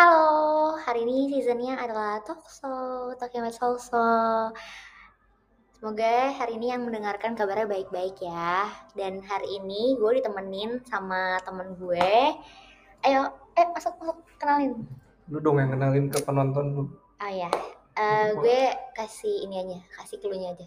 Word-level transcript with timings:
Halo, 0.00 0.80
hari 0.80 1.04
ini 1.04 1.28
seasonnya 1.28 1.76
adalah 1.76 2.24
Talkshow, 2.24 3.12
Talking 3.20 3.44
Salso. 3.52 4.48
Semoga 5.76 6.32
hari 6.40 6.56
ini 6.56 6.72
yang 6.72 6.88
mendengarkan 6.88 7.36
kabarnya 7.36 7.68
baik-baik 7.68 8.16
ya. 8.16 8.64
Dan 8.96 9.20
hari 9.20 9.60
ini 9.60 10.00
gue 10.00 10.24
ditemenin 10.24 10.80
sama 10.88 11.36
temen 11.44 11.76
gue. 11.76 12.16
Ayo, 13.04 13.28
eh 13.52 13.66
masuk 13.76 13.92
masuk 14.00 14.16
kenalin. 14.40 14.88
Lu 15.28 15.36
dong 15.36 15.60
yang 15.60 15.68
kenalin 15.68 16.08
ke 16.08 16.16
penonton 16.24 16.66
lu. 16.72 16.84
Ah 17.20 17.28
ya, 17.28 17.52
Eh, 17.92 18.32
gue 18.40 18.72
kasih 18.96 19.44
ini 19.44 19.60
aja, 19.60 19.84
kasih 20.00 20.16
clue-nya 20.16 20.56
aja. 20.56 20.64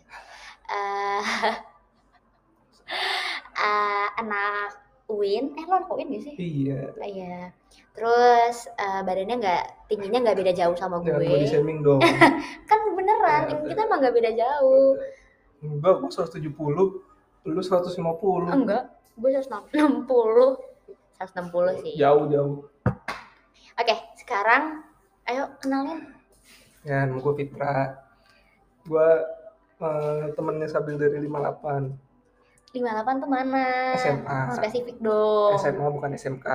Eh, 0.70 1.22
eh, 3.66 4.08
anak 4.14 4.78
UIN, 5.10 5.58
eh 5.58 5.66
lo 5.66 5.82
anak 5.82 5.90
UIN 5.90 6.22
gak 6.22 6.22
sih? 6.22 6.36
Iya. 6.38 6.94
Ah, 7.02 7.10
Iya. 7.10 7.63
Terus 7.94 8.58
eh, 8.74 9.02
badannya 9.06 9.36
nggak 9.38 9.64
tingginya 9.86 10.20
nggak 10.26 10.38
beda 10.42 10.52
jauh 10.58 10.74
sama 10.74 10.98
gue. 11.06 11.46
shaming 11.46 11.86
dong. 11.86 12.02
Kan 12.70 12.80
beneran, 12.98 13.42
Ya, 13.54 13.56
kita 13.62 13.82
emang 13.86 14.02
nggak 14.02 14.16
beda 14.18 14.32
jauh. 14.34 14.98
Enggak, 15.64 16.02
gua 16.02 16.10
170, 16.12 16.44
lu 17.48 17.62
150. 17.62 18.50
Enggak, 18.50 18.84
gue 19.16 19.30
160. 19.30 20.10
160 21.22 21.84
sih. 21.86 21.94
Jauh, 21.96 22.26
jauh. 22.28 22.56
Oke, 23.74 23.96
sekarang 24.18 24.82
ayo 25.30 25.54
kenalin. 25.62 26.10
Ya, 26.84 27.06
nama 27.06 27.22
gua 27.22 27.34
Fitra. 27.38 27.78
Gua 28.90 29.08
eh, 29.80 30.26
temennya 30.34 30.68
Sabil 30.68 30.98
dari 30.98 31.22
58. 31.22 32.74
58 32.74 33.22
tuh 33.22 33.30
mana? 33.30 33.94
SMA. 34.02 34.40
Spesifik 34.58 34.98
dong. 34.98 35.62
SMA 35.62 35.88
bukan 35.94 36.18
SMK. 36.18 36.48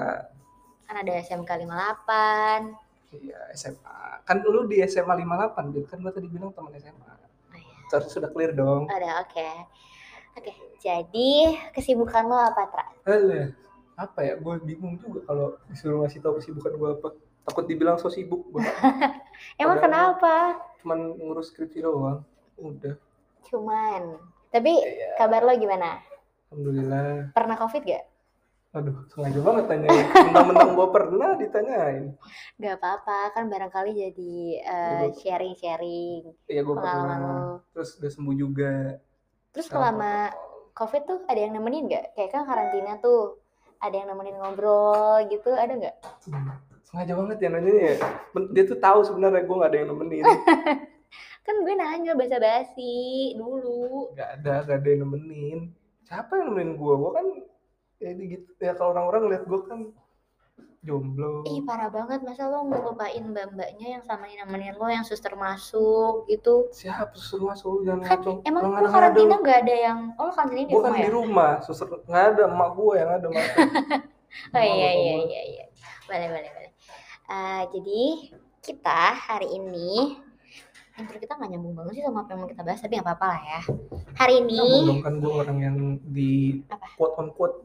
Kan 0.88 0.96
ada 0.98 1.12
SMK 1.14 1.50
58. 1.68 2.72
Iya, 3.14 3.40
SMA. 3.52 4.00
Kan 4.24 4.40
lu 4.40 4.64
di 4.64 4.80
SMA 4.82 5.14
58, 5.14 5.68
Bil. 5.68 5.84
Kan 5.84 6.00
gua 6.00 6.10
tadi 6.10 6.26
bilang 6.26 6.48
teman 6.50 6.72
SMA. 6.74 6.96
Oh, 7.04 7.18
iya. 7.54 7.76
Terus 7.88 8.08
sudah 8.08 8.28
clear 8.28 8.52
dong. 8.52 8.88
Ada, 8.88 9.20
oke. 9.20 9.48
Oke, 10.34 10.52
jadi 10.78 11.30
kesibukan 11.70 12.24
lo 12.24 12.38
apa, 12.38 12.62
Tra? 12.68 12.86
Alah, 13.04 13.50
apa 13.96 14.20
ya? 14.22 14.34
Gue 14.36 14.54
bingung 14.60 14.96
juga 14.96 15.20
kalau 15.24 15.46
disuruh 15.66 16.00
ngasih 16.00 16.20
tahu 16.20 16.38
kesibukan 16.38 16.72
gua 16.74 16.90
apa. 16.94 17.08
Takut 17.42 17.64
dibilang 17.64 17.96
so 17.96 18.08
sibuk 18.08 18.48
gua. 18.48 18.62
Emang 19.60 19.76
Padahal- 19.76 20.16
kenapa? 20.16 20.34
Cuman 20.78 20.98
ngurus 21.16 21.50
skripsi 21.50 21.82
doang. 21.82 22.22
Udah. 22.56 22.94
Cuman. 23.44 24.16
Tapi 24.48 24.72
Iya. 24.72 25.16
kabar 25.16 25.42
lo 25.42 25.52
gimana? 25.52 26.00
Alhamdulillah. 26.48 27.32
Pernah 27.32 27.56
COVID 27.58 27.82
gak? 27.82 28.04
Aduh, 28.68 29.08
sengaja 29.08 29.40
banget 29.40 29.64
tanyain. 29.64 30.06
Mentang-mentang 30.28 30.76
gue 30.76 30.88
pernah 30.92 31.30
ditanyain. 31.34 32.04
Gak 32.56 32.74
apa-apa, 32.76 33.32
kan 33.32 33.48
barangkali 33.48 33.96
jadi 33.96 34.36
eh, 34.60 35.02
Iya. 35.08 35.16
sharing-sharing 35.16 36.22
Iya, 36.44 36.60
gue 36.62 36.74
pengalaman 36.76 37.08
pernah. 37.16 37.38
lo. 37.48 37.54
Terus 37.72 37.90
udah 37.96 38.10
sembuh 38.12 38.36
juga. 38.36 38.72
Terus 39.50 39.66
selama 39.66 40.12
COVID 40.72 41.02
tuh 41.02 41.18
ada 41.24 41.40
yang 41.40 41.56
nemenin 41.56 41.88
nggak? 41.88 42.04
Kayak 42.12 42.30
kan 42.30 42.42
karantina 42.44 42.92
tuh, 42.98 43.40
ada 43.78 43.94
yang 43.94 44.08
nemenin 44.08 44.36
ngobrol 44.36 45.00
gitu, 45.26 45.50
ada 45.50 45.72
nggak? 45.72 45.96
Hmm, 46.28 46.52
Sengaja 46.84 47.12
banget 47.16 47.36
ya 47.40 47.48
nanya 47.48 47.72
ya. 47.72 47.94
Dia 48.52 48.64
tuh 48.64 48.78
tahu 48.78 49.00
sebenarnya 49.02 49.44
gue 49.44 49.56
gak 49.56 49.70
ada 49.72 49.78
yang 49.78 49.90
nemenin. 49.92 50.24
Kan 51.44 51.64
gue 51.64 51.72
nanya 51.72 52.12
basa-basi 52.12 52.96
dulu. 53.32 54.12
Gak 54.12 54.40
ada, 54.40 54.60
gak 54.62 54.76
ada 54.78 54.88
yang 54.88 55.02
nemenin. 55.04 55.58
Siapa 56.04 56.36
yang 56.36 56.52
nemenin 56.52 56.76
gue? 56.76 56.94
Gue 56.94 57.10
kan 57.10 57.26
ya 57.98 58.10
gitu. 58.14 58.50
Ya 58.58 58.72
kalau 58.78 58.94
orang-orang 58.94 59.22
lihat 59.34 59.44
gue 59.46 59.60
kan 59.66 59.80
jomblo. 60.78 61.42
Ih 61.44 61.60
parah 61.66 61.90
banget, 61.90 62.22
masa 62.22 62.46
lo 62.46 62.62
ngelupain 62.64 63.24
mbak-mbaknya 63.34 63.98
yang 63.98 64.02
sama 64.06 64.30
nemenin 64.30 64.74
lo, 64.78 64.86
yang 64.86 65.02
suster 65.02 65.34
masuk 65.34 66.24
gitu. 66.30 66.70
Siapa 66.70 67.14
suruh 67.18 67.50
masuk 67.50 67.82
jangan 67.82 68.00
Kan 68.06 68.18
ngacung. 68.22 68.38
emang 68.46 68.62
lo 68.78 68.88
karantina 68.88 69.34
ada- 69.36 69.42
nggak 69.42 69.58
ada 69.66 69.74
yang, 69.74 69.98
oh 70.18 70.24
lo 70.28 70.32
karantina 70.32 70.64
di 70.64 70.72
Gue 70.72 70.80
kan 70.80 70.92
rumah 70.94 71.02
di 71.02 71.04
ya? 71.04 71.10
rumah, 71.12 71.52
suster 71.60 71.86
nggak 72.06 72.24
ada 72.34 72.42
emak 72.46 72.70
gue 72.78 72.94
yang 72.94 73.10
ada 73.10 73.26
masuk. 73.28 73.58
Oh 74.54 74.60
iya 74.60 74.90
iya 74.92 75.14
iya 75.24 75.42
iya, 75.50 75.64
boleh 76.04 76.28
boleh 76.30 76.50
boleh. 76.52 76.72
Eh, 77.32 77.62
jadi 77.74 78.02
kita 78.60 79.00
hari 79.16 79.48
ini 79.56 80.20
intro 80.98 81.16
kita 81.16 81.38
nggak 81.38 81.50
nyambung 81.54 81.74
banget 81.78 81.92
sih 81.98 82.04
sama 82.04 82.26
apa 82.26 82.30
yang 82.34 82.40
mau 82.42 82.50
kita 82.50 82.62
bahas, 82.66 82.80
tapi 82.82 82.92
nggak 82.98 83.06
apa-apa 83.06 83.26
lah 83.30 83.40
ya. 83.40 83.60
Hari 84.18 84.34
ini 84.42 84.62
dong 84.90 85.02
kan 85.06 85.14
gue 85.22 85.32
orang 85.32 85.58
yang 85.62 85.76
di 86.02 86.60
Apa? 86.68 86.86
quote 86.98 87.14
on 87.16 87.28
quote 87.32 87.56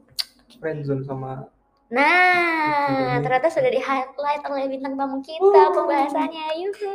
friendzone 0.62 1.02
sama 1.02 1.50
Nah, 1.92 3.20
ternyata 3.20 3.52
sudah 3.52 3.70
di 3.70 3.78
highlight 3.78 4.42
oleh 4.48 4.66
bintang 4.66 4.96
tamu 4.96 5.20
kita 5.20 5.62
pembahasannya. 5.70 6.46
Yuhu. 6.64 6.92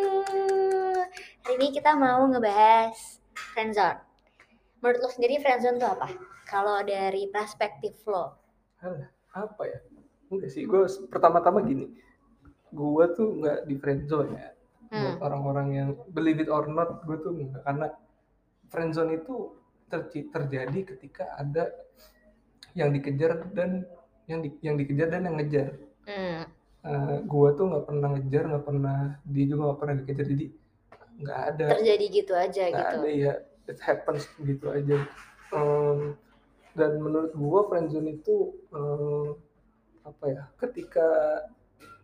Hari 1.46 1.56
ini 1.56 1.68
kita 1.72 1.94
mau 1.96 2.26
ngebahas 2.26 3.22
friendzone. 3.54 4.02
Menurut 4.82 5.00
lo 5.00 5.10
sendiri 5.14 5.40
friendzone 5.40 5.78
itu 5.78 5.88
apa? 5.88 6.10
Kalau 6.50 6.82
dari 6.84 7.30
perspektif 7.30 8.02
lo. 8.10 8.34
Alah, 8.82 9.08
apa 9.38 9.64
ya 9.70 9.80
enggak 10.30 10.50
sih 10.54 10.64
gue 10.66 10.86
pertama-tama 11.10 11.66
gini 11.66 11.90
gue 12.70 13.06
tuh 13.18 13.42
nggak 13.42 13.66
di 13.66 13.76
friendzone 13.82 14.32
ya 14.38 14.50
buat 14.90 15.16
Hmm. 15.16 15.26
orang-orang 15.26 15.68
yang 15.72 15.90
believe 16.10 16.42
it 16.42 16.50
or 16.50 16.66
not 16.66 17.06
gue 17.06 17.18
tuh 17.22 17.30
enggak 17.32 17.62
karena 17.62 17.88
friendzone 18.70 19.22
itu 19.22 19.54
terci- 19.86 20.30
terjadi 20.30 20.80
ketika 20.96 21.38
ada 21.38 21.70
yang 22.74 22.90
dikejar 22.90 23.50
dan 23.54 23.86
yang 24.26 24.42
di, 24.42 24.50
yang 24.62 24.76
dikejar 24.78 25.10
dan 25.10 25.30
yang 25.30 25.38
ngejar 25.38 25.78
Hmm. 26.10 26.42
gue 27.30 27.50
tuh 27.54 27.66
nggak 27.70 27.86
pernah 27.86 28.08
ngejar 28.18 28.44
nggak 28.50 28.66
pernah 28.66 28.98
dia 29.28 29.46
juga 29.46 29.62
nggak 29.70 29.80
pernah 29.80 29.96
dikejar 30.02 30.26
jadi 30.26 30.46
nggak 31.20 31.40
ada 31.54 31.66
Terjadi 31.78 32.06
gitu 32.10 32.34
aja 32.34 32.64
nggak 32.66 32.80
gitu. 32.82 32.98
ada 32.98 33.10
ya 33.12 33.34
it 33.70 33.80
happens 33.84 34.24
gitu 34.42 34.66
aja 34.74 34.98
Em, 35.50 36.14
dan 36.74 37.02
menurut 37.02 37.34
gua 37.34 37.66
friendzone 37.68 38.22
itu 38.22 38.54
em, 38.70 39.34
apa 40.02 40.26
ya 40.30 40.44
ketika 40.58 41.06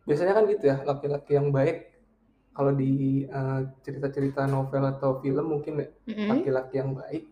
biasanya 0.03 0.33
kan 0.33 0.45
gitu 0.45 0.65
ya 0.65 0.77
laki-laki 0.81 1.33
yang 1.33 1.49
baik 1.49 1.94
kalau 2.55 2.71
di 2.71 3.27
eh, 3.27 3.61
cerita-cerita 3.83 4.47
novel 4.47 4.83
atau 4.89 5.19
film 5.19 5.45
mungkin 5.51 5.83
ya 5.83 5.87
Mm-mm. 6.07 6.27
laki-laki 6.31 6.79
yang 6.79 6.95
baik 6.95 7.27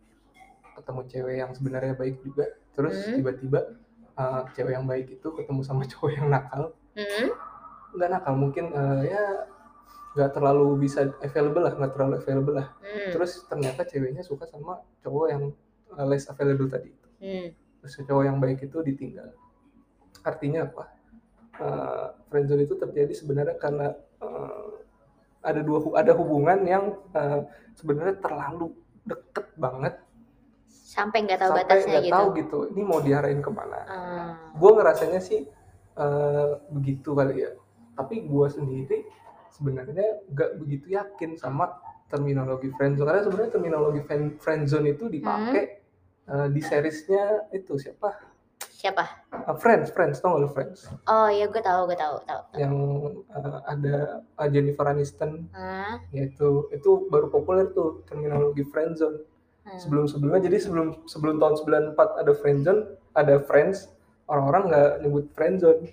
ketemu 0.76 1.02
cewek 1.08 1.36
yang 1.40 1.52
sebenarnya 1.56 1.94
baik 1.96 2.20
juga 2.20 2.46
terus 2.76 2.98
Hmm. 3.08 3.16
tiba-tiba 3.18 3.60
eh, 4.14 4.42
cewek 4.52 4.74
yang 4.76 4.86
baik 4.86 5.08
itu 5.10 5.28
ketemu 5.32 5.62
sama 5.64 5.88
cowok 5.92 6.12
yang 6.12 6.28
nakal 6.28 6.76
Mm-mm. 6.94 7.28
nggak 7.96 8.10
nakal 8.12 8.34
mungkin 8.36 8.66
eh, 8.70 9.02
ya 9.10 9.24
nggak 10.14 10.30
terlalu 10.30 10.78
bisa 10.78 11.10
available 11.24 11.66
lah 11.66 11.74
nggak 11.74 11.92
terlalu 11.96 12.14
available 12.20 12.56
lah 12.60 12.68
Hmm. 12.84 13.10
terus 13.10 13.48
ternyata 13.48 13.82
ceweknya 13.82 14.22
suka 14.22 14.46
sama 14.46 14.78
cowok 15.02 15.26
yang 15.32 15.44
uh, 15.96 16.06
less 16.06 16.30
available 16.30 16.70
tadi 16.70 16.92
Hmm. 17.18 17.50
terus 17.82 17.96
cowok 17.98 18.24
yang 18.24 18.38
baik 18.38 18.60
itu 18.62 18.78
ditinggal 18.84 19.32
artinya 20.22 20.68
apa 20.68 20.86
Uh, 21.54 22.10
friendzone 22.34 22.66
itu 22.66 22.74
terjadi 22.74 23.14
sebenarnya 23.14 23.62
karena 23.62 23.94
uh, 24.26 24.73
ada 25.44 25.62
dua 25.62 25.80
ada 26.00 26.16
hubungan 26.16 26.60
yang 26.64 26.96
uh, 27.14 27.44
sebenarnya 27.76 28.18
terlalu 28.24 28.72
deket 29.04 29.48
banget. 29.60 29.94
Sampai 30.72 31.28
nggak 31.28 31.40
tahu 31.44 31.52
sampai 31.52 31.66
batasnya 31.68 31.92
nggak 31.92 32.06
gitu. 32.08 32.16
tahu 32.16 32.28
gitu? 32.40 32.60
ini 32.72 32.82
mau 32.82 33.00
diarahin 33.04 33.42
ke 33.44 33.52
mana. 33.52 33.80
Hmm. 33.84 34.32
gue 34.56 34.72
ngerasanya 34.72 35.20
sih 35.20 35.46
uh, 36.00 36.64
begitu 36.72 37.12
kali 37.12 37.44
ya. 37.44 37.52
Tapi 37.94 38.26
gue 38.26 38.48
sendiri 38.50 38.98
sebenarnya 39.54 40.26
nggak 40.34 40.52
begitu 40.58 40.98
yakin 40.98 41.38
sama 41.38 41.78
terminologi 42.10 42.70
friendzone 42.74 43.10
karena 43.10 43.22
sebenarnya 43.26 43.52
terminologi 43.54 44.02
friend- 44.06 44.38
friendzone 44.42 44.94
itu 44.94 45.10
dipakai 45.10 45.82
uh, 46.30 46.48
di 46.50 46.62
seriesnya 46.62 47.50
itu 47.54 47.78
siapa 47.78 48.33
Siapa? 48.84 49.04
Uh, 49.32 49.56
Friends 49.56 49.90
Friends 49.90 50.20
tau 50.20 50.36
gak 50.36 50.44
lu 50.44 50.50
Friends 50.50 50.92
Oh 51.08 51.32
iya 51.32 51.48
gue 51.48 51.62
tahu 51.62 51.88
gue 51.88 51.96
tahu 51.96 52.20
tahu. 52.22 52.42
tahu. 52.44 52.60
yang 52.60 52.76
uh, 53.32 53.64
ada 53.64 53.96
uh, 54.36 54.48
Jennifer 54.48 54.84
Aniston 54.86 55.48
Hmm. 55.50 56.04
yaitu 56.12 56.68
itu 56.70 57.08
baru 57.08 57.28
populer 57.30 57.72
tuh 57.72 58.04
terminologi 58.04 58.62
friendzone 58.66 59.24
Hmm. 59.64 59.80
sebelum 59.80 60.04
sebelumnya 60.04 60.44
jadi 60.44 60.60
sebelum 60.60 61.08
sebelum 61.08 61.40
tahun 61.40 61.56
94 61.96 61.96
ada 62.20 62.32
friendzone 62.36 62.82
ada 63.14 63.40
friends 63.40 63.88
orang-orang 64.26 64.68
nggak 64.68 64.90
nyebut 65.00 65.26
friendzone 65.32 65.88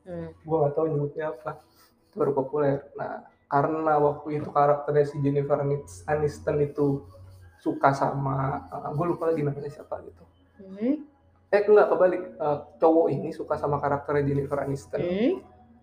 Hmm. 0.00 0.28
gue 0.36 0.56
nggak 0.58 0.74
tahu 0.74 0.86
nyebutnya 0.86 1.24
apa 1.30 1.56
itu 2.02 2.14
baru 2.14 2.32
populer 2.34 2.84
nah 2.92 3.24
karena 3.46 3.96
waktu 3.96 4.36
itu 4.36 4.48
karakternya 4.48 5.04
si 5.04 5.16
Jennifer 5.18 5.56
Anis- 5.56 6.04
Aniston 6.04 6.60
itu 6.60 7.00
suka 7.56 7.88
sama 7.90 8.60
gue 8.90 9.06
lupa 9.06 9.24
lagi 9.26 9.40
namanya 9.40 9.68
siapa 9.68 9.96
gitu 10.02 10.20
Hmm. 10.60 11.08
Eh 11.50 11.62
enggak 11.66 11.88
kebalik 11.90 12.22
Eh, 12.38 12.58
cowok 12.78 13.06
ini 13.10 13.28
suka 13.30 13.58
sama 13.58 13.76
karakternya 13.78 14.22
Jennifer 14.24 14.58
Aniston 14.62 15.02
Hmm. 15.02 15.34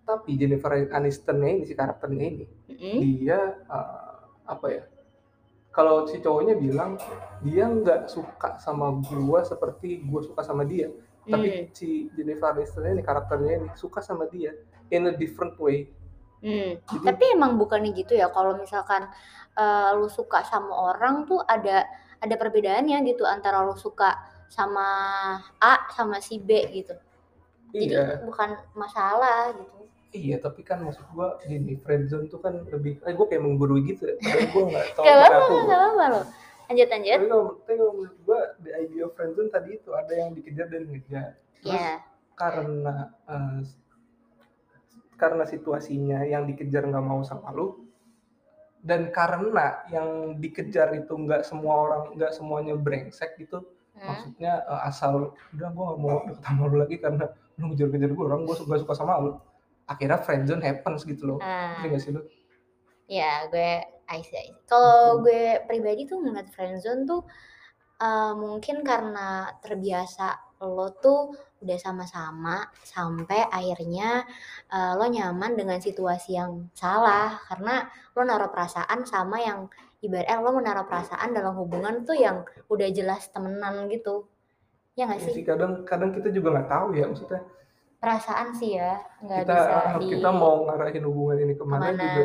tapi 0.01 0.39
Jennifer 0.39 0.71
Anistonnya 0.89 1.49
ini 1.51 1.63
si 1.63 1.75
karakternya 1.75 2.25
ini 2.25 2.45
Hmm. 2.71 2.99
dia 3.03 3.39
eh, 3.61 4.15
apa 4.47 4.67
ya 4.67 4.83
kalau 5.69 6.07
si 6.07 6.17
cowoknya 6.17 6.55
bilang 6.55 6.97
dia 7.43 7.67
nggak 7.67 8.07
suka 8.07 8.57
sama 8.57 8.97
gua 9.03 9.43
seperti 9.43 10.01
gua 10.01 10.23
suka 10.23 10.41
sama 10.41 10.63
dia 10.63 10.87
tapi 11.27 11.47
Hmm. 11.51 11.63
si 11.75 12.07
Jennifer 12.15 12.55
Aniston 12.55 12.87
ini 12.87 13.03
karakternya 13.03 13.53
ini 13.59 13.69
suka 13.75 13.99
sama 13.99 14.25
dia 14.25 14.55
in 14.89 15.05
a 15.05 15.13
different 15.13 15.59
way 15.59 15.91
Hmm, 16.37 16.77
Jadi 16.85 17.01
tapi 17.01 17.33
emang 17.33 17.57
bukannya 17.57 17.97
gitu 17.97 18.13
ya 18.13 18.29
kalau 18.29 18.61
misalkan 18.61 19.09
uh, 19.57 19.89
lu 19.97 20.05
suka 20.05 20.45
sama 20.45 20.69
orang 20.93 21.25
tuh 21.25 21.41
ada 21.41 21.89
ada 22.21 22.35
perbedaannya 22.37 23.01
gitu 23.09 23.25
antara 23.25 23.65
lu 23.65 23.73
suka 23.73 24.13
sama 24.49 24.87
A 25.59 25.73
sama 25.93 26.19
si 26.19 26.39
B 26.39 26.51
gitu. 26.73 26.95
Jadi 27.75 27.93
iya. 27.93 28.23
bukan 28.23 28.55
masalah 28.73 29.51
gitu. 29.53 29.75
Iya, 30.15 30.39
tapi 30.39 30.63
kan 30.63 30.81
maksud 30.81 31.03
gua 31.11 31.35
gini, 31.43 31.75
friendzone 31.83 32.31
tuh 32.31 32.39
kan 32.39 32.63
lebih 32.71 32.97
eh 33.03 33.13
gua 33.13 33.27
kayak 33.27 33.43
menggurui 33.43 33.83
gitu 33.85 34.07
ya. 34.07 34.15
Padahal 34.17 34.47
gua 34.55 34.63
nggak 34.71 34.85
tahu 34.95 35.03
Gak 35.03 35.15
kenapa 35.19 35.45
gua. 35.51 35.61
gak 35.67 35.77
apa-apa 35.77 36.05
loh. 36.09 36.25
Lanjut 36.67 36.87
lanjut. 36.91 37.19
Tapi 37.19 37.27
kalau, 37.27 37.45
tapi 37.63 37.73
kalau 37.75 37.93
menurut 37.99 38.17
gua 38.23 38.39
the 38.63 38.71
idea 38.73 39.01
of 39.03 39.11
friendzone 39.13 39.49
tadi 39.51 39.69
itu 39.75 39.89
ada 39.93 40.13
yang 40.15 40.29
dikejar 40.31 40.67
dan 40.71 40.83
ngejar. 40.87 41.29
Terus 41.59 41.75
Ya. 41.75 41.93
karena 42.37 42.95
uh, 43.27 43.59
karena 45.17 45.43
situasinya 45.43 46.21
yang 46.23 46.45
dikejar 46.45 46.85
nggak 46.85 47.01
mau 47.01 47.25
sama 47.25 47.49
lu 47.49 47.81
dan 48.85 49.09
karena 49.09 49.81
yang 49.89 50.37
dikejar 50.37 50.93
itu 50.93 51.09
nggak 51.09 51.41
semua 51.41 51.73
orang 51.89 52.01
nggak 52.13 52.29
semuanya 52.31 52.77
brengsek 52.77 53.33
gitu 53.41 53.65
Hmm. 53.97 54.05
maksudnya 54.13 54.61
uh, 54.69 54.85
asal 54.85 55.33
udah 55.57 55.69
gue 55.73 55.83
nggak 55.89 55.99
mau 55.99 56.17
deket 56.29 56.43
sama 56.45 56.61
lu 56.69 56.75
lagi 56.77 56.95
karena 57.01 57.25
lu 57.57 57.63
ngejar-ngejar 57.73 58.11
gue 58.13 58.25
orang 58.29 58.41
gue 58.45 58.55
suka 58.55 58.77
suka 58.77 58.93
sama 58.93 59.17
lu 59.17 59.31
akhirnya 59.89 60.21
friendzone 60.21 60.61
happens 60.61 61.01
gitu 61.01 61.23
loh 61.25 61.37
Ah. 61.41 61.81
ngerti 61.81 61.87
gak 61.93 62.01
sih 62.05 62.11
lu 62.13 62.21
Ya, 63.07 63.47
gue 63.47 63.87
I 64.11 64.19
see, 64.19 64.35
see. 64.35 64.51
Kalau 64.67 65.23
gue 65.23 65.63
pribadi 65.63 66.03
tuh 66.03 66.19
ngeliat 66.19 66.51
friendzone 66.51 67.07
tuh 67.07 67.23
uh, 68.03 68.35
mungkin 68.35 68.83
karena 68.83 69.47
terbiasa 69.63 70.59
lo 70.59 70.89
tuh 70.99 71.31
udah 71.63 71.77
sama-sama 71.79 72.65
sampai 72.83 73.45
akhirnya 73.47 74.25
uh, 74.73 74.97
lo 74.97 75.05
nyaman 75.07 75.53
dengan 75.55 75.79
situasi 75.79 76.35
yang 76.35 76.67
salah 76.73 77.37
karena 77.47 77.85
lo 78.17 78.21
naruh 78.25 78.49
perasaan 78.51 79.05
sama 79.05 79.37
yang 79.39 79.69
ibaratnya 79.99 80.37
lo 80.39 80.51
menaruh 80.53 80.85
perasaan 80.85 81.33
dalam 81.33 81.57
hubungan 81.57 82.05
tuh 82.05 82.15
yang 82.15 82.45
udah 82.69 82.87
jelas 82.91 83.27
temenan 83.29 83.89
gitu. 83.89 84.29
Ya 84.97 85.05
nggak 85.05 85.19
ya 85.21 85.25
sih? 85.29 85.43
kadang 85.45 85.85
kadang 85.85 86.09
kita 86.09 86.29
juga 86.33 86.57
nggak 86.57 86.69
tahu 86.69 86.87
ya 86.97 87.05
maksudnya 87.05 87.41
Perasaan 87.97 88.53
sih 88.53 88.77
ya, 88.77 89.01
nggak 89.25 89.41
kita 89.45 89.55
bisa 89.57 89.97
di 89.97 90.05
kita 90.13 90.29
mau 90.29 90.65
ngarahin 90.69 91.05
hubungan 91.09 91.37
ini 91.41 91.53
ke 91.57 91.65
mana 91.65 91.81
ke 91.81 91.97
mana. 91.97 91.97
juga 91.97 92.23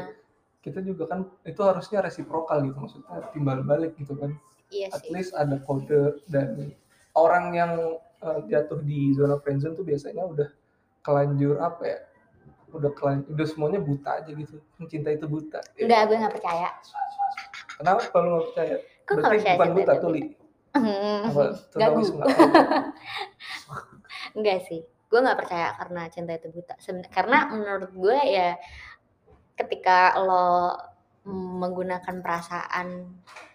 kita 0.62 0.78
juga 0.84 1.04
kan 1.08 1.20
itu 1.42 1.60
harusnya 1.64 1.98
resiprokal 2.04 2.60
gitu 2.64 2.76
maksudnya 2.76 3.24
timbal 3.32 3.60
balik 3.64 3.96
gitu 3.96 4.12
kan 4.16 4.36
Iya 4.69 4.88
at 4.92 5.00
sih. 5.04 5.12
least 5.12 5.32
ada 5.32 5.56
kode 5.64 6.20
dan 6.28 6.72
orang 7.12 7.44
yang 7.52 7.72
uh, 8.20 8.40
jatuh 8.48 8.80
di 8.84 9.12
zona 9.12 9.36
friendzone 9.40 9.72
tuh 9.72 9.84
biasanya 9.84 10.24
udah 10.24 10.48
kelanjur 11.02 11.56
apa 11.60 11.82
ya 11.84 11.98
udah 12.72 12.92
kelanjur 12.96 13.32
udah 13.36 13.46
semuanya 13.48 13.80
buta 13.84 14.22
aja 14.22 14.30
gitu 14.32 14.60
cinta 14.88 15.08
itu 15.12 15.24
buta 15.28 15.60
Ya, 15.76 15.84
Enggak, 15.88 16.00
gue 16.08 16.16
nggak 16.20 16.34
percaya. 16.40 16.69
Kenapa 17.82 18.02
kalau 18.14 18.26
nggak 18.31 18.44
percaya 18.49 18.76
Kok 19.02 19.14
nggak 19.19 19.32
percaya 19.34 19.56
bukan 19.58 19.70
buta 19.75 19.93
itu 19.93 20.02
tuh 20.02 20.11
li 20.14 20.23
Hmm, 20.73 21.29
gagu. 21.76 22.00
Enggak 24.32 24.58
sih, 24.73 24.81
gue 24.81 25.20
nggak 25.20 25.38
percaya 25.44 25.69
karena 25.76 26.08
cinta 26.08 26.32
itu 26.32 26.49
buta. 26.49 26.81
Seben- 26.81 27.05
karena 27.12 27.44
menurut 27.52 27.93
gue 27.93 28.17
ya 28.25 28.56
ketika 29.52 30.17
lo 30.17 30.73
menggunakan 31.29 32.25
perasaan, 32.25 33.05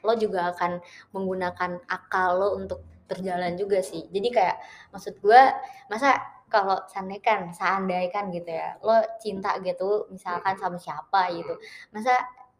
lo 0.05 0.13
juga 0.13 0.53
akan 0.53 0.79
menggunakan 1.11 1.81
akal 1.89 2.29
lo 2.37 2.47
untuk 2.55 2.85
berjalan 3.09 3.57
juga 3.57 3.81
sih. 3.81 4.05
Jadi 4.13 4.29
kayak 4.31 4.57
maksud 4.93 5.17
gue, 5.17 5.41
masa 5.89 6.21
kalau 6.47 6.79
seandainya 6.87 7.51
seandainya 7.51 8.23
gitu 8.31 8.51
ya, 8.53 8.77
lo 8.79 8.93
cinta 9.19 9.57
gitu 9.65 10.07
misalkan 10.13 10.55
sama 10.55 10.77
siapa 10.79 11.27
gitu, 11.35 11.57
masa 11.91 12.13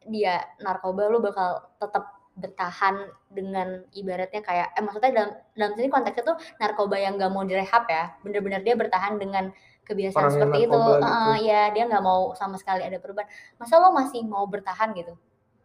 dia 0.08 0.40
narkoba 0.60 1.08
lo 1.08 1.20
bakal 1.20 1.50
tetap 1.78 2.04
bertahan 2.34 2.94
dengan 3.28 3.82
ibaratnya 3.92 4.40
kayak 4.40 4.68
eh 4.72 4.82
maksudnya 4.82 5.10
dalam 5.10 5.32
dalam 5.52 5.72
sini 5.74 5.90
konteksnya 5.90 6.24
tuh 6.24 6.38
narkoba 6.58 6.96
yang 6.96 7.18
nggak 7.18 7.30
mau 7.30 7.42
direhab 7.42 7.86
ya. 7.88 8.14
Bener-bener 8.22 8.62
dia 8.62 8.78
bertahan 8.78 9.18
dengan 9.18 9.50
kebiasaan 9.84 10.22
orang 10.22 10.34
seperti 10.38 10.58
itu. 10.60 10.70
gitu 10.70 11.02
Heeh, 11.02 11.36
ya 11.44 11.62
dia 11.72 11.84
nggak 11.86 12.04
mau 12.04 12.32
sama 12.34 12.56
sekali 12.56 12.86
ada 12.86 12.98
perubahan. 12.98 13.26
Masa 13.58 13.78
lo 13.78 13.90
masih 13.90 14.22
mau 14.22 14.46
bertahan 14.46 14.94
gitu? 14.94 15.18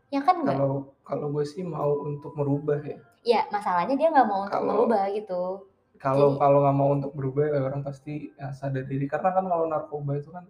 Ya 0.09 0.21
kan 0.21 0.41
enggak 0.41 0.57
kalau 0.57 0.79
kalau 1.05 1.27
gue 1.31 1.45
sih 1.45 1.61
mau 1.61 1.93
untuk 2.03 2.33
merubah 2.33 2.81
ya. 2.81 2.97
Ya 3.23 3.41
masalahnya 3.49 3.93
dia 3.95 4.09
nggak 4.09 4.27
mau 4.27 4.45
untuk 4.45 4.57
Kalau- 4.57 4.69
merubah 4.73 5.05
gitu. 5.13 5.43
kalau 5.97 6.35
Jadi- 6.35 6.41
kalau 6.41 6.59
nggak 6.65 6.77
mau 6.77 6.89
untuk 6.91 7.13
berubah 7.13 7.45
ya 7.47 7.61
orang 7.63 7.81
pasti 7.81 8.33
ya, 8.35 8.51
sadar 8.51 8.83
diri. 8.85 9.05
Karena 9.07 9.31
kan 9.31 9.45
kalau 9.45 9.69
narkoba 9.69 10.17
itu 10.17 10.33
kan 10.33 10.49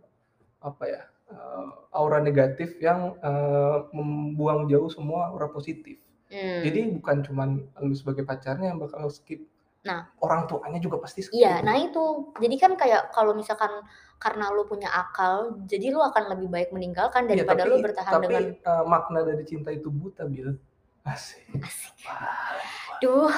apa 0.63 0.85
ya 0.87 1.03
eh, 1.33 1.69
aura 1.97 2.21
negatif 2.21 2.77
yang 2.79 3.17
eh, 3.19 3.79
membuang 3.91 4.69
jauh 4.69 4.93
semua 4.93 5.33
aura 5.33 5.49
positif 5.49 5.99
Hmm. 6.33 6.65
jadi 6.65 6.89
bukan 6.97 7.21
cuman 7.29 7.49
lu 7.85 7.93
sebagai 7.93 8.25
pacarnya 8.25 8.73
yang 8.73 8.81
bakal 8.81 9.05
skip 9.13 9.45
Nah. 9.85 10.09
orang 10.25 10.49
tuanya 10.49 10.81
juga 10.81 10.97
pasti 10.97 11.27
skip 11.27 11.35
Iya, 11.37 11.59
nah 11.61 11.75
itu. 11.75 12.33
Jadi 12.39 12.57
kan 12.57 12.73
kayak 12.79 13.11
kalau 13.13 13.35
misalkan 13.35 13.69
karena 14.17 14.49
lu 14.49 14.63
punya 14.65 14.89
akal, 14.89 15.59
jadi 15.67 15.91
lu 15.93 15.99
akan 16.01 16.33
lebih 16.33 16.49
baik 16.49 16.71
meninggalkan 16.73 17.27
Iya, 17.27 17.43
daripada 17.43 17.67
tapi, 17.67 17.71
lu 17.75 17.77
bertahan 17.85 18.13
tapi 18.15 18.25
dengan 18.31 18.45
eh, 18.63 18.85
makna 18.89 19.21
dari 19.27 19.43
cinta 19.45 19.69
itu 19.75 19.91
buta 19.93 20.25
bil 20.25 20.57
asik 21.05 21.43
asik. 21.61 22.07
Wah, 22.07 22.57
Duh. 23.03 23.35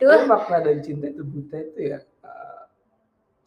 tapi 0.00 0.02
Duh. 0.02 0.26
makna 0.26 0.58
dari 0.64 0.80
cinta 0.82 1.06
itu 1.12 1.22
buta 1.22 1.56
itu 1.60 1.80
ya 1.94 1.98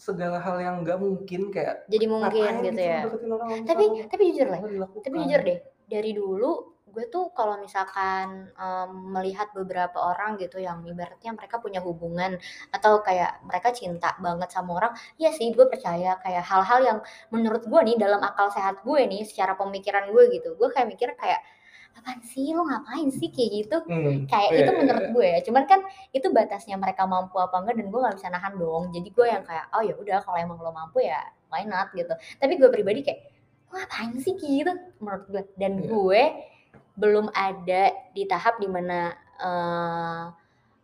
segala 0.07 0.39
hal 0.39 0.57
yang 0.63 0.75
nggak 0.87 0.99
mungkin 1.03 1.51
kayak 1.51 1.83
Jadi 1.91 2.05
mungkin 2.07 2.31
ngapain 2.31 2.55
gitu 2.63 2.81
ya. 2.81 3.01
orang 3.27 3.49
Tapi 3.67 3.83
misalnya 3.91 4.07
tapi 4.07 4.23
jujur 4.31 4.47
lah, 4.47 4.59
tapi 5.03 5.15
jujur 5.27 5.41
deh, 5.43 5.59
dari 5.83 6.11
dulu 6.15 6.51
gue 6.87 7.05
tuh 7.13 7.29
kalau 7.29 7.61
misalkan 7.61 8.49
em, 8.57 8.91
melihat 9.13 9.53
beberapa 9.53 10.01
orang 10.01 10.33
gitu 10.41 10.57
yang 10.57 10.81
ibaratnya 10.81 11.29
mereka 11.35 11.61
punya 11.61 11.77
hubungan 11.77 12.41
atau 12.73 13.05
kayak 13.05 13.37
mereka 13.45 13.69
cinta 13.69 14.17
banget 14.17 14.49
sama 14.49 14.81
orang, 14.81 14.93
ya 15.21 15.29
sih 15.29 15.53
gue 15.53 15.67
percaya 15.69 16.17
kayak 16.17 16.41
hal-hal 16.41 16.79
yang 16.81 16.99
menurut 17.29 17.69
gue 17.69 17.79
nih 17.85 18.01
dalam 18.01 18.23
akal 18.23 18.49
sehat 18.49 18.81
gue 18.81 18.97
nih 19.03 19.21
secara 19.29 19.53
pemikiran 19.53 20.09
gue 20.09 20.23
gitu, 20.41 20.57
gue 20.57 20.69
kayak 20.73 20.87
mikir 20.89 21.13
kayak 21.13 21.43
apaan 21.99 22.21
sih? 22.21 22.53
Lo 22.53 22.63
ngapain 22.63 23.09
sih? 23.09 23.29
Kayak 23.33 23.49
gitu. 23.51 23.77
Hmm, 23.89 24.29
kayak 24.29 24.49
iya, 24.53 24.59
itu 24.63 24.71
iya, 24.71 24.79
menurut 24.79 25.05
iya. 25.05 25.13
gue 25.13 25.27
ya. 25.27 25.39
Cuman 25.49 25.63
kan 25.65 25.79
itu 26.13 26.27
batasnya 26.29 26.75
mereka 26.77 27.03
mampu 27.09 27.35
apa 27.41 27.55
enggak 27.59 27.75
dan 27.81 27.87
gue 27.89 27.99
nggak 27.99 28.15
bisa 28.21 28.27
nahan 28.29 28.53
dong. 28.55 28.83
Jadi 28.93 29.09
gue 29.11 29.25
yang 29.27 29.43
kayak 29.43 29.65
oh 29.73 29.81
ya 29.83 29.93
udah 29.97 30.17
kalau 30.21 30.37
emang 30.37 30.57
lo 30.61 30.71
mampu 30.71 31.03
ya 31.03 31.19
why 31.49 31.65
not? 31.65 31.89
Gitu. 31.91 32.13
Tapi 32.37 32.53
gue 32.55 32.69
pribadi 32.69 33.01
kayak 33.01 33.19
"Lo 33.73 33.81
ngapain 33.81 34.13
sih? 34.21 34.33
Kayak 34.37 34.53
gitu 34.53 34.71
menurut 35.01 35.25
gue. 35.27 35.43
Dan 35.57 35.71
Iya. 35.81 35.87
gue 35.89 36.21
belum 36.97 37.25
ada 37.33 37.83
di 38.13 38.23
tahap 38.25 38.57
di 38.57 38.67
mana 38.69 39.13
eh, 39.37 40.23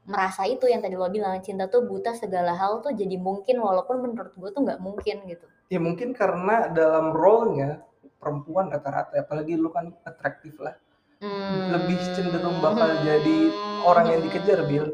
merasa 0.04 0.44
itu 0.46 0.68
yang 0.68 0.84
tadi 0.84 1.00
lo 1.00 1.08
bilang 1.08 1.40
cinta 1.40 1.72
tuh 1.72 1.88
buta 1.88 2.12
segala 2.14 2.54
hal 2.60 2.84
tuh 2.84 2.92
jadi 2.92 3.16
mungkin 3.16 3.56
walaupun 3.64 4.04
menurut 4.04 4.36
gue 4.36 4.50
tuh 4.52 4.62
nggak 4.62 4.82
mungkin 4.84 5.24
gitu. 5.32 5.48
Ya 5.72 5.80
mungkin 5.80 6.12
karena 6.12 6.70
dalam 6.70 7.16
role-nya 7.16 7.82
perempuan 8.20 8.72
rata-rata 8.72 9.20
apalagi 9.20 9.60
lu 9.60 9.72
kan 9.72 9.92
atraktif 10.08 10.56
lah 10.60 10.76
lebih 11.72 12.00
cenderung 12.14 12.60
bakal 12.60 12.90
jadi 13.02 13.38
orang 13.84 14.06
yang 14.12 14.22
dikejar 14.24 14.60
bil. 14.68 14.86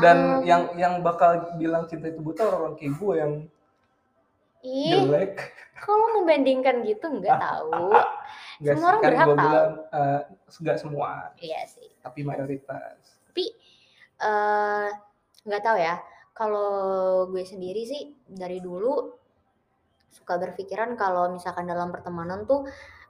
Dan 0.00 0.16
Ah, 0.16 0.40
yang 0.42 0.62
yang 0.74 0.94
bakal 1.04 1.54
bilang 1.60 1.84
cinta 1.84 2.08
itu 2.08 2.18
buta 2.18 2.48
orang 2.48 2.72
kayak 2.74 2.96
gue 2.96 3.14
yang 3.14 3.32
ih. 4.64 5.04
jelek. 5.04 5.36
Kalau 5.76 6.18
membandingkan 6.18 6.80
gitu? 6.82 7.20
Nggak 7.20 7.36
tahu. 7.36 7.92
Nggak 8.64 8.74
Semua 8.80 8.88
orang 8.88 9.00
kan 9.00 9.10
berhak 9.12 9.26
tahu. 9.28 9.36
bilang 9.44 9.70
nggak 10.48 10.78
semua. 10.80 11.10
Iya 11.36 11.60
sih. 11.68 11.88
Tapi 12.00 12.20
mayoritas. 12.24 12.96
Tapi 13.28 13.44
eh, 14.18 14.88
nggak 15.44 15.62
tahu 15.62 15.76
ya. 15.78 16.00
Kalau 16.34 16.70
gue 17.30 17.44
sendiri 17.46 17.84
sih 17.86 18.02
dari 18.26 18.58
dulu 18.58 19.14
suka 20.10 20.40
berpikiran 20.40 20.96
kalau 20.96 21.30
misalkan 21.30 21.68
dalam 21.68 21.92
pertemanan 21.92 22.48
tuh 22.48 22.64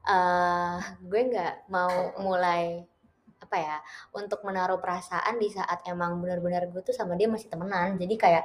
eh 0.04 0.78
gue 1.00 1.20
nggak 1.32 1.72
mau 1.72 2.12
mulai 2.20 2.84
apa 3.44 3.56
ya 3.60 3.76
untuk 4.16 4.40
menaruh 4.40 4.80
perasaan 4.80 5.36
di 5.36 5.52
saat 5.52 5.84
emang 5.84 6.16
benar-benar 6.18 6.72
gue 6.72 6.80
tuh 6.80 6.96
sama 6.96 7.12
dia 7.14 7.28
masih 7.28 7.52
temenan. 7.52 8.00
Jadi 8.00 8.14
kayak 8.16 8.44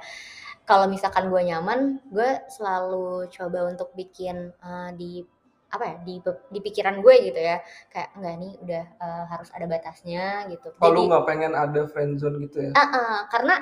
kalau 0.68 0.86
misalkan 0.92 1.32
gue 1.32 1.42
nyaman 1.42 2.04
gue 2.12 2.30
selalu 2.52 3.32
coba 3.32 3.72
untuk 3.72 3.96
bikin 3.96 4.52
eh, 4.54 4.92
di 4.94 5.24
apa 5.70 5.86
ya 5.86 5.96
di 6.02 6.18
di 6.26 6.60
pikiran 6.60 7.00
gue 7.00 7.16
gitu 7.32 7.40
ya. 7.40 7.64
Kayak 7.88 8.10
enggak 8.20 8.36
nih 8.44 8.54
udah 8.60 8.84
eh, 9.00 9.24
harus 9.32 9.50
ada 9.56 9.66
batasnya 9.66 10.26
gitu. 10.52 10.68
Kalau 10.78 11.08
nggak 11.08 11.26
pengen 11.26 11.54
ada 11.56 11.82
friendzone 11.88 12.38
gitu 12.46 12.70
ya? 12.70 12.72
Ah, 12.76 12.86
ah, 12.92 13.18
karena 13.32 13.56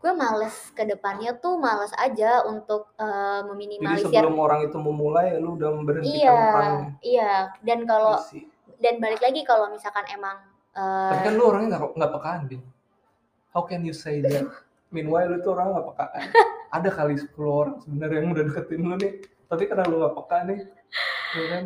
gue 0.00 0.12
males 0.16 0.56
ke 0.72 0.88
depannya 0.88 1.36
tuh 1.36 1.60
males 1.60 1.92
aja 2.00 2.40
untuk 2.48 2.88
jadi 2.96 3.44
meminimalisir 3.52 4.08
sebelum 4.08 4.40
orang 4.40 4.64
itu 4.64 4.80
memulai 4.80 5.36
lu 5.36 5.60
udah 5.60 5.70
memberhentikan 5.76 6.16
iya 6.16 6.40
iya. 7.04 7.32
Dan 7.60 7.84
kalau 7.84 8.16
Iya 8.32 8.48
dan 8.80 8.96
balik 8.96 9.20
lagi 9.20 9.44
kalau 9.44 9.68
misalkan 9.68 10.08
emang 10.08 10.40
eh, 10.72 11.12
tapi 11.12 11.20
kan 11.28 11.34
lu 11.36 11.44
orangnya 11.52 11.76
nggak 11.76 12.00
nggak 12.00 12.12
pekaan 12.16 12.40
bin. 12.48 12.62
How 13.52 13.62
can 13.68 13.84
you 13.84 13.92
say 13.92 14.24
that? 14.24 14.48
Meanwhile 14.88 15.36
lu 15.36 15.44
tuh 15.44 15.52
orang 15.52 15.76
nggak 15.76 15.88
pekaan. 15.92 16.20
Ada 16.80 16.88
kali 16.88 17.14
10 17.20 17.36
orang 17.44 17.76
sebenarnya 17.84 18.16
yang 18.24 18.32
udah 18.32 18.44
deketin 18.48 18.80
lu 18.88 18.96
nih. 18.96 19.12
Tapi 19.52 19.62
karena 19.68 19.84
lu 19.84 20.00
nggak 20.00 20.16
peka 20.16 20.38
nih 20.48 20.60
ya 21.30 21.46
kan? 21.46 21.64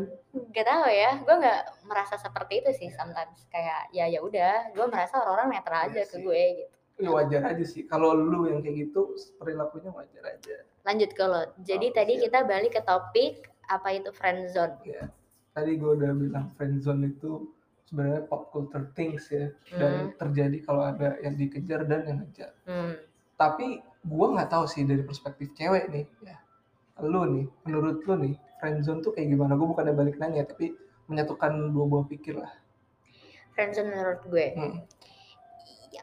Gak 0.53 0.67
tahu 0.67 0.85
ya, 0.91 1.11
gue 1.25 1.35
nggak 1.41 1.61
merasa 1.88 2.14
seperti 2.21 2.61
itu 2.61 2.71
sih 2.75 2.91
sometimes. 2.93 3.47
Kayak 3.49 3.88
ya 3.95 4.05
ya 4.11 4.21
udah, 4.21 4.75
gue 4.75 4.87
merasa 4.91 5.23
orang-orang 5.23 5.57
netral 5.57 5.81
aja 5.88 6.03
Iya 6.03 6.11
ke 6.11 6.17
sih. 6.19 6.25
gue 6.25 6.43
gitu. 6.61 6.75
Ya 6.95 7.11
wajar 7.11 7.43
aja 7.45 7.65
sih 7.65 7.83
kalau 7.85 8.15
lu 8.15 8.47
yang 8.47 8.61
kayak 8.61 8.87
gitu 8.87 9.13
perilakunya 9.37 9.91
wajar 9.91 10.25
aja 10.29 10.57
Lanjut 10.85 11.11
ke 11.11 11.25
lo. 11.25 11.49
Jadi 11.65 11.87
Oh, 11.89 11.95
tadi 11.97 12.13
siap. 12.15 12.23
kita 12.29 12.39
balik 12.45 12.73
ke 12.73 12.83
topik 12.85 13.33
apa 13.65 13.89
itu 13.91 14.13
friend 14.13 14.53
zone. 14.53 14.77
ya 14.85 15.09
tadi 15.51 15.79
gue 15.79 15.91
udah 15.97 16.13
bilang 16.13 16.53
friendzone 16.53 17.09
itu 17.09 17.49
sebenarnya 17.85 18.27
pop 18.27 18.51
culture 18.51 18.91
things 18.93 19.25
ya 19.29 19.49
dan 19.73 20.13
terjadi 20.15 20.61
kalau 20.61 20.83
ada 20.85 21.15
yang 21.19 21.35
dikejar 21.35 21.87
dan 21.87 22.05
yang 22.05 22.19
ngejar 22.21 22.51
Hmm. 22.65 22.99
tapi 23.35 23.79
gue 24.03 24.27
nggak 24.29 24.51
tahu 24.51 24.67
sih 24.67 24.83
dari 24.83 25.01
perspektif 25.01 25.55
cewek 25.55 25.89
nih 25.89 26.05
ya 26.21 26.37
lu 27.01 27.23
nih 27.25 27.47
menurut 27.63 28.03
lu 28.03 28.15
nih 28.19 28.35
friendzone 28.59 29.01
tuh 29.01 29.11
kayak 29.11 29.31
gimana 29.31 29.55
gue 29.55 29.65
bukannya 29.65 29.95
balik 29.95 30.19
nanya 30.19 30.43
tapi 30.43 30.75
menyatukan 31.07 31.71
dua 31.71 31.85
buah 31.87 32.05
pikir 32.05 32.35
lah 32.37 32.53
Friend 33.55 33.71
zone 33.71 33.89
menurut 33.89 34.21
gue. 34.27 34.47
hmm. 34.53 34.79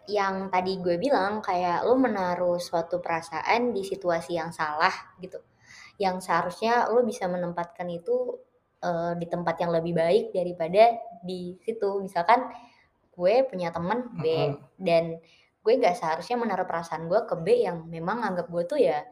Yang 0.07 0.49
tadi 0.51 0.79
gue 0.79 0.95
bilang 0.97 1.39
kayak 1.39 1.83
lo 1.85 1.97
menaruh 1.97 2.57
suatu 2.57 2.99
perasaan 2.99 3.75
di 3.75 3.83
situasi 3.83 4.37
yang 4.37 4.51
salah 4.51 4.93
gitu 5.19 5.39
yang 6.01 6.17
seharusnya 6.17 6.89
lo 6.89 7.05
bisa 7.05 7.29
menempatkan 7.29 7.87
itu 7.91 8.39
eh, 8.81 9.13
di 9.17 9.25
tempat 9.29 9.55
yang 9.61 9.71
lebih 9.71 9.93
baik 9.95 10.25
daripada 10.33 10.97
di 11.21 11.55
situ 11.61 12.01
misalkan 12.01 12.49
gue 13.11 13.45
punya 13.45 13.69
teman 13.69 14.09
B 14.17 14.25
Mm-mm. 14.25 14.57
dan 14.81 15.21
gue 15.61 15.73
nggak 15.77 15.93
seharusnya 15.93 16.41
menaruh 16.41 16.65
perasaan 16.65 17.05
gue 17.05 17.21
ke 17.29 17.35
B 17.37 17.47
yang 17.61 17.85
memang 17.85 18.25
anggap 18.25 18.49
gue 18.49 18.63
tuh 18.65 18.79
ya 18.81 19.05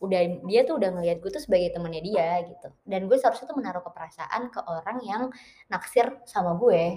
udah 0.00 0.48
dia 0.48 0.64
tuh 0.64 0.80
udah 0.80 0.96
ngelihat 0.96 1.20
gue 1.20 1.28
tuh 1.28 1.44
sebagai 1.44 1.76
temennya 1.76 2.00
dia 2.00 2.28
gitu 2.48 2.72
dan 2.88 3.04
gue 3.04 3.16
seharusnya 3.20 3.52
tuh 3.52 3.58
menaruh 3.60 3.84
keperasaan 3.84 4.48
ke 4.48 4.60
orang 4.64 4.98
yang 5.04 5.22
naksir 5.68 6.24
sama 6.24 6.56
gue 6.56 6.96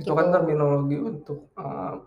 itu 0.00 0.10
kan 0.10 0.26
Gitu. 0.28 0.34
terminologi 0.34 0.96
untuk 0.96 1.52
uh, 1.60 2.00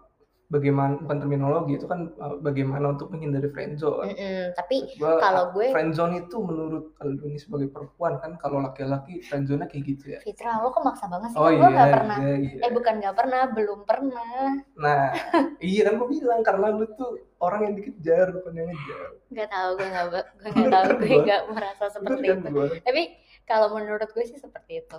bagaimana 0.55 0.95
bukan 1.03 1.17
terminologi 1.19 1.75
itu 1.75 1.85
kan 1.91 2.07
uh, 2.23 2.39
bagaimana 2.39 2.95
untuk 2.95 3.11
menghindari 3.11 3.51
friendzone 3.51 4.15
Mm-mm, 4.15 4.55
tapi 4.55 4.87
Gua, 4.95 5.19
kalau 5.19 5.51
gue 5.51 5.75
friendzone 5.75 6.23
itu 6.23 6.35
menurut 6.39 6.95
lu 7.03 7.23
ini 7.27 7.35
sebagai 7.35 7.67
perempuan 7.75 8.15
kan 8.23 8.39
kalau 8.39 8.63
laki-laki 8.63 9.19
friendzone 9.27 9.67
kayak 9.67 9.83
gitu 9.83 10.15
ya. 10.15 10.19
Fitra 10.23 10.63
lo 10.63 10.71
kok 10.71 10.87
maksa 10.87 11.11
banget 11.11 11.35
sih 11.35 11.39
oh 11.39 11.43
kan 11.43 11.51
iya 11.51 11.59
gue 11.59 11.69
nggak 11.75 11.91
pernah 11.91 12.17
iya 12.23 12.35
iya. 12.39 12.59
eh 12.63 12.71
bukan 12.71 12.93
nggak 13.03 13.15
pernah 13.19 13.41
belum 13.51 13.79
pernah. 13.83 14.35
Nah 14.79 15.03
iya 15.75 15.81
kan 15.91 15.93
gue 15.99 16.07
bilang 16.07 16.41
karena 16.47 16.67
lu 16.71 16.85
tuh 16.95 17.11
orang 17.43 17.61
yang 17.67 17.73
dikejar 17.75 18.25
bukan 18.31 18.51
yang 18.55 18.67
ngejar. 18.71 19.07
Nggak 19.35 19.49
tahu 19.51 19.69
gue 19.75 19.87
nggak 19.91 20.05
gue 20.07 20.23
Bener 20.55 20.69
tahu 20.71 20.83
kan 20.87 20.95
gue 21.03 21.19
nggak 21.27 21.43
merasa 21.51 21.83
bener 21.83 21.91
seperti 21.91 22.25
kan 22.31 22.37
itu. 22.39 22.49
gue 22.55 22.67
tapi 22.81 23.03
kalau 23.43 23.67
menurut 23.75 24.09
gue 24.09 24.23
sih 24.23 24.39
seperti 24.39 24.81
itu. 24.81 24.97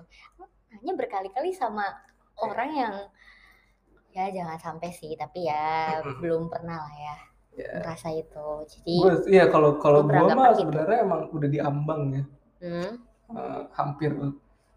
Hanya 0.76 0.92
berkali-kali 0.92 1.56
sama 1.56 1.88
orang 2.36 2.70
yang 2.76 2.94
ya 4.16 4.32
jangan 4.32 4.56
sampai 4.56 4.88
sih 4.96 5.12
tapi 5.12 5.44
ya 5.44 6.00
belum 6.24 6.48
pernah 6.48 6.80
lah 6.80 6.94
ya 6.96 7.16
ya. 7.56 7.84
merasa 7.84 8.08
itu. 8.12 8.48
Jadi 8.64 8.94
iya 9.28 9.44
kalau 9.52 9.76
kalau 9.80 10.04
gue 10.04 10.28
mah 10.32 10.52
gitu? 10.56 10.64
sebenarnya 10.64 10.98
emang 11.04 11.20
udah 11.32 11.48
diambang 11.48 12.02
ya. 12.12 12.24
Hmm, 12.64 12.92
eh, 13.36 13.60
hampir 13.76 14.10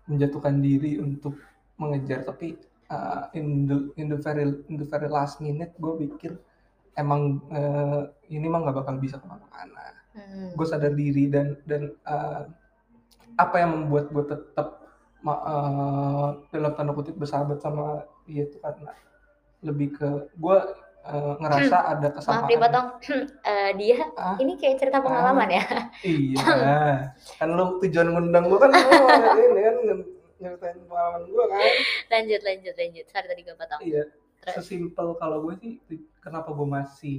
menjatuhkan 0.10 0.60
diri 0.60 1.00
untuk 1.00 1.40
mengejar 1.80 2.28
tapi 2.28 2.60
eh, 2.92 3.24
in 3.40 3.64
the 3.64 3.78
in 3.96 4.12
the 4.12 4.20
very 4.20 4.44
in 4.68 4.76
the 4.76 4.88
very 4.88 5.08
last 5.08 5.40
minute 5.40 5.72
gue 5.80 5.94
pikir 6.08 6.36
emang 7.00 7.40
eh, 7.52 8.02
ini 8.32 8.48
mah 8.52 8.60
nggak 8.68 8.78
bakal 8.84 8.96
bisa 9.00 9.20
ke 9.20 9.28
mana-mana. 9.28 9.96
Hmm, 10.12 10.52
gue 10.52 10.68
sadar 10.68 10.92
diri 10.92 11.32
dan 11.32 11.56
dan 11.64 11.96
eh, 11.96 12.44
apa 13.40 13.56
yang 13.56 13.72
membuat 13.72 14.12
gue 14.12 14.26
tetap 14.36 14.84
ma- 15.24 15.44
eh, 15.48 16.28
dalam 16.52 16.72
tanda 16.76 16.92
kutip 16.92 17.16
bersahabat 17.16 17.64
sama 17.64 18.04
dia 18.28 18.44
itu 18.44 18.60
karena 18.60 18.92
lebih 19.62 19.94
ke 19.94 20.10
gue 20.34 20.58
eh, 21.02 21.34
ngerasa 21.38 21.78
ada 21.90 22.08
maaf 22.08 22.16
kesamaan. 22.16 22.48
dipotong. 22.48 22.88
Eh, 23.42 23.72
dia 23.76 23.98
Ah. 24.14 24.36
ini 24.38 24.56
kayak 24.56 24.78
cerita 24.78 25.00
pengalaman 25.00 25.50
ya? 25.50 25.64
Iya, 26.02 26.38
kan 27.40 27.50
lu 27.50 27.80
tujuan 27.80 28.08
ngundang 28.10 28.46
gua 28.46 28.60
kan 28.62 28.72
lu 28.72 29.42
ini 29.42 29.62
kan 29.62 29.76
nyeritain 30.38 30.80
pengalaman 30.86 31.24
gua 31.28 31.44
kan. 31.48 31.60
lanjut 32.10 32.42
lanjut 32.42 32.74
lanjut. 32.74 33.06
Sorry 33.06 33.28
tadi 33.28 33.42
gue 33.42 33.56
potong. 33.56 33.82
Iya, 33.82 34.04
terus? 34.40 34.54
Sesimpel 34.60 35.08
kalau 35.16 35.38
gue 35.42 35.54
sih 35.58 35.74
kenapa 36.20 36.52
gue 36.52 36.68
masih 36.68 37.18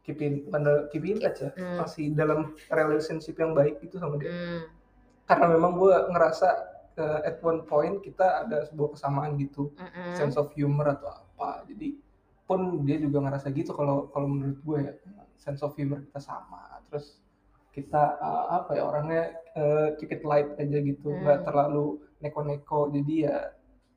keep 0.00 0.18
in, 0.18 0.42
bukan 0.44 0.62
keep 0.88 1.02
in 1.02 1.18
touch 1.18 1.38
ya, 1.40 1.50
hmm, 1.50 1.76
masih 1.76 2.14
dalam 2.14 2.54
relationship 2.68 3.34
yang 3.34 3.52
baik 3.52 3.78
itu 3.80 3.98
sama 3.98 4.14
dia. 4.16 4.30
hmm, 4.30 4.62
Karena 5.24 5.50
memang 5.50 5.74
gue 5.76 5.94
ngerasa 6.08 6.48
eh, 6.94 7.26
at 7.26 7.36
one 7.40 7.62
point 7.62 7.98
kita 8.00 8.46
ada 8.46 8.62
sebuah 8.64 8.94
kesamaan 8.94 9.34
gitu, 9.36 9.74
mm-mm. 9.74 10.14
sense 10.14 10.34
of 10.34 10.48
humor 10.54 10.86
atau 10.88 11.25
apa. 11.36 11.68
Jadi 11.68 12.00
pun 12.48 12.82
dia 12.82 12.96
juga 12.96 13.20
ngerasa 13.20 13.52
gitu 13.52 13.74
kalau 13.74 14.08
kalau 14.08 14.26
menurut 14.26 14.58
gue 14.62 14.78
ya, 14.80 14.92
sense 15.36 15.60
of 15.60 15.76
humor 15.76 16.00
kita 16.00 16.18
sama. 16.18 16.80
Terus 16.88 17.20
kita 17.70 18.16
eh, 18.16 18.44
apa 18.56 18.70
ya 18.72 18.82
orangnya 18.82 19.22
eh, 19.52 19.88
keep 20.00 20.10
it 20.10 20.24
light 20.24 20.48
aja 20.56 20.78
gitu, 20.80 21.12
nggak 21.12 21.44
Hmm. 21.44 21.46
terlalu 21.46 21.86
neko-neko. 22.18 22.88
Jadi 22.88 23.28
ya 23.28 23.52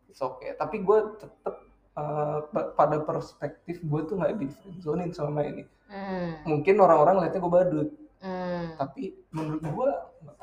it's 0.05 0.19
okay. 0.19 0.51
Tapi 0.53 0.83
gue 0.83 0.99
tetap 1.15 1.55
eh, 1.95 2.39
pa- 2.51 2.69
pada 2.75 2.97
perspektif 2.99 3.79
gue 3.79 4.01
tuh 4.03 4.19
nggak 4.19 4.35
di 4.35 4.47
friendzonin 4.51 5.11
selama 5.11 5.41
ini. 5.43 5.63
Hmm, 5.89 6.45
Mungkin 6.45 6.77
orang-orang 6.77 7.25
lihatnya 7.25 7.41
gue 7.41 7.49
badut, 7.49 7.89
hmm, 8.21 8.77
tapi 8.77 9.17
menurut 9.33 9.63
gue 9.65 9.89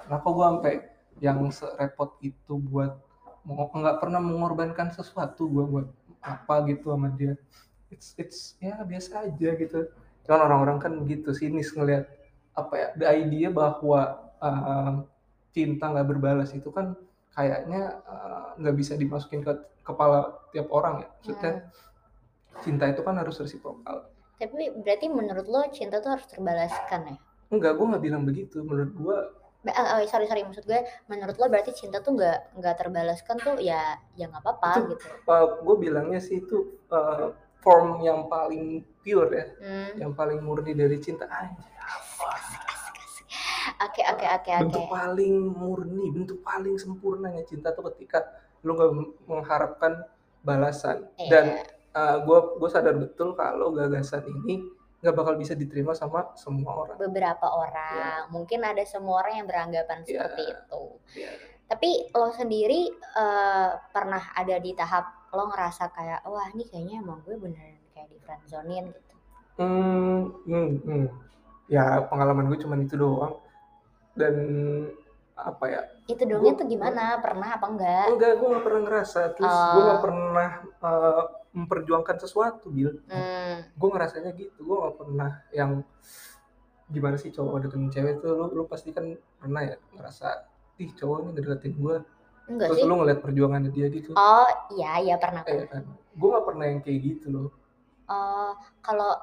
kenapa 0.02 0.26
gue 0.26 0.44
sampai 0.44 0.74
yang 1.22 1.38
serepot 1.48 2.18
itu 2.20 2.58
buat 2.58 2.98
nggak 3.46 4.02
pernah 4.02 4.18
mengorbankan 4.18 4.90
sesuatu 4.90 5.46
gue 5.46 5.64
buat 5.64 5.86
apa 6.22 6.54
gitu 6.68 6.92
sama 6.92 7.08
dia. 7.14 7.34
It's 7.92 8.16
it's 8.18 8.40
ya 8.58 8.80
biasa 8.82 9.30
aja 9.30 9.50
gitu. 9.56 9.90
Kan 10.26 10.38
orang-orang 10.42 10.78
kan 10.82 10.92
gitu 11.06 11.30
sinis 11.32 11.70
ngelihat 11.72 12.10
apa 12.56 12.74
ya 12.74 12.88
the 12.96 13.06
idea 13.06 13.48
bahwa 13.52 14.32
uh, 14.40 15.04
cinta 15.52 15.92
nggak 15.92 16.08
berbalas 16.08 16.52
itu 16.56 16.68
kan 16.72 16.96
kayaknya 17.36 18.00
uh, 18.08 18.56
nggak 18.56 18.76
bisa 18.76 18.96
dimasukin 18.96 19.44
ke 19.44 19.52
kepala 19.86 20.34
tiap 20.50 20.68
orang 20.72 21.04
ya. 21.04 21.08
Maksudnya 21.20 21.52
hmm. 21.52 22.60
cinta 22.64 22.84
itu 22.90 23.00
kan 23.06 23.14
harus 23.20 23.36
resiprokal. 23.38 24.08
Tapi 24.36 24.68
berarti 24.84 25.06
menurut 25.08 25.46
lo 25.48 25.64
cinta 25.72 26.02
tuh 26.04 26.16
harus 26.18 26.28
terbalaskan 26.28 27.14
ya? 27.14 27.16
enggak 27.46 27.78
gue 27.78 27.86
nggak 27.86 28.04
bilang 28.04 28.22
begitu. 28.26 28.60
Menurut 28.66 28.92
gue 28.92 29.18
oh, 29.68 29.98
sorry 30.06 30.26
sorry 30.26 30.42
maksud 30.42 30.62
gue 30.62 30.80
menurut 31.06 31.34
lo 31.34 31.46
berarti 31.46 31.72
cinta 31.72 31.98
tuh 31.98 32.14
nggak 32.14 32.54
nggak 32.54 32.74
terbalaskan 32.76 33.36
tuh 33.36 33.56
ya 33.58 33.96
ya 34.12 34.26
nggak 34.26 34.40
apa-apa 34.40 34.70
Itu- 34.76 34.88
gitu. 34.94 35.06
gue 35.62 35.76
bilangnya 35.76 36.18
sih 36.18 36.38
itu 36.38 36.56
uh, 36.88 37.32
form 37.58 37.98
yang 38.00 38.26
paling 38.26 38.84
pure 39.00 39.30
ya 39.30 39.46
Hmm. 39.56 39.90
yang 39.98 40.12
paling 40.12 40.38
murni 40.38 40.70
dari 40.70 40.98
cinta 40.98 41.26
apa? 41.26 41.50
Oke 43.82 44.02
oke 44.02 44.22
oke 44.24 44.50
oke. 44.52 44.62
bentuk 44.62 44.86
paling 44.86 45.34
murni 45.52 46.04
bentuk 46.08 46.38
paling 46.40 46.76
sempurnanya 46.76 47.42
cinta 47.42 47.74
tuh 47.74 47.90
ketika 47.90 48.22
lu 48.62 48.72
nggak 48.72 48.90
mengharapkan 49.26 50.06
balasan 50.40 51.10
dan 51.26 51.60
Iya. 51.90 52.22
gue 52.22 52.38
gue 52.56 52.68
sadar 52.68 52.94
betul 52.94 53.34
kalau 53.34 53.72
gagasan 53.72 54.22
ini 54.22 54.62
nggak 55.06 55.14
bakal 55.14 55.34
bisa 55.34 55.54
diterima 55.54 55.94
sama 55.94 56.34
semua 56.34 56.82
orang 56.82 56.98
beberapa 56.98 57.46
orang 57.46 58.26
mungkin 58.28 58.60
ada 58.60 58.82
semua 58.82 59.22
orang 59.22 59.38
yang 59.38 59.46
beranggapan 59.46 60.02
Iya. 60.02 60.06
seperti 60.26 60.42
itu. 60.44 60.82
Iya. 61.14 61.30
Tapi 61.64 61.90
lo 62.10 62.30
sendiri 62.30 62.80
eh, 62.92 63.70
pernah 63.88 64.22
ada 64.32 64.56
di 64.56 64.70
tahap 64.72 65.06
lo 65.30 65.46
ngerasa 65.46 65.88
kayak 65.88 66.22
wah 66.24 66.46
ini 66.48 66.64
kayaknya 66.64 67.00
emang 67.00 67.22
gue 67.22 67.34
beneran 67.36 67.78
kayak 67.90 68.08
di 68.08 68.18
friendzonein 68.18 68.86
gitu. 68.88 69.14
hmm, 69.56 70.18
hmm, 70.44 70.70
hmm. 70.80 71.06
ya 71.66 72.02
pengalaman 72.04 72.46
gue 72.46 72.58
cuman 72.58 72.78
itu 72.80 72.94
doang 72.94 73.38
dan 74.14 74.34
apa 75.34 75.64
ya 75.66 75.82
Itu 76.06 76.22
dongnya 76.22 76.54
Gua- 76.54 76.60
tuh 76.60 76.66
gimana? 76.66 77.02
Pernah 77.18 77.48
apa 77.52 77.66
enggak? 77.66 78.06
enggak 78.08 78.32
gue 78.34 78.48
nggak 78.48 78.64
pernah 78.64 78.80
ngerasa 78.82 79.20
terus 79.32 79.50
Oh. 79.52 79.68
gue 79.68 79.82
nggak 79.82 80.02
pernah 80.02 80.50
uh, 80.80 81.22
memperjuangkan 81.56 82.20
sesuatu 82.20 82.68
bil. 82.68 83.00
Hmm. 83.08 83.64
gue 83.72 83.88
ngerasanya 83.88 84.30
gitu 84.36 84.60
gue 84.60 84.76
gak 84.76 84.96
pernah 85.00 85.30
yang 85.50 85.80
gimana 86.86 87.16
sih 87.18 87.32
cowok 87.34 87.66
deketin 87.66 87.90
cewek 87.90 88.14
tuh 88.22 88.36
lu, 88.36 88.44
lu 88.52 88.62
pasti 88.68 88.92
kan 88.94 89.16
pernah 89.40 89.62
ya 89.64 89.74
ngerasa 89.96 90.28
ih 90.76 90.92
cowok 90.92 91.16
ini 91.24 91.28
ngedeketin 91.34 91.74
gue 91.80 91.96
Enggak 92.46 92.66
terus 92.70 92.78
sih. 92.78 92.86
lu 92.86 92.94
ngeliat 93.02 93.18
perjuangannya 93.26 93.70
dia 93.74 93.90
gitu. 93.90 94.14
Oh 94.14 94.46
iya 94.70 95.02
iya 95.02 95.14
pernah 95.18 95.42
eh 95.50 95.66
kan. 95.66 95.82
Gue 96.14 96.28
gak 96.30 96.46
pernah 96.46 96.64
yang 96.70 96.78
kayak 96.84 97.00
gitu 97.02 97.26
loh. 97.34 97.48
Oh, 98.06 98.54
kalau 98.86 99.18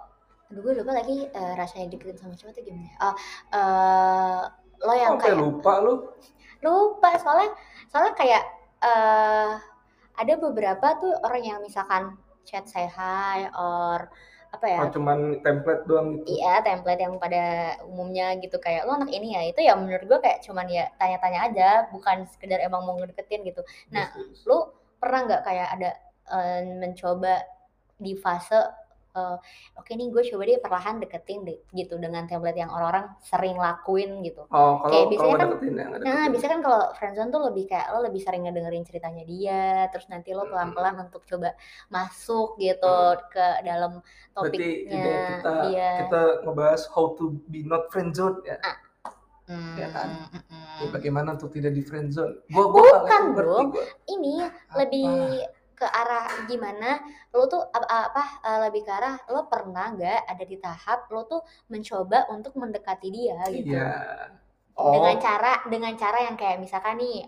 aduh 0.52 0.60
gue 0.60 0.84
lupa 0.84 0.92
lagi 0.92 1.24
eh, 1.32 1.54
rasanya 1.56 1.88
deketin 1.88 2.20
sama 2.20 2.36
cowok 2.36 2.52
tuh 2.52 2.64
gimana 2.68 2.84
ya? 2.84 2.96
Oh, 3.00 3.16
eh, 3.56 4.42
lo 4.84 4.94
yang 5.00 5.16
sampai 5.16 5.24
kayak 5.32 5.40
lupa 5.40 5.72
lu. 5.80 5.94
Lupa 6.60 7.10
soalnya 7.16 7.50
soalnya 7.88 8.14
kayak 8.18 8.44
eh 8.84 9.52
ada 10.14 10.34
beberapa 10.36 10.88
tuh 11.00 11.16
orang 11.24 11.44
yang 11.48 11.60
misalkan 11.64 12.20
chat 12.48 12.66
say 12.70 12.88
hi 12.88 13.50
or 13.56 14.08
apa 14.54 14.66
ya? 14.70 14.80
Oh 14.86 14.90
cuman 14.94 15.42
template 15.42 15.84
doang 15.90 16.22
gitu? 16.22 16.38
Iya 16.38 16.62
template 16.62 17.02
yang 17.02 17.18
pada 17.18 17.74
umumnya 17.90 18.38
gitu 18.38 18.62
kayak 18.62 18.86
lo 18.86 18.94
anak 19.02 19.10
ini 19.10 19.34
ya? 19.34 19.42
Itu 19.50 19.60
ya 19.66 19.74
menurut 19.74 20.06
gue 20.06 20.20
kayak 20.22 20.46
cuman 20.46 20.70
ya 20.70 20.86
tanya-tanya 21.02 21.40
aja 21.50 21.70
bukan 21.90 22.30
sekedar 22.30 22.62
emang 22.62 22.86
mau 22.86 22.96
ngedeketin 23.02 23.42
gitu. 23.50 23.66
Nah 23.90 24.14
Yes, 24.14 24.30
yes. 24.30 24.46
lo 24.46 24.78
pernah 25.02 25.26
nggak 25.26 25.42
kayak 25.42 25.68
ada 25.74 25.90
eh, 26.32 26.62
mencoba 26.78 27.34
di 27.98 28.14
fase 28.14 28.62
eh, 29.14 29.38
oke 29.78 29.92
nih 29.94 30.08
gue 30.10 30.24
coba 30.34 30.44
deh 30.44 30.58
perlahan 30.58 30.96
deketin 30.98 31.46
deh, 31.46 31.58
gitu 31.72 32.02
dengan 32.02 32.26
template 32.26 32.58
yang 32.58 32.74
orang-orang 32.74 33.14
sering 33.22 33.54
lakuin 33.56 34.26
gitu 34.26 34.50
oh 34.50 34.82
kalau 34.82 34.90
Kayak 34.90 35.06
kalau 35.06 35.10
biasanya 35.10 35.34
kan- 35.34 35.50
ngedeketin 35.54 35.74
ya 35.74 35.86
Nah, 35.86 35.90
ngedeketin 35.94 36.32
biasanya 36.34 36.52
kan 36.52 36.62
kalau 36.62 36.82
friendzone 36.98 37.30
tuh 37.30 37.42
lebih 37.46 37.64
kayak 37.70 37.88
lo 37.94 38.00
lebih 38.02 38.22
sering 38.26 38.42
ngedengerin 38.44 38.84
ceritanya 38.84 39.24
dia, 39.24 39.64
terus 39.94 40.06
nanti 40.10 40.30
lo 40.34 40.44
Hmm. 40.44 40.52
pelan-pelan 40.52 40.96
untuk 41.06 41.22
coba 41.24 41.54
masuk 41.88 42.58
gitu 42.58 42.98
ke 43.30 43.48
dalam 43.62 44.02
berarti 44.34 44.58
topiknya 44.58 44.98
ini 44.98 45.14
kita 45.30 45.54
dia. 45.70 45.90
kita 46.02 46.22
ngebahas 46.44 46.82
how 46.90 47.14
to 47.14 47.38
be 47.48 47.62
not 47.64 47.86
friendzone 47.94 48.42
ya 48.44 48.58
Hmm, 49.44 49.76
ya 49.76 49.92
kan? 49.92 50.10
mm-mm. 50.32 50.80
Ya, 50.80 50.88
bagaimana 50.90 51.36
untuk 51.36 51.52
tidak 51.52 51.76
di 51.76 51.84
friendzone 51.84 52.48
gua 52.48 52.66
gua 52.72 52.82
Bukan 53.04 53.22
dong. 53.36 53.68
gua. 53.76 53.86
Ini 54.08 54.36
Apa? 54.40 54.76
lebih 54.80 55.12
ke 55.84 55.88
arah 55.92 56.48
gimana 56.48 57.04
lo 57.36 57.44
tuh 57.52 57.60
apa, 57.60 57.84
apa 58.08 58.24
eh, 58.48 58.60
lebih 58.72 58.88
ke 58.88 58.92
arah 58.96 59.20
lo 59.28 59.52
pernah 59.52 59.92
nggak 59.92 60.32
ada 60.32 60.44
di 60.48 60.56
tahap 60.56 61.12
lo 61.12 61.28
tuh 61.28 61.44
mencoba 61.68 62.32
untuk 62.32 62.56
mendekati 62.56 63.08
dia 63.12 63.44
gitu? 63.52 63.76
Iya. 63.76 63.92
Oh. 64.74 64.90
dengan 64.90 65.22
cara 65.22 65.62
dengan 65.70 65.94
cara 65.94 66.18
yang 66.26 66.34
kayak 66.34 66.58
misalkan 66.58 66.98
nih 66.98 67.22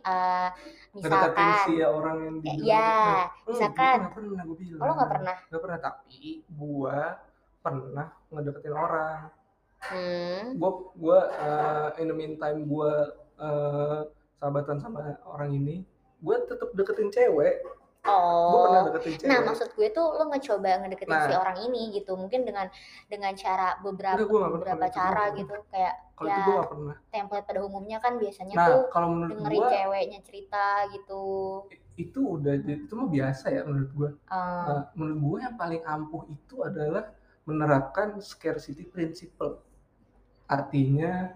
ngedeketin 0.97 0.97
misalkan 0.97 1.53
si 1.69 1.74
orang 1.77 2.17
yang 2.25 2.35
di 2.41 2.50
Iya, 2.65 2.97
Hmm, 3.29 3.53
misalkan. 3.53 3.97
nggak 4.01 4.13
pernah 4.17 4.43
gue 4.50 4.57
bilang. 4.57 4.79
Oh, 4.81 4.85
lo 4.89 4.93
nggak 4.97 5.12
pernah? 5.13 5.38
Nggak 5.51 5.62
pernah 5.62 5.79
tapi 5.83 6.19
gua 6.50 6.97
pernah 7.62 8.07
ngedeketin 8.33 8.74
orang. 8.74 9.19
Hmm. 9.85 10.43
Gua 10.57 10.71
gua 10.97 11.19
uh, 11.38 11.89
in 12.01 12.07
the 12.09 12.17
meantime 12.17 12.59
gua 12.65 13.13
uh, 13.38 14.09
sahabatan 14.41 14.77
sama 14.81 15.13
orang 15.29 15.53
ini 15.53 15.85
gua 16.25 16.41
tetap 16.50 16.74
deketin 16.74 17.13
cewek 17.13 17.62
gua 18.05 18.59
pernah 18.62 18.81
oh 18.81 18.85
deketin 18.88 19.12
cewek 19.17 19.27
nah 19.27 19.39
maksud 19.41 19.69
gue 19.74 19.88
tuh 19.89 20.05
lo 20.13 20.24
ngecoba 20.29 20.69
ngedeketin 20.79 21.17
si 21.19 21.31
Nah. 21.33 21.41
orang 21.41 21.57
ini 21.65 21.81
gitu 21.91 22.12
mungkin 22.13 22.41
dengan 22.45 22.67
dengan 23.09 23.33
cara 23.33 23.67
beberapa 23.81 24.21
Enggak, 24.21 24.29
pernah. 24.38 24.53
beberapa 24.53 24.85
itu 24.85 24.93
cara 24.93 25.21
nggak 25.25 25.38
gitu 25.38 25.53
kayak 25.67 25.93
kalau 26.13 26.27
ya 26.27 26.35
itu 26.35 26.41
gua 26.43 26.53
nggak 26.55 26.69
pernah 26.69 26.95
template 27.09 27.45
pada 27.45 27.59
umumnya 27.65 27.97
kan 28.00 28.13
biasanya 28.15 28.53
nah 28.53 28.67
tuh 28.69 28.81
kalau 28.89 29.07
menurut 29.09 29.31
dengerin 29.33 29.57
gua 29.57 29.69
ceweknya 29.74 30.19
cerita 30.21 30.65
gitu 30.93 31.24
itu 31.95 32.19
udah 32.21 32.53
itu 32.62 32.91
mah 32.91 33.07
biasa 33.07 33.45
ya 33.50 33.62
menurut 33.63 33.91
gua 33.91 34.09
Eh, 34.12 34.63
Nah, 34.67 34.83
menurut 34.93 35.19
gue 35.19 35.38
yang 35.41 35.55
paling 35.55 35.81
ampuh 35.81 36.24
itu 36.27 36.55
adalah 36.62 37.09
menerapkan 37.45 38.17
scarcity 38.19 38.83
principle. 38.83 39.62
Artinya 40.45 41.33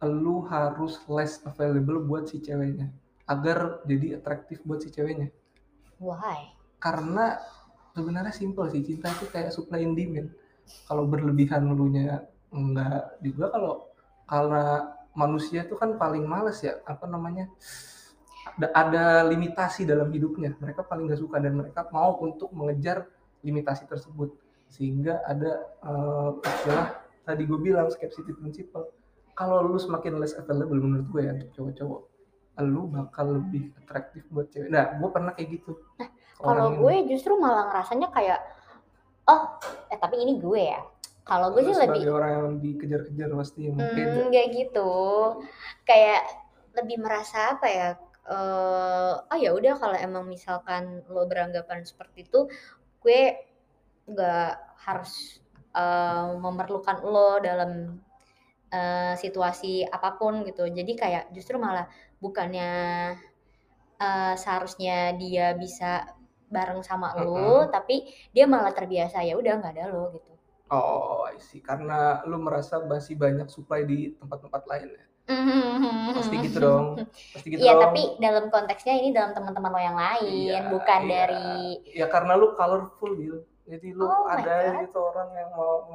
lu 0.00 0.42
harus 0.46 0.96
less 1.06 1.44
available 1.44 2.00
buat 2.00 2.26
si 2.26 2.40
ceweknya 2.40 2.88
agar 3.26 3.84
jadi 3.84 4.16
atraktif 4.16 4.58
buat 4.64 4.80
si 4.80 4.88
ceweknya. 4.88 5.28
Why? 6.00 6.50
Karena 6.80 7.36
sebenarnya 7.92 8.32
simple 8.32 8.66
sih 8.72 8.82
cinta 8.82 9.12
itu 9.12 9.28
kayak 9.28 9.52
supply 9.52 9.84
and 9.84 9.94
demand. 9.94 10.32
Kalau 10.88 11.04
berlebihan 11.04 11.68
lu 11.68 11.92
nya 11.92 12.24
enggak 12.50 13.20
juga 13.22 13.52
kalau 13.52 13.74
karena 14.26 14.90
manusia 15.14 15.66
itu 15.66 15.76
kan 15.76 15.98
paling 16.00 16.22
males 16.26 16.62
ya 16.62 16.78
apa 16.86 17.06
namanya 17.06 17.50
ada, 18.56 18.68
ada 18.74 19.04
limitasi 19.28 19.84
dalam 19.84 20.08
hidupnya. 20.08 20.56
Mereka 20.58 20.88
paling 20.88 21.06
nggak 21.06 21.20
suka 21.20 21.36
dan 21.38 21.60
mereka 21.60 21.86
mau 21.92 22.16
untuk 22.18 22.50
mengejar 22.56 23.06
limitasi 23.44 23.84
tersebut. 23.86 24.32
Sehingga 24.70 25.20
ada 25.26 25.68
eh, 25.84 26.30
istilah 26.40 26.88
tadi 27.26 27.42
gue 27.44 27.58
bilang 27.60 27.86
scarcity 27.92 28.32
principle 28.34 28.90
kalau 29.38 29.64
lu 29.64 29.78
semakin 29.80 30.20
less 30.20 30.36
available 30.36 30.76
menurut 30.76 31.06
gue 31.08 31.22
ya 31.24 31.32
untuk 31.32 31.50
cowok-cowok 31.56 32.00
lu 32.62 32.86
bakal 32.86 33.40
lebih 33.40 33.72
atraktif 33.76 34.22
buat 34.28 34.48
cewek 34.48 34.68
nah 34.68 34.94
gue 34.94 35.08
pernah 35.08 35.32
kayak 35.32 35.60
gitu 35.60 35.72
kalau 36.36 36.72
Orang 36.72 36.80
gue 36.80 36.94
ini. 36.96 37.08
justru 37.12 37.36
malah 37.36 37.68
ngerasanya 37.68 38.08
kayak 38.10 38.40
oh 39.26 39.42
eh 39.88 39.98
tapi 39.98 40.16
ini 40.18 40.40
gue 40.40 40.62
ya 40.72 40.80
kalau 41.20 41.52
gue 41.52 41.62
sih 41.62 41.76
sebagai 41.76 42.00
lebih 42.00 42.10
orang 42.10 42.32
yang 42.32 42.48
dikejar-kejar 42.58 43.28
pasti 43.36 43.60
yang 43.68 43.76
beda 43.78 44.02
Hmm, 44.02 44.26
nggak 44.32 44.46
gitu. 44.50 44.90
Kayak 45.84 46.22
lebih 46.74 46.96
merasa 46.98 47.54
apa 47.54 47.66
ya? 47.68 47.88
eh 48.24 49.12
oh 49.20 49.38
ya 49.38 49.50
udah 49.52 49.74
kalau 49.76 49.94
emang 49.94 50.24
misalkan 50.26 51.02
lo 51.06 51.26
beranggapan 51.26 51.82
seperti 51.84 52.26
itu, 52.26 52.50
gue 52.98 53.20
nggak 54.06 54.52
harus 54.82 55.38
eh, 55.70 56.26
memerlukan 56.34 56.98
lo 57.04 57.38
dalam 57.38 58.00
eh, 58.70 59.14
situasi 59.14 59.86
apa 59.86 60.16
pun 60.18 60.42
gitu. 60.42 60.66
Jadi 60.66 60.92
kayak 60.94 61.30
justru 61.30 61.58
malah 61.58 61.86
bukannya 62.22 62.70
eh, 64.00 64.34
seharusnya 64.36 65.16
dia 65.16 65.52
bisa 65.56 66.06
bareng 66.50 66.82
sama 66.82 67.14
lo, 67.22 67.70
tapi 67.70 68.10
dia 68.34 68.44
malah 68.46 68.74
terbiasa 68.74 69.22
ya 69.22 69.38
udah 69.38 69.52
nggak 69.60 69.74
ada 69.76 69.84
lo 69.90 70.10
gitu. 70.14 70.30
oh 70.70 71.26
I 71.26 71.38
see. 71.38 71.58
Karena 71.62 72.22
lu 72.26 72.38
merasa 72.42 72.78
masih 72.82 73.14
banyak 73.18 73.46
supply 73.50 73.82
di 73.86 74.14
tempat-tempat 74.18 74.62
lain 74.70 74.88
ya? 74.94 75.04
Pasti 76.14 76.36
gitu 76.42 76.58
dong. 76.58 76.86
Pasti 77.06 77.46
gitu 77.54 77.60
Iya, 77.62 77.78
dong. 77.78 77.82
tapi 77.86 78.02
dalam 78.18 78.44
konteksnya 78.50 78.94
ini 78.98 79.14
dalam 79.14 79.30
teman-teman 79.30 79.70
lo 79.70 79.80
yang 79.80 79.98
lain, 79.98 80.26
Iya, 80.50 80.58
bukan 80.74 81.00
iya. 81.06 81.10
dari 81.10 81.48
ya 81.86 82.06
karena 82.10 82.32
lu 82.34 82.54
colorful 82.58 83.14
Bil. 83.14 83.36
Jadi 83.70 83.94
lu 83.94 84.02
Oh 84.02 84.26
ada 84.26 84.82
gitu 84.82 84.98
orang 84.98 85.30
yang 85.38 85.50
mau 85.54 85.86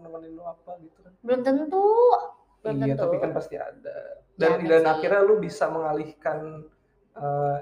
nemenin 0.00 0.32
lu 0.32 0.42
apa 0.48 0.80
gitu 0.80 0.98
kan. 1.04 1.12
Belum 1.20 1.40
tentu, 1.44 1.84
belum 2.60 2.76
iya 2.80 2.94
tentu. 2.94 3.02
tapi 3.06 3.16
kan 3.18 3.30
pasti 3.32 3.56
ada 3.56 3.98
Ya, 4.38 4.54
dan 4.54 4.70
dan 4.70 4.82
sih. 4.86 4.92
akhirnya 4.94 5.20
lu 5.26 5.42
bisa 5.42 5.66
mengalihkan 5.66 6.62
eh, 7.12 7.56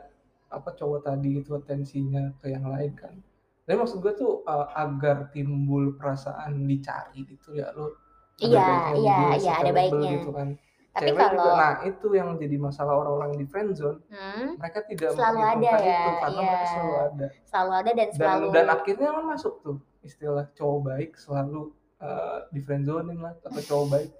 apa 0.47 0.71
cowok 0.77 1.09
tadi 1.09 1.41
itu 1.41 1.57
atensinya 1.57 2.37
ke 2.37 2.53
yang 2.53 2.69
lain 2.69 2.93
kan 2.93 3.17
tapi 3.65 3.81
maksud 3.81 4.05
gue 4.05 4.13
tuh 4.13 4.45
eh, 4.45 4.67
agar 4.77 5.33
timbul 5.33 5.97
perasaan 5.97 6.69
dicari 6.69 7.25
gitu 7.25 7.57
ya 7.57 7.73
lu 7.73 7.89
Iya, 8.37 8.93
iya, 8.93 9.17
iya, 9.41 9.53
ada 9.65 9.73
baiknya. 9.73 10.21
gitu 10.21 10.29
kan 10.29 10.53
Tapi 10.93 11.09
cewek 11.09 11.17
juga 11.17 11.41
kalau 11.41 11.57
nah 11.57 11.75
itu 11.85 12.09
yang 12.13 12.29
jadi 12.37 12.57
masalah 12.61 12.93
orang-orang 13.01 13.41
di 13.41 13.45
friendzone 13.49 14.01
hmm, 14.13 14.61
mereka 14.61 14.81
tidak 14.85 15.09
Selalu 15.17 15.41
ada 15.41 15.57
ya, 15.65 15.77
itu 15.81 16.11
karena 16.21 16.37
iya. 16.37 16.45
mereka 16.45 16.67
selalu 16.69 16.95
ada 17.01 17.27
selalu 17.49 17.73
ada 17.73 17.89
dan 17.89 17.97
dan 17.97 18.09
selalu 18.13 18.47
dan 18.53 18.67
akhirnya 18.69 19.09
kan 19.13 19.25
masuk 19.25 19.55
tuh 19.65 19.77
istilah 20.05 20.45
cowok 20.53 20.79
baik 20.85 21.11
selalu 21.17 21.61
uh, 22.05 22.39
di 22.53 22.61
friendzonein 22.61 23.17
lah 23.17 23.33
atau 23.41 23.61
cowok 23.65 23.87
baik 23.97 24.11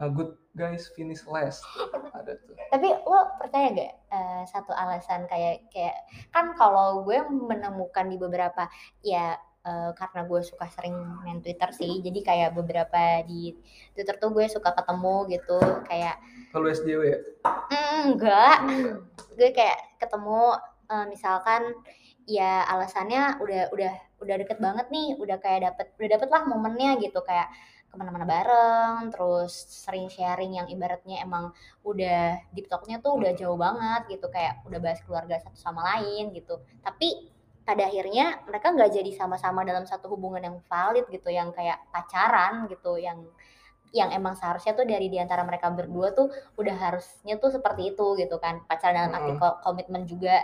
uh, 0.00 0.10
good 0.10 0.34
guys 0.54 0.90
finish 0.94 1.22
last. 1.26 1.62
Ada 2.14 2.38
tuh. 2.42 2.54
Tapi 2.70 2.88
lo 2.90 3.20
percaya 3.38 3.70
gak 3.74 3.92
eh, 4.10 4.42
satu 4.46 4.70
alasan 4.74 5.26
kayak 5.26 5.66
kayak 5.70 6.06
kan 6.30 6.54
kalau 6.54 7.02
gue 7.02 7.18
menemukan 7.26 8.06
di 8.06 8.16
beberapa 8.18 8.66
ya 9.02 9.34
eh, 9.66 9.90
karena 9.94 10.26
gue 10.26 10.40
suka 10.42 10.66
sering 10.70 10.94
main 11.22 11.42
Twitter 11.42 11.70
sih, 11.74 12.02
jadi 12.02 12.20
kayak 12.22 12.50
beberapa 12.54 13.22
di 13.26 13.54
Twitter 13.94 14.14
tuh 14.18 14.30
gue 14.30 14.46
suka 14.46 14.74
ketemu 14.74 15.14
gitu 15.38 15.58
kayak 15.86 16.18
kalau 16.54 16.70
SJW 16.70 17.02
ya? 17.02 17.18
"Mm, 17.70 18.02
enggak, 18.14 18.56
gue 19.34 19.48
kayak 19.50 19.78
ketemu 19.98 20.54
eh, 20.90 21.06
misalkan 21.10 21.62
ya 22.24 22.64
alasannya 22.70 23.36
udah 23.42 23.68
udah 23.74 23.92
udah 24.24 24.34
deket 24.40 24.56
banget 24.62 24.86
nih, 24.88 25.18
udah 25.20 25.36
kayak 25.42 25.68
dapet 25.72 25.86
udah 26.00 26.08
dapet 26.16 26.28
lah 26.32 26.42
momennya 26.48 26.96
gitu 27.02 27.20
kayak 27.26 27.50
ke 27.94 27.96
mana-mana 28.02 28.26
bareng, 28.26 29.14
terus 29.14 29.54
sering 29.54 30.10
sharing 30.10 30.58
yang 30.58 30.66
ibaratnya 30.66 31.22
emang 31.22 31.54
udah 31.86 32.42
deep 32.50 32.66
talk-nya 32.66 32.98
tuh 32.98 33.14
udah 33.14 33.30
jauh 33.38 33.54
banget 33.54 34.18
gitu 34.18 34.26
kayak 34.34 34.66
udah 34.66 34.82
bahas 34.82 34.98
keluarga 35.06 35.38
satu 35.38 35.54
sama 35.54 35.86
lain 35.94 36.34
gitu. 36.34 36.58
Tapi 36.82 37.30
pada 37.62 37.86
akhirnya 37.86 38.42
mereka 38.50 38.74
nggak 38.74 38.90
jadi 38.90 39.10
sama-sama 39.14 39.62
dalam 39.62 39.86
satu 39.86 40.10
hubungan 40.10 40.42
yang 40.42 40.58
valid 40.66 41.06
gitu, 41.08 41.30
yang 41.30 41.54
kayak 41.54 41.78
pacaran 41.94 42.66
gitu, 42.66 42.98
yang 42.98 43.22
yang 43.94 44.10
emang 44.10 44.34
seharusnya 44.34 44.74
tuh 44.74 44.82
dari 44.82 45.06
di 45.06 45.22
antara 45.22 45.46
mereka 45.46 45.70
berdua 45.70 46.10
tuh 46.10 46.26
udah 46.58 46.74
harusnya 46.74 47.38
tuh 47.38 47.54
seperti 47.54 47.94
itu 47.94 48.18
gitu 48.18 48.42
kan 48.42 48.66
pacaran 48.66 49.06
dalam 49.06 49.14
arti 49.14 49.32
Mm. 49.32 49.38
ko- 49.38 49.58
komitmen 49.62 50.02
juga 50.02 50.42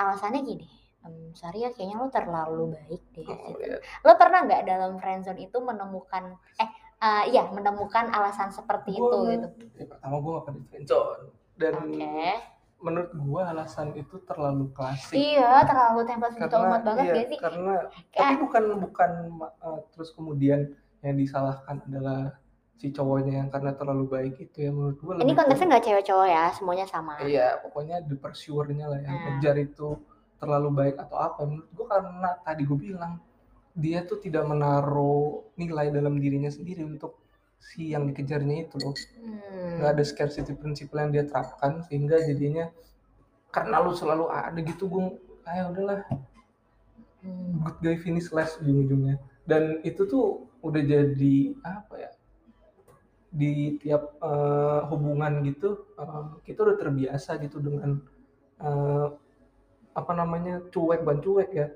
alasannya 0.00 0.40
gini 0.40 0.81
em, 1.02 1.34
sorry 1.34 1.66
ya 1.66 1.70
kayaknya 1.70 1.96
lo 1.98 2.08
terlalu 2.08 2.64
baik 2.74 3.02
deh 3.14 3.26
oh, 3.26 3.36
gitu. 3.54 3.62
ya. 3.62 3.78
lo 4.02 4.12
pernah 4.14 4.38
nggak 4.46 4.62
dalam 4.64 4.92
friendzone 4.98 5.40
itu 5.42 5.58
menemukan 5.58 6.38
eh 6.58 6.70
eh, 7.02 7.22
iya 7.34 7.42
menemukan 7.50 8.10
alasan 8.10 8.54
seperti 8.54 8.96
itu 8.96 9.02
Gua- 9.02 9.30
gitu 9.34 9.46
ya, 9.78 9.84
pertama 9.90 10.16
gue 10.22 10.30
gak 10.32 10.44
pernah 10.46 10.62
friendzone 10.70 11.22
dan 11.58 11.72
oke 11.78 12.32
menurut 12.82 13.10
gue 13.14 13.40
alasan 13.46 13.88
itu 13.94 14.16
terlalu 14.26 14.66
klasik 14.74 15.14
iya 15.14 15.62
terlalu 15.62 16.02
template 16.02 16.34
gitu 16.34 16.50
karena 16.50 16.66
amat 16.66 16.82
banget 16.82 17.04
iya, 17.06 17.14
gak 17.14 17.26
sih 17.30 17.38
karena 17.38 17.72
tapi 17.86 18.00
kayak 18.10 18.38
bukan 18.42 18.62
bukan 18.82 19.10
uh, 19.62 19.78
terus 19.94 20.10
kemudian 20.18 20.60
yang 21.02 21.14
disalahkan 21.14 21.78
adalah 21.86 22.34
si 22.74 22.90
cowoknya 22.90 23.46
yang 23.46 23.48
karena 23.54 23.70
terlalu 23.78 24.10
baik 24.10 24.34
itu 24.42 24.66
ya 24.66 24.70
menurut 24.74 24.98
gue 24.98 25.14
ini 25.22 25.38
konteksnya 25.38 25.66
nggak 25.70 25.84
cewek 25.86 26.04
cowok 26.10 26.26
ya 26.26 26.44
semuanya 26.50 26.86
sama 26.90 27.14
iya 27.22 27.54
pokoknya 27.62 28.02
the 28.10 28.18
pursuer-nya 28.18 28.90
lah 28.90 28.98
yang 28.98 29.14
Hmm. 29.14 29.38
ngejar 29.38 29.54
itu 29.62 29.88
terlalu 30.42 30.70
baik 30.74 30.96
atau 30.98 31.16
apa 31.22 31.46
menurut 31.46 31.70
gue 31.70 31.86
karena 31.86 32.30
tadi 32.42 32.62
gue 32.66 32.78
bilang 32.90 33.22
dia 33.72 34.02
tuh 34.02 34.18
tidak 34.18 34.42
menaruh 34.44 35.46
nilai 35.54 35.94
dalam 35.94 36.18
dirinya 36.18 36.50
sendiri 36.50 36.82
untuk 36.82 37.22
si 37.62 37.94
yang 37.94 38.10
dikejarnya 38.10 38.66
itu 38.66 38.76
loh 38.82 38.90
Hmm. 39.22 39.78
nggak 39.78 39.90
ada 39.94 40.02
scarcity 40.02 40.50
principle 40.58 40.98
yang 40.98 41.14
dia 41.14 41.22
terapkan 41.22 41.86
sehingga 41.86 42.18
jadinya 42.18 42.66
karena 43.54 43.78
lu 43.78 43.94
selalu 43.94 44.26
ada 44.26 44.58
gitu 44.58 44.90
gue 44.90 45.06
ayo 45.46 45.70
udahlah 45.70 46.02
Hmm. 47.22 47.62
good 47.62 47.78
guy 47.78 47.94
finish 47.94 48.34
last 48.34 48.58
ujung-ujungnya 48.58 49.22
dan 49.46 49.78
itu 49.86 50.02
tuh 50.10 50.50
udah 50.58 50.82
jadi 50.82 51.54
apa 51.62 51.94
ya 51.94 52.10
di 53.30 53.78
tiap 53.78 54.18
eh, 54.18 54.80
hubungan 54.90 55.40
gitu 55.46 55.86
eh, 55.96 56.24
kita 56.42 56.66
udah 56.66 56.76
terbiasa 56.76 57.38
gitu 57.38 57.62
dengan 57.62 58.02
eh, 58.58 59.06
apa 59.92 60.12
namanya 60.12 60.60
cuek 60.66 61.00
ban 61.00 61.18
cuek 61.18 61.50
ya 61.50 61.68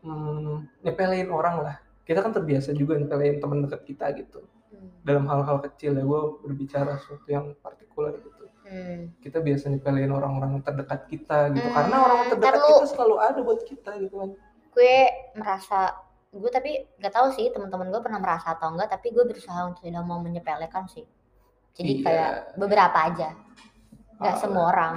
Hmm, 0.00 0.64
nyepelein 0.80 1.28
orang 1.28 1.60
lah. 1.60 1.76
Kita 2.00 2.24
kan 2.24 2.32
terbiasa 2.32 2.72
juga 2.72 2.96
nyepelein 2.96 3.36
teman 3.36 3.60
dekat 3.60 3.84
kita 3.86 4.06
gitu. 4.16 4.40
Hmm. 4.70 4.86
dalam 5.02 5.26
hal-hal 5.26 5.60
kecil 5.60 5.92
ya 5.92 6.00
gue 6.00 6.20
berbicara 6.40 6.96
sesuatu 6.96 7.26
yang 7.26 7.52
partikular 7.58 8.14
gitu. 8.14 8.46
Hmm. 8.62 9.10
kita 9.18 9.38
biasa 9.38 9.66
nyepelein 9.68 10.08
orang-orang 10.08 10.62
terdekat 10.62 11.04
kita 11.04 11.50
gitu. 11.50 11.64
Hmm, 11.64 11.74
karena 11.74 11.96
orang 11.98 12.18
terdekat 12.24 12.48
ntar 12.48 12.54
lu- 12.56 12.70
kita 12.72 12.86
selalu 12.88 13.16
ada 13.18 13.40
buat 13.42 13.60
kita 13.62 13.90
gitu 13.98 14.14
kan. 14.16 14.30
Gue 14.70 14.94
merasa 15.34 15.78
gue 16.30 16.48
tapi 16.48 16.70
nggak 16.96 17.10
tahu 17.10 17.28
sih 17.30 17.50
teman-teman 17.50 17.90
gue 17.90 18.00
pernah 18.00 18.20
merasa 18.20 18.54
atau 18.54 18.70
enggak 18.70 18.88
tapi 18.88 19.10
gue 19.10 19.24
berusaha 19.26 19.60
untuk 19.66 19.82
tidak 19.82 20.00
mau 20.00 20.16
menyepelekan 20.18 20.86
sih. 20.86 21.04
Jadi 21.74 21.92
Iya. 21.92 22.02
kayak 22.02 22.30
beberapa 22.56 22.98
aja. 23.02 23.28
Nggak 24.16 24.32
Ah, 24.32 24.38
semua 24.38 24.64
orang 24.66 24.94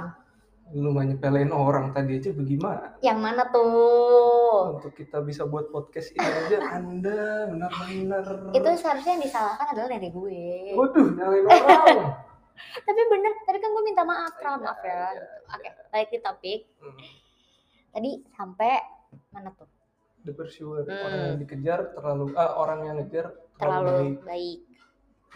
lu 0.72 0.90
mah 0.90 1.04
nyepelein 1.04 1.52
orang 1.52 1.92
tadi 1.92 2.16
aja 2.16 2.32
bagaimana? 2.32 2.96
Yang 2.98 3.18
mana 3.20 3.42
tuh? 3.46 4.74
Untuk 4.74 4.92
kita 4.92 5.20
bisa 5.20 5.44
buat 5.44 5.68
podcast 5.68 6.10
ini 6.10 6.24
aja 6.24 6.58
anda 6.72 7.46
benar-benar. 7.46 8.24
Itu 8.50 8.68
seharusnya 8.74 9.12
yang 9.12 9.22
disalahkan 9.22 9.66
adalah 9.70 9.88
dari 9.92 10.08
gue. 10.08 10.42
Waduh 10.72 11.06
nyalain 11.12 11.44
orang. 11.52 12.00
Tapi 12.80 13.00
bener 13.06 13.32
tadi 13.44 13.58
kan 13.58 13.70
gue 13.70 13.84
minta 13.84 14.02
maaf 14.02 14.32
Tra, 14.34 14.56
maaf 14.56 14.80
ya. 14.80 15.12
Iya, 15.12 15.22
oke 15.52 15.68
balik 15.90 16.08
di 16.08 16.18
topik. 16.18 16.60
Hmm. 16.80 16.98
tadi 17.90 18.10
sampai 18.32 18.74
mana 19.30 19.50
tuh? 19.52 19.68
The 20.24 20.32
pursuer 20.32 20.82
Hmm. 20.82 20.96
orang 20.96 21.20
yang 21.20 21.38
dikejar 21.38 21.80
terlalu 21.92 22.24
ah, 22.34 22.56
orang 22.56 22.80
yang 22.82 22.96
ngejar 22.98 23.26
terlalu, 23.54 23.84
terlalu 23.84 24.02
baik. 24.02 24.18
baik. 24.24 24.60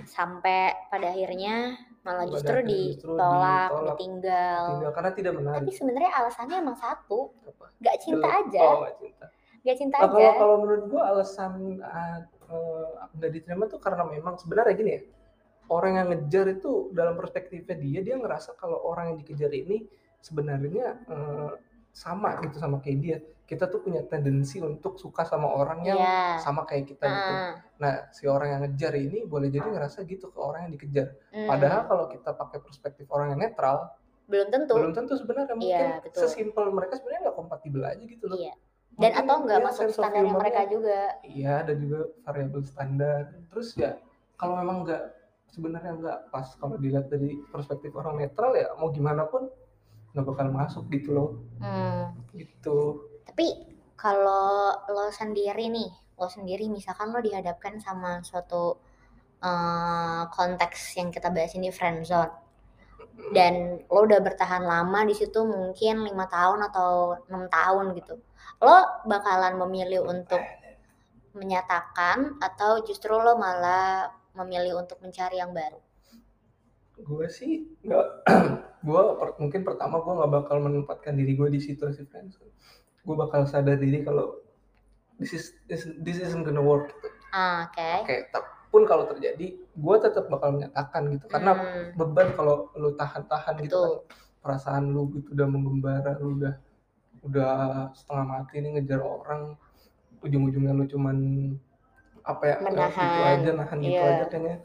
sampai 0.00 0.60
pada 0.88 1.10
akhirnya 1.10 1.74
malah 2.06 2.24
justru 2.30 2.58
ditolak, 2.64 3.68
ditolak, 3.68 3.68
ditinggal. 3.94 4.62
Tinggal 4.74 4.92
karena 4.94 5.10
tidak 5.12 5.32
menarik. 5.36 5.58
Tapi 5.62 5.72
sebenarnya 5.74 6.10
alasannya 6.14 6.56
emang 6.62 6.78
satu. 6.78 7.20
Apa? 7.44 7.64
nggak 7.78 7.96
cinta 8.02 8.28
aja. 8.28 8.62
oh 8.64 8.76
nggak 8.82 8.96
cinta. 8.98 9.24
Nggak 9.58 9.76
cinta 9.76 9.96
Nah, 9.98 10.04
aja. 10.06 10.12
kalau 10.14 10.32
kalau 10.38 10.56
menurut 10.64 10.84
gua 10.88 11.02
alasan 11.12 11.52
ah, 11.82 12.18
eh, 12.24 12.86
nggak 13.18 13.30
diterima 13.34 13.64
tuh 13.68 13.80
karena 13.82 14.02
memang 14.06 14.34
sebenarnya 14.38 14.74
gini 14.74 14.90
ya 14.96 15.02
orang 15.68 15.92
yang 16.00 16.06
ngejar 16.08 16.46
itu 16.48 16.88
dalam 16.96 17.14
perspektifnya 17.20 17.76
dia 17.76 18.00
dia 18.00 18.16
ngerasa 18.16 18.56
kalau 18.56 18.80
orang 18.88 19.12
yang 19.12 19.16
dikejar 19.20 19.52
ini 19.52 19.84
sebenarnya 20.24 20.96
eh, 21.06 21.50
sama 21.90 22.38
gitu 22.42 22.56
sama 22.56 22.78
kayak 22.78 22.98
dia. 23.00 23.18
Kita 23.42 23.64
tuh 23.64 23.80
punya 23.80 24.04
tendensi 24.04 24.60
untuk 24.60 25.00
suka 25.00 25.24
sama 25.24 25.48
orang 25.48 25.80
yang 25.80 25.96
Iya. 25.96 26.36
sama 26.38 26.68
kayak 26.68 26.84
kita 26.86 27.04
gitu. 27.04 27.32
Ah, 27.32 27.52
nah 27.80 27.92
si 28.12 28.28
orang 28.28 28.48
yang 28.52 28.60
ngejar 28.62 28.92
ini 28.92 29.24
boleh 29.24 29.48
jadi 29.48 29.64
ngerasa 29.64 30.04
gitu 30.04 30.28
ke 30.28 30.36
orang 30.36 30.68
yang 30.68 30.72
dikejar. 30.76 31.08
Hmm. 31.32 31.48
padahal 31.48 31.80
kalau 31.84 32.04
kita 32.08 32.30
pakai 32.32 32.58
perspektif 32.60 33.08
orang 33.08 33.32
yang 33.32 33.40
netral 33.40 33.88
belum 34.28 34.52
tentu. 34.52 34.72
belum 34.76 34.92
tentu 34.92 35.16
sebenarnya. 35.16 35.56
Mungkin 35.56 35.64
Iya, 35.64 36.04
betul. 36.04 36.20
sesimpel 36.22 36.68
mereka 36.68 37.00
sebenarnya 37.00 37.20
nggak 37.24 37.36
kompatibel 37.36 37.82
aja 37.82 38.04
gitu 38.04 38.24
loh. 38.28 38.36
Iya. 38.36 38.52
Dan 38.90 39.00
Mungkin 39.08 39.20
atau 39.24 39.36
nggak 39.40 39.58
dia 39.58 39.66
masuk 39.66 39.86
standarnya 39.88 40.20
humornya- 40.20 40.40
mereka 40.42 40.62
juga. 40.68 40.98
Iya, 41.22 41.52
ada 41.58 41.72
juga 41.72 41.98
variabel 42.20 42.62
standar. 42.62 43.20
Terus 43.48 43.68
ya, 43.74 43.90
kalau 44.34 44.54
memang 44.60 44.76
nggak 44.82 45.02
sebenarnya 45.48 45.92
nggak 45.96 46.18
pas 46.28 46.44
kalau 46.54 46.76
dilihat 46.76 47.08
dari 47.08 47.32
perspektif 47.48 47.96
orang 47.96 48.20
netral 48.20 48.52
ya 48.52 48.68
mau 48.76 48.90
gimana 48.90 49.24
pun 49.24 49.48
nggak 50.12 50.24
bakal 50.24 50.48
masuk 50.50 50.84
gitu 50.90 51.08
loh. 51.14 51.30
hmm. 51.60 52.16
Gitu. 52.34 52.78
tapi 53.28 53.46
kalau 53.98 54.72
lo 54.88 55.10
sendiri 55.10 55.68
nih 55.68 55.90
lo 56.18 56.26
sendiri 56.26 56.70
misalkan 56.70 57.10
lo 57.10 57.18
dihadapkan 57.22 57.78
sama 57.82 58.22
suatu 58.22 58.78
eh, 59.42 60.22
konteks 60.32 60.98
yang 60.98 61.10
kita 61.14 61.30
bahas 61.30 61.54
ini 61.54 61.70
friend 61.70 62.06
zone 62.06 62.32
dan 63.34 63.82
lo 63.90 64.06
udah 64.06 64.20
bertahan 64.22 64.62
lama 64.62 65.02
di 65.02 65.14
situ 65.14 65.42
mungkin 65.42 66.06
lima 66.06 66.30
tahun 66.30 66.62
atau 66.70 67.18
enam 67.26 67.50
tahun 67.50 67.86
gitu 67.98 68.14
lo 68.62 68.76
bakalan 69.06 69.58
memilih 69.58 70.06
untuk 70.06 70.40
menyatakan 71.34 72.38
atau 72.42 72.82
justru 72.82 73.14
lo 73.14 73.38
malah 73.38 74.10
memilih 74.34 74.82
untuk 74.82 74.98
mencari 75.02 75.38
yang 75.38 75.50
baru 75.50 75.78
Gue 76.98 77.26
sih 77.30 77.66
nggak, 77.86 78.06
gue 78.86 79.02
mungkin 79.38 79.60
pertama 79.62 80.02
gue 80.02 80.12
nggak 80.18 80.32
bakal 80.32 80.56
menempatkan 80.58 81.14
diri 81.14 81.34
gue 81.34 81.48
di 81.48 81.60
situasi 81.62 82.04
friendzone. 82.06 82.50
Gue 83.06 83.14
bakal 83.14 83.46
sadar 83.46 83.78
diri 83.78 84.02
kalau 84.02 84.38
this 85.18 85.34
is 85.34 85.54
this, 85.70 85.86
this 86.02 86.18
isn't 86.18 86.42
gonna 86.42 86.62
work. 86.62 86.90
Gitu. 86.90 87.08
ah, 87.32 87.68
oke 87.68 87.88
Oke, 88.02 88.16
ta- 88.32 88.48
pun 88.68 88.84
kalau 88.84 89.08
terjadi, 89.08 89.56
gue 89.56 89.96
tetap 90.00 90.28
bakal 90.28 90.52
menyatakan 90.52 91.08
gitu. 91.16 91.24
Karena 91.26 91.52
Hmm, 91.56 91.96
beban 91.96 92.28
kalau 92.36 92.68
lu 92.76 92.92
tahan-tahan 92.94 93.56
gitu 93.64 93.76
kan 93.78 93.92
perasaan 94.38 94.92
lu 94.92 95.08
gitu 95.12 95.34
udah 95.34 95.48
mengembara 95.50 96.12
lu 96.20 96.38
udah 96.38 96.54
udah 97.26 97.52
setengah 97.96 98.24
mati 98.24 98.62
nih 98.62 98.78
ngejar 98.78 99.02
orang 99.02 99.58
ujung-ujungnya 100.22 100.72
lu 100.72 100.84
cuman 100.86 101.16
apa 102.22 102.42
ya 102.44 102.56
gitu 102.60 102.70
Menahan, 102.70 103.38
aja 103.42 103.50
nahan 103.56 103.78
gitu 103.82 103.98
iya. 103.98 104.10
aja 104.14 104.24
kayaknya 104.28 104.56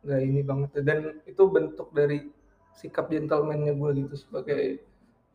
nggak 0.00 0.20
ini 0.20 0.40
banget. 0.42 0.70
Dan 0.80 0.98
itu 1.24 1.42
bentuk 1.46 1.88
dari 1.90 2.30
sikap 2.72 3.08
gentleman-nya 3.08 3.72
gue 3.72 3.90
gitu 3.98 4.14
sebagai 4.14 4.82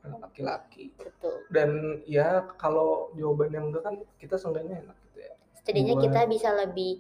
laki-laki. 0.04 0.91
Betul. 0.95 1.47
Dan 1.47 1.69
ya 2.04 2.43
kalau 2.56 3.12
jawabannya 3.13 3.60
enggak 3.62 3.84
kan 3.84 3.95
kita 4.17 4.36
seenggaknya 4.36 4.84
enak 4.84 4.97
gitu 5.06 5.19
ya. 5.21 5.34
Setidaknya 5.56 5.95
Buat- 5.95 6.04
kita 6.06 6.19
bisa 6.28 6.49
lebih 6.54 6.91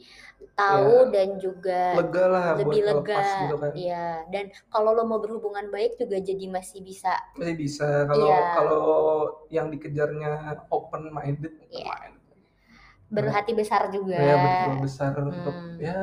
tahu 0.53 0.95
Ya, 1.01 1.11
dan 1.11 1.27
juga 1.35 1.79
lega 1.95 2.23
lah 2.25 2.45
lebih 2.55 2.79
buat 2.79 2.89
lega. 3.03 3.19
gitu 3.41 3.55
kan. 3.57 3.71
Iya, 3.73 4.05
dan 4.29 4.45
kalau 4.69 4.91
lo 4.91 5.03
mau 5.03 5.19
berhubungan 5.19 5.67
baik 5.67 5.97
juga 5.97 6.15
jadi 6.19 6.45
masih 6.47 6.79
bisa. 6.79 7.11
Masih 7.35 7.55
bisa. 7.57 8.07
Kalau 8.07 8.23
Iya. 8.25 8.39
kalau 8.53 8.83
yang 9.49 9.67
dikejarnya 9.67 10.31
open 10.69 11.11
minded 11.11 11.51
Iya. 11.67 12.15
berhati 13.09 13.51
besar 13.53 13.91
juga. 13.91 14.15
ya 14.15 14.35
berjiwa 14.35 14.75
besar 14.81 15.13
untuk 15.19 15.53
Hmm. 15.53 15.77
ya 15.77 15.99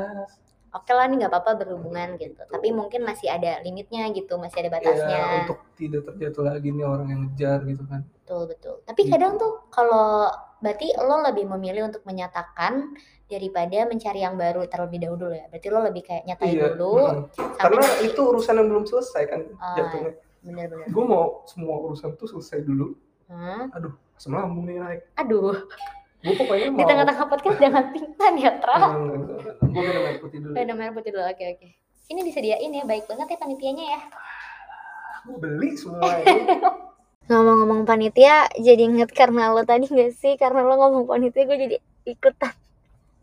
Oke 0.70 0.90
lah 0.90 1.04
nih 1.04 1.18
nggak 1.18 1.32
apa-apa 1.32 1.52
berhubungan 1.58 2.14
gitu. 2.14 2.38
Tapi 2.44 2.70
mungkin 2.70 3.02
masih 3.02 3.26
ada 3.26 3.58
limitnya 3.60 4.06
gitu, 4.10 4.34
masih 4.34 4.62
ada 4.62 4.70
ya 4.70 4.74
batasnya. 4.78 5.20
untuk 5.42 5.58
tidak 5.74 6.02
terjatuh 6.06 6.42
lagi 6.46 6.68
nih 6.68 6.84
orang 6.84 7.06
yang 7.08 7.20
ngejar 7.24 7.58
gitu 7.64 7.82
kan 7.84 8.06
Betul 8.22 8.42
betul. 8.46 8.74
Tapi 8.84 9.00
Gitu. 9.00 9.10
kadang 9.10 9.34
tuh 9.34 9.52
kalau 9.68 10.30
berarti 10.58 10.94
lo 10.94 11.16
lebih 11.22 11.44
memilih 11.48 11.82
untuk 11.84 12.04
menyatakan 12.04 12.94
daripada 13.26 13.82
mencari 13.84 14.20
yang 14.20 14.34
baru 14.34 14.62
terlebih 14.64 14.98
dahulu 15.00 15.30
ya. 15.30 15.46
Berarti 15.46 15.68
lo 15.68 15.80
lebih 15.82 16.02
kayak 16.04 16.22
nyatain 16.24 16.52
iya 16.52 16.70
dulu 16.70 16.94
mm. 16.94 17.22
sampai 17.34 17.58
karena 17.58 17.82
nanti. 17.82 18.06
itu 18.06 18.20
urusan 18.22 18.54
yang 18.54 18.68
belum 18.68 18.84
selesai 18.84 19.22
kan 19.26 19.40
Ah, 19.56 19.74
jatuhnya 19.76 20.12
Bener-bener. 20.40 20.86
gue 20.86 21.04
mau 21.04 21.42
semua 21.44 21.74
urusan 21.82 22.14
tuh 22.14 22.28
selesai 22.28 22.62
dulu 22.62 22.94
Hmm? 23.26 23.70
aduh 23.70 23.94
asam 24.12 24.34
lambung 24.34 24.66
nih 24.66 24.78
naik 24.78 25.00
Aduh, 25.16 25.54
gue 26.20 26.34
pokoknya 26.36 26.68
di 26.76 26.84
tengah-tengah 26.84 27.26
podcast 27.32 27.56
jangan 27.56 27.84
pingsan 27.96 28.32
ya, 28.36 28.52
Tra. 28.60 28.76
gue 28.76 29.72
minum 29.72 30.04
air 30.04 30.18
putih 30.20 30.38
dulu 30.44 30.52
Minum 30.52 30.76
air 30.76 30.92
putih 30.92 31.10
dulu, 31.16 31.24
oke 31.24 31.44
oke. 31.56 31.68
Ini 32.10 32.20
disediain 32.26 32.70
ya, 32.74 32.84
baik 32.84 33.08
banget 33.08 33.26
ya 33.32 33.38
panitianya 33.40 33.84
ya. 33.96 34.00
gue 35.20 35.36
beli 35.36 35.76
semua 35.76 36.20
ini 36.20 36.60
Ngomong-ngomong 37.30 37.86
panitia, 37.86 38.50
jadi 38.58 38.82
inget 38.90 39.14
karena 39.14 39.54
lo 39.54 39.62
tadi 39.62 39.86
gak 39.86 40.12
sih? 40.18 40.34
Karena 40.34 40.66
lo 40.66 40.74
ngomong 40.76 41.06
panitia, 41.08 41.46
gue 41.46 41.56
jadi 41.56 41.76
ikutan. 42.04 42.52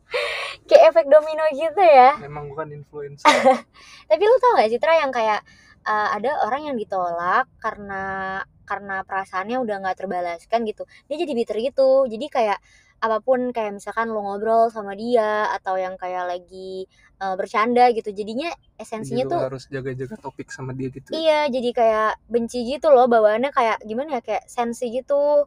kayak 0.67 0.83
efek 0.89 1.05
domino 1.11 1.43
gitu 1.51 1.83
ya. 1.83 2.15
memang 2.23 2.47
bukan 2.47 2.71
influencer 2.71 3.27
Tapi 4.09 4.23
lo 4.23 4.35
tau 4.39 4.57
gak 4.57 4.71
sih, 4.71 4.79
Tra, 4.79 4.95
yang 4.95 5.11
kayak 5.11 5.43
uh, 5.85 6.07
ada 6.15 6.47
orang 6.47 6.71
yang 6.71 6.75
ditolak 6.79 7.45
karena 7.61 8.41
karena 8.67 8.99
perasaannya 9.07 9.63
udah 9.63 9.75
nggak 9.79 9.97
terbalaskan 10.03 10.67
gitu. 10.67 10.83
Dia 11.07 11.15
jadi 11.23 11.31
bitter 11.31 11.57
gitu. 11.63 12.03
Jadi 12.11 12.27
kayak 12.27 12.59
apa 12.97 13.17
pun 13.21 13.53
kayak 13.53 13.77
misalkan 13.77 14.09
lo 14.09 14.25
ngobrol 14.25 14.73
sama 14.73 14.97
dia 14.97 15.51
atau 15.53 15.77
yang 15.77 15.95
kayak 15.97 16.25
lagi 16.27 16.89
uh, 17.21 17.37
bercanda 17.37 17.89
gitu. 17.93 18.09
Jadinya 18.13 18.49
esensinya 18.77 19.25
Jadi 19.25 19.33
tuh 19.33 19.41
harus 19.41 19.63
jaga-jaga 19.69 20.15
topik 20.17 20.49
sama 20.49 20.73
dia 20.73 20.89
gitu 20.89 21.13
Iya, 21.13 21.49
jadi 21.53 21.69
kayak 21.73 22.11
benci 22.29 22.65
gitu 22.65 22.89
loh 22.89 23.05
bawaannya 23.05 23.53
kayak 23.53 23.83
gimana 23.85 24.17
ya 24.17 24.21
kayak 24.25 24.45
sensi 24.49 24.89
gitu. 24.89 25.45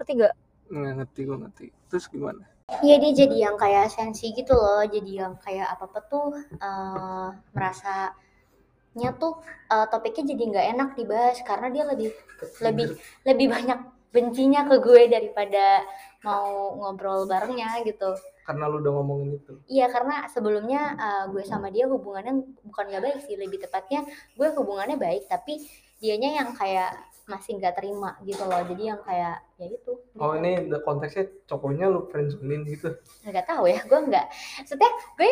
Ngerti 0.00 0.12
gak? 0.16 0.34
nggak 0.70 0.94
ngerti 1.02 1.20
gue 1.26 1.36
ngerti 1.36 1.66
terus 1.90 2.06
gimana 2.06 2.42
Iya 2.70 3.02
dia 3.02 3.26
jadi 3.26 3.50
yang 3.50 3.58
kayak 3.58 3.90
sensi 3.90 4.30
gitu 4.30 4.54
loh, 4.54 4.86
jadi 4.86 5.26
yang 5.26 5.34
kayak 5.42 5.74
apa 5.74 5.90
apa 5.90 6.06
tuh 6.06 6.38
eh 6.38 7.28
merasanya 7.50 9.10
tuh 9.18 9.42
eh, 9.74 9.86
topiknya 9.90 10.22
jadi 10.30 10.42
nggak 10.54 10.66
enak 10.78 10.90
dibahas 10.94 11.42
karena 11.42 11.66
dia 11.74 11.82
lebih 11.90 12.14
lebih 12.62 12.94
lebih 13.26 13.46
banyak 13.50 13.78
bencinya 14.10 14.66
ke 14.66 14.76
gue 14.82 15.02
daripada 15.06 15.86
mau 16.26 16.76
ngobrol 16.76 17.24
barengnya 17.24 17.80
gitu. 17.86 18.12
Karena 18.44 18.66
lu 18.66 18.82
udah 18.82 18.92
ngomongin 19.00 19.38
itu. 19.38 19.52
Iya 19.70 19.86
karena 19.88 20.26
sebelumnya 20.28 20.98
uh, 20.98 21.24
gue 21.30 21.42
sama 21.46 21.70
dia 21.70 21.86
hubungannya 21.86 22.44
bukan 22.66 22.84
gak 22.90 23.02
baik 23.02 23.18
sih 23.24 23.38
lebih 23.38 23.62
tepatnya 23.62 24.04
gue 24.34 24.48
hubungannya 24.52 24.98
baik 24.98 25.30
tapi 25.30 25.62
dianya 26.00 26.42
yang 26.44 26.50
kayak 26.56 26.96
masih 27.28 27.62
nggak 27.62 27.78
terima 27.78 28.18
gitu 28.26 28.42
loh. 28.42 28.58
Jadi 28.66 28.82
yang 28.90 29.00
kayak 29.06 29.38
ya 29.54 29.66
itu. 29.70 29.92
Oh 30.18 30.34
gitu. 30.34 30.42
ini 30.42 30.50
konteksnya 30.82 31.30
cowoknya 31.46 31.86
lu 31.86 32.10
friendzonein 32.10 32.66
gitu. 32.66 32.98
Nggak 33.22 33.46
tahu 33.46 33.70
ya 33.70 33.78
gue 33.86 34.00
nggak. 34.10 34.26
Maksudnya 34.58 34.90
gue 35.14 35.30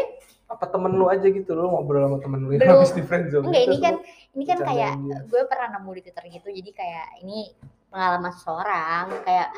apa 0.49 0.65
temen 0.65 0.97
lu 0.97 1.13
aja 1.13 1.29
gitu 1.29 1.53
lu 1.53 1.69
ngobrol 1.69 2.09
sama 2.09 2.19
temen 2.25 2.41
lu 2.49 2.57
yang 2.57 2.81
habis 2.81 2.97
di 2.97 3.05
friendzone 3.05 3.53
enggak 3.53 3.65
ini 3.69 3.77
terus 3.77 3.85
kan 3.85 3.95
ini 4.33 4.45
kan 4.49 4.59
kayak 4.65 4.93
gue 5.29 5.43
pernah 5.45 5.69
nemu 5.77 5.91
di 5.93 6.01
twitter 6.09 6.25
gitu 6.33 6.49
jadi 6.49 6.71
kayak 6.73 7.07
ini 7.21 7.53
pengalaman 7.93 8.33
seseorang 8.37 9.07
kayak 9.27 9.49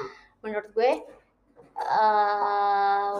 menurut 0.43 0.69
gue 0.77 0.90
eh 1.81 3.16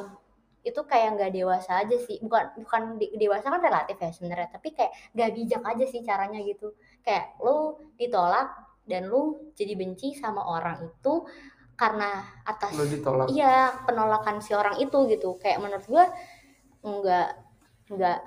itu 0.61 0.81
kayak 0.85 1.09
nggak 1.17 1.33
dewasa 1.33 1.73
aja 1.83 1.97
sih. 1.97 2.21
Bukan 2.21 2.45
bukan 2.61 2.83
de- 3.01 3.17
dewasa 3.17 3.49
kan 3.49 3.63
relatif 3.65 3.97
ya 3.97 4.11
sebenarnya 4.13 4.49
tapi 4.53 4.69
kayak 4.77 4.93
nggak 5.17 5.31
bijak 5.37 5.63
aja 5.65 5.85
sih 5.89 6.01
caranya 6.05 6.41
gitu. 6.45 6.77
Kayak 7.05 7.41
lu 7.41 7.81
ditolak 7.97 8.49
dan 8.85 9.09
lu 9.09 9.53
jadi 9.57 9.73
benci 9.81 10.13
sama 10.19 10.45
orang 10.45 10.85
itu 10.93 11.25
karena 11.81 12.11
atas 12.45 12.77
lu 12.77 12.85
ditolak. 12.85 13.31
iya 13.31 13.73
penolakan 13.89 14.45
si 14.45 14.53
orang 14.53 14.77
itu 14.85 14.99
gitu. 15.09 15.41
Kayak 15.41 15.59
menurut 15.65 15.87
gue 15.89 16.05
nggak 16.85 17.29
nggak 17.97 18.19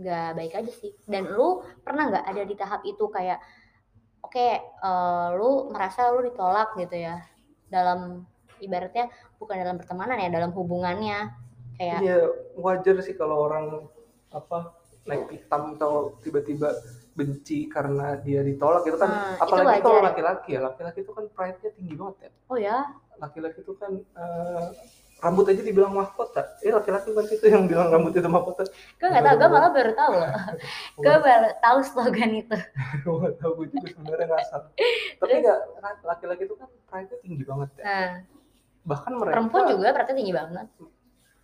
nggak 0.00 0.28
baik 0.36 0.52
aja 0.60 0.72
sih. 0.72 0.92
Dan 1.08 1.32
lu 1.32 1.64
pernah 1.84 2.12
nggak 2.12 2.24
ada 2.28 2.42
di 2.44 2.54
tahap 2.60 2.84
itu 2.84 3.04
kayak 3.08 3.40
oke 4.24 4.48
eh, 4.60 5.28
lu 5.36 5.70
merasa 5.72 6.10
lu 6.12 6.24
ditolak 6.24 6.76
gitu 6.76 6.96
ya. 6.96 7.20
Dalam 7.70 8.26
ibaratnya 8.60 9.08
bukan 9.40 9.56
dalam 9.56 9.76
pertemanan 9.80 10.20
ya 10.20 10.28
dalam 10.28 10.52
hubungannya. 10.52 11.32
Kayak 11.80 11.98
Iya 12.04 12.18
wajar 12.60 12.96
sih 13.00 13.16
kalau 13.16 13.48
orang 13.48 13.88
apa 14.30 14.76
naik 15.08 15.32
hitam 15.32 15.74
atau 15.80 16.14
tiba-tiba 16.20 16.76
benci 17.16 17.66
karena 17.66 18.20
dia 18.20 18.44
ditolak 18.44 18.86
gitu 18.86 19.00
kan. 19.00 19.10
Hmm, 19.10 19.34
itu 19.36 19.42
apalagi 19.42 19.80
kalau 19.82 19.98
wajar. 19.98 20.08
laki-laki 20.12 20.50
ya 20.54 20.60
laki-laki 20.62 20.98
itu 21.02 21.12
kan 21.12 21.24
pride-nya 21.32 21.70
tinggi 21.74 21.94
banget 21.96 22.16
ya. 22.20 22.30
Oh 22.52 22.58
ya? 22.60 22.78
Laki-laki 23.18 23.58
itu 23.64 23.72
kan 23.76 23.92
eh, 23.96 24.66
rambut 25.20 25.44
aja 25.52 25.62
dibilang 25.62 25.92
mahkota. 25.92 26.56
Eh 26.64 26.72
laki-laki 26.72 27.12
kan 27.12 27.24
itu 27.28 27.46
yang 27.46 27.64
bilang 27.68 27.92
rambut 27.92 28.16
itu 28.16 28.26
mahkota. 28.26 28.64
Gue 28.96 29.08
nggak 29.08 29.24
tahu 29.24 29.36
gue 29.36 29.48
malah 29.52 29.70
baru 29.72 29.92
tahu. 29.92 30.12
Loh 30.24 30.32
gue 31.00 31.16
baru 31.20 31.48
tahu 31.60 31.78
slogan 31.84 32.30
itu. 32.36 32.56
Gue 33.04 33.14
gak 33.22 33.34
tahu 33.40 33.50
gue 33.62 33.66
juga 33.72 33.86
sebenarnya 33.96 34.26
ngasal 34.28 34.60
tapi 35.20 35.32
nggak 35.44 35.58
laki-laki 36.00 36.42
itu 36.48 36.56
kan 36.56 36.68
pride-nya 36.88 37.18
tinggi 37.20 37.44
banget 37.44 37.68
ya. 37.76 37.84
Nah. 37.84 38.10
Bahkan 38.88 39.12
mereka 39.12 39.34
perempuan 39.36 39.62
juga 39.68 39.88
berarti 39.92 40.12
tinggi 40.16 40.32
banget. 40.32 40.66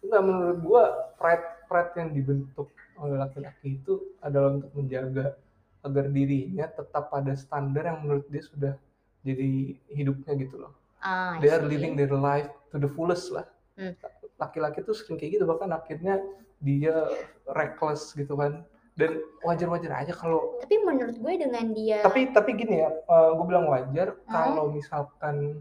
Enggak 0.01 0.23
menurut 0.25 0.59
gua 0.65 0.83
pride 1.21 1.47
pride 1.69 1.93
yang 2.01 2.11
dibentuk 2.17 2.69
oleh 2.97 3.17
laki-laki 3.21 3.77
itu 3.77 4.17
adalah 4.25 4.57
untuk 4.57 4.73
menjaga 4.73 5.37
agar 5.85 6.05
dirinya 6.09 6.67
tetap 6.73 7.13
pada 7.13 7.37
standar 7.37 7.85
yang 7.85 8.01
menurut 8.03 8.25
dia 8.33 8.43
sudah 8.43 8.73
jadi 9.21 9.77
hidupnya 9.93 10.33
gitu 10.41 10.57
loh. 10.57 10.73
ah 11.05 11.37
They 11.39 11.53
are 11.53 11.63
living 11.63 11.95
their 11.95 12.17
life 12.17 12.49
to 12.73 12.81
the 12.81 12.89
fullest 12.89 13.29
lah. 13.31 13.45
Hmm. 13.77 13.93
Laki-laki 14.37 14.81
tuh 14.81 14.93
sering 14.93 15.17
kayak 15.17 15.37
gitu 15.37 15.45
bahkan 15.45 15.71
akhirnya 15.71 16.21
dia 16.59 17.07
reckless 17.47 18.13
gitu 18.13 18.35
kan. 18.35 18.65
Dan 18.97 19.21
wajar-wajar 19.45 19.93
aja 19.93 20.13
kalau 20.13 20.57
tapi 20.57 20.81
menurut 20.81 21.13
gue 21.15 21.33
dengan 21.37 21.69
dia 21.71 22.01
tapi 22.01 22.33
tapi 22.33 22.57
gini 22.57 22.81
ya, 22.81 22.89
gue 23.07 23.45
bilang 23.45 23.69
wajar 23.69 24.17
Hmm. 24.25 24.33
kalau 24.33 24.65
misalkan 24.69 25.61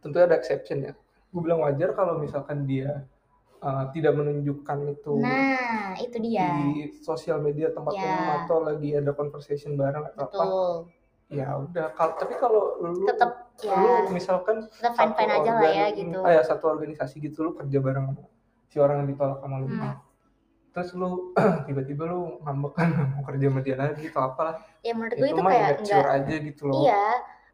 tentunya 0.00 0.26
ada 0.26 0.36
exception 0.36 0.82
ya. 0.82 0.92
Gue 1.30 1.46
bilang 1.46 1.62
wajar 1.62 1.94
kalau 1.94 2.18
misalkan 2.18 2.66
dia 2.66 3.06
uh, 3.62 3.86
tidak 3.94 4.18
menunjukkan 4.18 4.78
itu 4.90 5.12
nah 5.22 5.94
itu 5.94 6.16
dia 6.18 6.50
di 6.58 6.90
sosial 6.98 7.38
media 7.38 7.70
tempat 7.70 7.94
Ya. 7.94 8.02
umum 8.02 8.28
atau 8.42 8.58
lagi 8.58 8.90
ada 8.90 9.12
conversation 9.14 9.78
bareng 9.78 10.10
atau 10.10 10.26
apa. 10.26 10.44
Ya 11.30 11.46
udah. 11.54 11.94
Kalau 11.94 12.12
tapi 12.18 12.34
kalau 12.36 12.62
lu 12.82 13.06
tetap 13.06 13.54
ya 13.62 13.76
lu 13.78 14.10
misalkan 14.10 14.66
tetap 14.66 14.98
fine 14.98 15.14
fine 15.14 15.30
aja 15.30 15.50
lah 15.54 15.70
ya 15.70 15.86
gitu 15.94 16.18
ah 16.24 16.32
ya, 16.32 16.42
satu 16.42 16.64
organisasi 16.74 17.22
gitu 17.22 17.38
lu 17.46 17.50
kerja 17.54 17.78
bareng 17.78 18.18
si 18.66 18.76
orang 18.82 19.04
yang 19.04 19.08
ditolak 19.14 19.38
sama 19.38 19.56
lu. 19.62 19.68
Hmm. 19.70 19.94
Terus 20.74 20.90
lu 20.98 21.10
tiba-tiba 21.70 22.02
lu 22.10 22.42
ngambek 22.42 22.72
kan 22.74 22.88
mau 23.14 23.22
kerja 23.22 23.46
sama 23.46 23.60
dia 23.62 23.76
lagi 23.78 24.04
atau 24.10 24.22
apalah. 24.26 24.56
ya 24.82 24.92
menurut 24.96 25.14
gue 25.14 25.28
Itu 25.30 25.34
itu 25.38 25.42
mah 25.42 25.52
kayak 25.54 25.70
enggak 25.86 26.06
aja 26.18 26.34
gitu 26.42 26.62
loh. 26.66 26.74
iya 26.82 27.04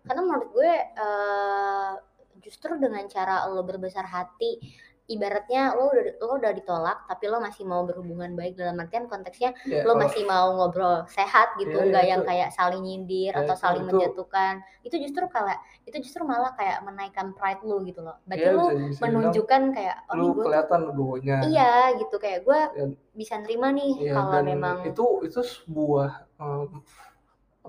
karena 0.06 0.20
menurut 0.22 0.48
gue 0.54 0.72
eh, 0.78 1.92
justru 2.40 2.78
dengan 2.78 3.02
cara 3.10 3.50
lo 3.50 3.66
berbesar 3.66 4.06
hati 4.06 4.62
ibaratnya 5.06 5.70
lo 5.72 5.86
udah 5.88 6.04
lo 6.18 6.32
udah 6.36 6.52
ditolak 6.52 6.98
tapi 7.06 7.24
lo 7.26 7.38
masih 7.38 7.62
mau 7.62 7.82
berhubungan 7.82 8.34
baik 8.34 8.54
dalam 8.54 8.74
artian 8.76 9.06
konteksnya 9.06 9.54
Ya, 9.62 9.82
lo 9.82 9.94
kalau- 9.94 10.02
masih 10.02 10.22
mau 10.22 10.46
ngobrol 10.52 11.06
sehat 11.06 11.54
gitu 11.56 11.70
Iya, 11.70 11.78
iya, 11.78 11.90
nggak 11.90 12.04
yang 12.06 12.20
itu- 12.20 12.28
kayak 12.28 12.48
saling 12.52 12.82
nyindir 12.82 13.30
Ya, 13.30 13.38
atau 13.40 13.54
itu- 13.54 13.62
saling 13.62 13.82
itu- 13.82 13.90
menjatuhkan. 13.94 14.54
Itu 14.82 14.96
justru 14.98 15.24
kayak 15.26 15.58
itu 15.82 15.96
justru 16.00 16.22
malah 16.22 16.50
kayak 16.52 16.78
menaikkan 16.82 17.30
pride 17.32 17.62
lo 17.62 17.78
gitu 17.80 18.02
loh. 18.02 18.18
Berarti 18.24 18.42
ya, 18.42 18.52
lo 18.52 18.66
bisa, 18.70 19.00
menunjukkan 19.00 19.62
kayak 19.72 19.96
oh 20.04 20.14
lu 20.16 20.26
gue 20.32 20.44
kelihatan 20.44 20.80
legonya. 20.84 21.36
iya 21.44 21.72
gitu. 21.94 22.16
Kayak 22.16 22.40
gue 22.42 22.60
Dan- 22.74 22.96
bisa 23.12 23.34
nerima 23.38 23.68
nih 23.70 23.92
Iya, 24.00 24.12
kalau 24.12 24.42
memang 24.42 24.76
itu 24.84 25.04
itu 25.22 25.40
sebuah 25.40 26.10
em, 26.36 26.82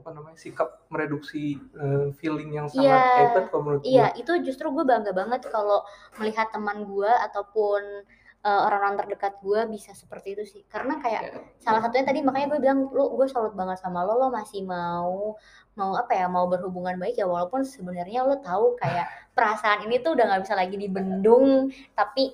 apa 0.08 0.15
namanya 0.15 0.39
sikap 0.39 0.88
mereduksi 0.88 1.60
eh, 1.60 2.15
feeling 2.15 2.56
yang 2.56 2.72
sangat 2.72 2.96
Iya, 2.96 3.20
hebat 3.28 3.43
kalau 3.52 3.62
menurut 3.67 3.84
Iya, 3.84 4.08
itu 4.15 4.32
justru 4.39 4.72
gue 4.72 4.88
bangga 4.88 5.12
banget 5.12 5.52
kalau 5.52 5.84
melihat 6.15 6.48
teman 6.56 6.88
gue 6.88 7.12
ataupun 7.28 8.08
uh, 8.48 8.60
orang-orang 8.72 9.04
terdekat 9.04 9.36
gue 9.43 9.67
bisa 9.67 9.91
seperti 9.91 10.39
itu 10.39 10.43
sih. 10.48 10.62
Karena 10.72 10.96
kayak 11.04 11.22
Ya. 11.28 11.43
salah 11.60 11.84
satunya 11.84 12.08
tadi 12.08 12.24
makanya 12.24 12.56
gue 12.56 12.60
bilang 12.63 12.88
lu 12.88 13.20
gue 13.20 13.28
salut 13.28 13.52
banget 13.52 13.84
sama 13.84 14.08
lo, 14.08 14.15
lo 14.15 14.32
masih 14.32 14.63
mau 14.63 15.36
mau 15.76 15.91
apa 16.00 16.15
ya 16.15 16.26
mau 16.32 16.48
berhubungan 16.48 16.96
baik 16.98 17.20
ya 17.20 17.28
walaupun 17.28 17.67
sebenarnya 17.67 18.24
lo 18.24 18.39
tahu 18.39 18.80
kayak 18.80 19.12
perasaan 19.36 19.84
ini 19.91 20.00
tuh 20.00 20.15
udah 20.15 20.24
nggak 20.24 20.41
bisa 20.48 20.56
lagi 20.56 20.80
dibendung, 20.80 21.67
tapi 22.00 22.32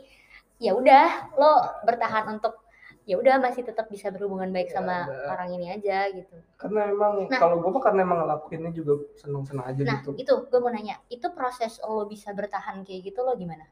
ya 0.62 0.78
udah 0.78 1.34
lo 1.42 1.82
bertahan 1.90 2.38
untuk 2.38 2.63
ya 3.04 3.16
udah 3.16 3.36
masih 3.38 3.62
tetap 3.62 3.92
bisa 3.92 4.08
berhubungan 4.08 4.48
baik 4.48 4.72
Ya, 4.72 4.80
sama 4.80 5.04
ada. 5.04 5.36
orang 5.36 5.50
ini 5.54 5.68
aja 5.70 6.08
gitu. 6.10 6.36
karena 6.56 6.88
emang 6.88 7.28
Nah. 7.28 7.36
kalau 7.36 7.60
gue 7.60 7.70
mah 7.70 7.84
karena 7.84 8.02
emang 8.02 8.20
ngelakuinnya 8.24 8.72
juga 8.72 8.94
seneng-seneng 9.18 9.66
aja 9.66 9.82
Nah, 9.84 10.00
gitu. 10.00 10.10
itu 10.16 10.34
gue 10.48 10.60
mau 10.60 10.72
nanya, 10.72 10.96
itu 11.08 11.28
proses 11.30 11.78
lo 11.80 12.06
bisa 12.06 12.32
bertahan 12.32 12.82
kayak 12.82 13.02
gitu 13.06 13.20
lo 13.22 13.36
gimana? 13.36 13.68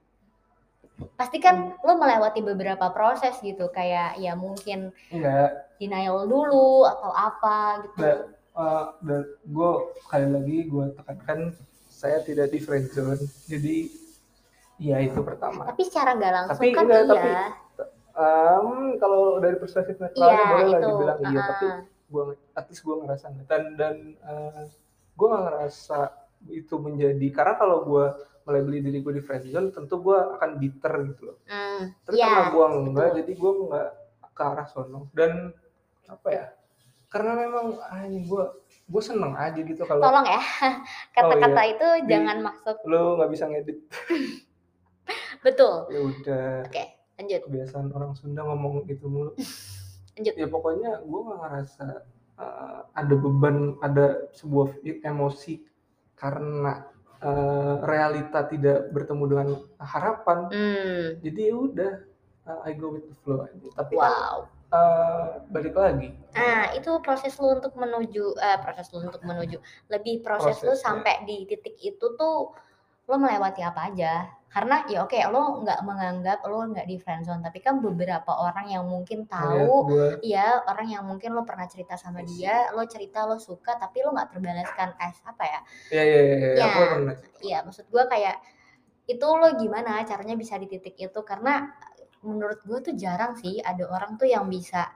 Pasti 1.15 1.39
kan 1.39 1.73
lo 1.77 1.93
melewati 1.95 2.43
beberapa 2.43 2.91
proses 2.91 3.39
gitu, 3.39 3.71
kayak 3.71 4.19
ya 4.19 4.35
mungkin 4.35 4.91
Iya, 5.09 5.65
denial 5.75 6.27
dulu 6.27 6.85
atau 6.85 7.09
apa 7.09 7.81
gitu. 7.81 7.97
Nah, 8.03 8.17
eh, 8.53 8.85
dan 9.01 9.21
gue 9.41 9.69
kali 10.05 10.27
lagi 10.27 10.57
gue 10.67 10.85
tekankan 10.93 11.39
saya 11.87 12.19
tidak 12.19 12.51
di 12.51 12.59
friendzone. 12.59 13.17
Jadi 13.47 13.89
ya 14.77 14.99
itu 14.99 15.21
pertama. 15.21 15.65
Tapi 15.65 15.81
secara 15.83 16.13
nggak 16.13 16.33
langsung 16.35 16.59
Tapi 16.59 16.67
kan 16.69 16.83
enggak, 16.83 17.01
iya. 17.01 17.07
tapi 17.07 17.31
Em, 18.12 18.67
kalau 19.00 19.39
dari 19.39 19.56
perspektif 19.56 19.95
Iya, 19.95 20.06
netralnya 20.06 20.45
boleh 20.45 20.67
lah 20.67 20.80
dibilang 20.84 21.19
iya, 21.24 21.39
ah, 21.39 21.45
tapi 21.47 21.65
ah. 21.67 21.80
gue 22.12 22.24
at 22.54 22.65
least 22.67 22.84
gue 22.84 22.95
ngerasa 23.00 23.26
enggak. 23.32 23.45
dan 23.47 23.63
dan 23.80 23.95
gue 25.15 25.28
gak 25.28 25.43
ngerasa 25.47 26.00
itu 26.50 26.76
menjadi 26.76 27.28
karena 27.32 27.54
kalau 27.56 27.78
gue 27.88 28.06
melebeli 28.41 28.82
diri 28.82 29.00
gue 29.00 29.13
di 29.15 29.24
friendzone 29.24 29.69
tentu 29.69 30.02
gue 30.02 30.17
akan 30.17 30.50
bitter 30.58 30.93
gitu 31.13 31.21
loh 31.32 31.38
Hmm, 31.45 31.93
tapi 32.04 32.15
Iya, 32.17 32.26
karena 32.26 32.43
gue 32.50 32.65
enggak 32.84 33.08
betul. 33.08 33.19
jadi 33.21 33.32
gue 33.38 33.52
nggak 33.69 33.89
ke 34.32 34.41
arah 34.41 34.67
sono 34.67 35.00
dan 35.13 35.32
apa 36.08 36.28
ya 36.32 36.45
karena 37.08 37.32
memang 37.38 37.65
anjing 37.91 38.24
gue 38.26 38.43
gue 38.88 39.04
seneng 39.04 39.36
aja 39.36 39.60
gitu 39.60 39.84
kalau 39.84 40.04
tolong 40.04 40.26
ya 40.26 40.41
kata-kata 41.15 41.62
itu 41.69 41.88
Di- 42.04 42.10
jangan 42.12 42.38
masuk 42.41 42.76
lo 42.88 43.19
nggak 43.19 43.32
bisa 43.32 43.45
ngedit 43.47 43.78
betul. 45.45 45.88
ya 45.91 46.00
udah 46.02 46.47
Oke, 46.67 46.84
lanjut. 47.21 47.41
kebiasaan 47.45 47.88
orang 47.93 48.12
Sunda 48.17 48.41
ngomong 48.41 48.89
gitu 48.89 49.05
mulu 49.05 49.31
Lanjut. 50.17 50.34
ya 50.36 50.47
pokoknya 50.49 50.91
gue 51.01 51.19
nggak 51.23 51.39
ngerasa 51.39 51.86
uh, 52.36 52.79
ada 52.91 53.13
beban 53.15 53.77
ada 53.79 54.27
sebuah 54.34 54.75
emosi 54.84 55.62
karena 56.13 56.86
uh, 57.21 57.81
realita 57.81 58.45
tidak 58.45 58.91
bertemu 58.91 59.23
dengan 59.25 59.47
harapan 59.79 60.39
Hmm, 60.51 61.05
jadi 61.23 61.39
ya 61.47 61.55
udah 61.55 61.93
uh, 62.45 62.60
I 62.67 62.73
go 62.75 62.91
with 62.91 63.07
the 63.07 63.15
flow 63.23 63.45
aja 63.45 63.67
tapi 63.73 63.95
kan 63.95 64.03
wow. 64.03 64.36
uh, 64.69 65.25
balik 65.49 65.73
lagi 65.73 66.12
Nah, 66.31 66.71
itu 66.73 66.91
proses 67.03 67.36
lu 67.38 67.55
untuk 67.55 67.75
menuju 67.75 68.36
eh 68.36 68.57
proses 68.60 68.88
lu 68.91 69.03
untuk 69.03 69.19
menuju 69.21 69.57
lebih 69.88 70.23
proses, 70.23 70.60
lu 70.62 70.71
Prosesnya. 70.71 70.79
sampai 70.79 71.15
di 71.23 71.43
titik 71.45 71.75
itu 71.77 72.05
tuh 72.15 72.51
lo 73.07 73.15
melewati 73.15 73.60
apa 73.63 73.91
aja 73.91 74.27
karena 74.51 74.83
ya 74.91 75.07
oke 75.07 75.15
lo 75.31 75.63
nggak 75.63 75.79
menganggap 75.87 76.39
lo 76.43 76.67
nggak 76.67 76.83
di 76.83 76.99
friendzone 76.99 77.39
tapi 77.39 77.63
kan 77.63 77.79
beberapa 77.79 78.35
orang 78.35 78.67
yang 78.67 78.83
mungkin 78.83 79.23
tahu 79.23 79.87
ya 80.19 80.59
orang 80.67 80.91
yang 80.91 81.07
mungkin 81.07 81.31
lo 81.31 81.47
pernah 81.47 81.71
cerita 81.71 81.95
sama 81.95 82.19
dia 82.27 82.67
lo 82.75 82.83
cerita 82.83 83.23
lo 83.23 83.39
suka 83.39 83.79
tapi 83.79 84.03
lo 84.03 84.11
nggak 84.11 84.35
terbalaskan 84.35 84.91
es 84.99 85.17
apa 85.23 85.43
ya? 85.47 85.59
Iya 85.95 86.03
iya 86.03 86.19
iya 86.19 86.49
ya, 86.59 86.71
ya 87.39 87.57
maksud 87.63 87.87
gue 87.87 88.03
kayak 88.11 88.43
itu 89.07 89.27
lo 89.27 89.47
gimana 89.55 90.03
caranya 90.03 90.35
bisa 90.35 90.59
di 90.59 90.67
titik 90.67 90.99
itu? 90.99 91.19
Karena 91.23 91.71
menurut 92.21 92.59
gue 92.67 92.91
tuh 92.91 92.93
jarang 92.93 93.39
sih 93.39 93.57
ada 93.63 93.87
orang 93.89 94.15
tuh 94.15 94.29
yang 94.29 94.45
bisa 94.51 94.87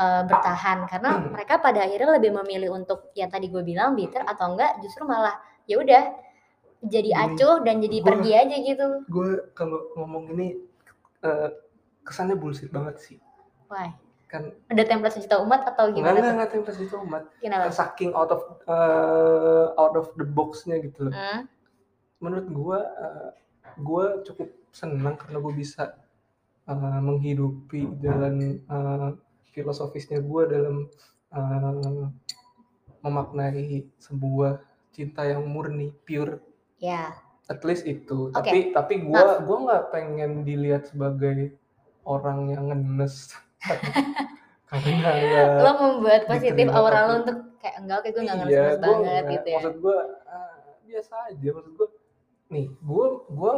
uh, 0.00 0.22
bertahan. 0.26 0.88
Karena 0.90 1.10
hmm. 1.16 1.32
mereka 1.32 1.62
pada 1.62 1.86
akhirnya 1.86 2.18
lebih 2.18 2.34
memilih 2.42 2.74
untuk 2.74 3.12
yang 3.14 3.30
tadi 3.30 3.48
gue 3.48 3.62
bilang 3.62 3.94
bitter 3.94 4.24
atau 4.26 4.54
enggak 4.54 4.80
justru 4.82 5.06
malah 5.06 5.38
ya 5.64 5.80
udah 5.80 6.02
jadi 6.86 7.10
acuh 7.16 7.64
dan 7.64 7.80
jadi 7.80 7.98
gua, 8.00 8.06
pergi 8.12 8.30
aja 8.36 8.56
gitu. 8.60 8.86
Gue 9.08 9.30
kalau 9.56 9.92
ngomong 9.96 10.32
ini 10.36 10.60
uh, 11.24 11.48
kesannya 12.04 12.36
bullshit 12.36 12.68
banget 12.68 13.00
sih. 13.00 13.16
Why? 13.72 13.96
Kan 14.28 14.50
ada 14.68 14.82
template 14.82 15.16
sejuta 15.16 15.40
umat 15.44 15.64
atau 15.64 15.94
gimana? 15.94 16.18
Enggak, 16.18 16.32
enggak, 16.34 16.50
template 16.52 16.76
sejuta 16.76 16.96
umat. 17.06 17.22
Kenapa? 17.38 17.70
Saking 17.72 18.10
out 18.12 18.30
of 18.34 18.42
uh, 18.66 19.72
out 19.78 19.94
of 19.94 20.10
the 20.18 20.26
box-nya 20.26 20.82
gitu 20.82 21.08
loh. 21.08 21.14
Hmm? 21.14 21.46
Menurut 22.18 22.48
gue, 22.50 22.78
uh, 22.80 23.30
gue 23.78 24.04
cukup 24.26 24.48
senang 24.74 25.14
karena 25.14 25.38
gue 25.38 25.52
bisa 25.54 25.94
uh, 26.66 27.00
menghidupi 27.00 27.88
jalan 28.02 28.58
uh, 28.66 29.14
filosofisnya 29.54 30.18
gue 30.18 30.42
dalam 30.50 30.90
uh, 31.30 32.10
memaknai 33.04 33.86
sebuah 34.00 34.64
cinta 34.90 35.26
yang 35.26 35.46
murni, 35.46 35.94
pure 36.02 36.42
Ya. 36.84 37.16
At 37.48 37.64
least 37.64 37.88
itu. 37.88 38.28
Tapi 38.32 38.76
tapi 38.76 39.08
gue 39.08 39.16
nah. 39.16 39.40
gua 39.40 39.58
nggak 39.64 39.84
pengen 39.92 40.44
dilihat 40.44 40.92
sebagai 40.92 41.56
orang 42.04 42.52
yang 42.52 42.64
ngenes. 42.68 43.32
Karena 44.68 45.10
ya, 45.16 45.42
lo 45.62 45.72
membuat 45.78 46.26
positif 46.26 46.66
aura 46.68 47.00
lo 47.06 47.14
untuk 47.22 47.38
kayak 47.62 47.76
enggak 47.84 47.98
kayak 48.02 48.12
gue 48.12 48.22
nggak 48.26 48.38
ngenes 48.42 48.52
iya, 48.52 48.66
banget 48.76 49.22
gitu 49.32 49.48
ya. 49.48 49.60
Maksud 49.60 49.76
gue 49.80 49.98
uh, 50.28 50.56
biasa 50.84 51.14
aja. 51.32 51.48
Maksud 51.56 51.72
gue 51.78 51.88
nih 52.52 52.66
gue 52.68 53.06
gue 53.32 53.54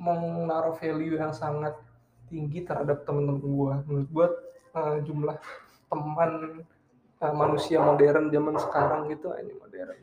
mau 0.00 0.22
naruh 0.48 0.76
value 0.80 1.20
yang 1.20 1.34
sangat 1.36 1.76
tinggi 2.32 2.64
terhadap 2.64 3.04
teman-teman 3.04 3.42
gue. 3.42 3.74
Menurut 3.90 4.08
gue 4.08 4.26
uh, 4.76 4.96
jumlah 5.04 5.36
teman 5.92 6.64
uh, 7.20 7.34
manusia 7.34 7.78
modern 7.78 8.32
zaman 8.32 8.56
sekarang 8.58 9.00
gitu 9.12 9.30
ini 9.38 9.52
modern 9.56 9.98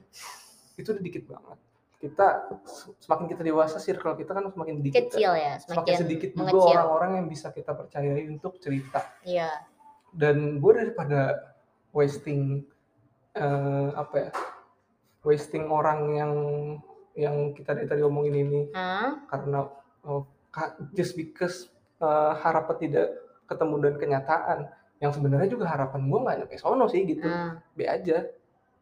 itu 0.80 0.88
udah 0.96 1.04
dikit 1.04 1.24
banget 1.28 1.58
kita 2.00 2.48
semakin 3.04 3.28
kita 3.28 3.44
dewasa 3.44 3.76
circle 3.76 4.16
kita 4.16 4.32
kan 4.32 4.48
semakin 4.48 4.80
sedikit 4.80 5.12
kecil 5.12 5.36
ya 5.36 5.60
semakin, 5.60 5.68
semakin 5.68 5.96
sedikit 6.00 6.30
mengecil. 6.32 6.56
juga 6.56 6.68
orang-orang 6.80 7.12
yang 7.20 7.28
bisa 7.28 7.48
kita 7.52 7.72
percayai 7.76 8.24
untuk 8.32 8.56
cerita 8.64 9.04
iya 9.28 9.52
dan 10.16 10.64
gue 10.64 10.72
daripada 10.74 11.52
wasting 11.92 12.64
uh, 13.36 13.92
apa 14.00 14.16
ya 14.16 14.32
wasting 15.28 15.68
orang 15.68 16.00
yang 16.16 16.34
yang 17.20 17.36
kita 17.52 17.76
dari 17.76 17.88
tadi 17.92 18.02
omongin 18.08 18.48
ini 18.48 18.62
huh? 18.72 19.20
karena 19.28 19.68
oh, 20.08 20.24
just 20.96 21.20
because 21.20 21.68
uh, 22.00 22.32
harapan 22.40 22.76
tidak 22.80 23.08
ketemu 23.44 23.76
dan 23.84 23.94
kenyataan 24.00 24.60
yang 25.04 25.12
sebenarnya 25.12 25.52
juga 25.52 25.68
harapan 25.68 26.08
gue 26.08 26.20
nggak 26.24 26.38
nyampe 26.44 26.56
sono 26.56 26.88
sih 26.88 27.04
gitu 27.04 27.28
hmm. 27.28 27.76
be 27.76 27.92
aja 27.92 28.24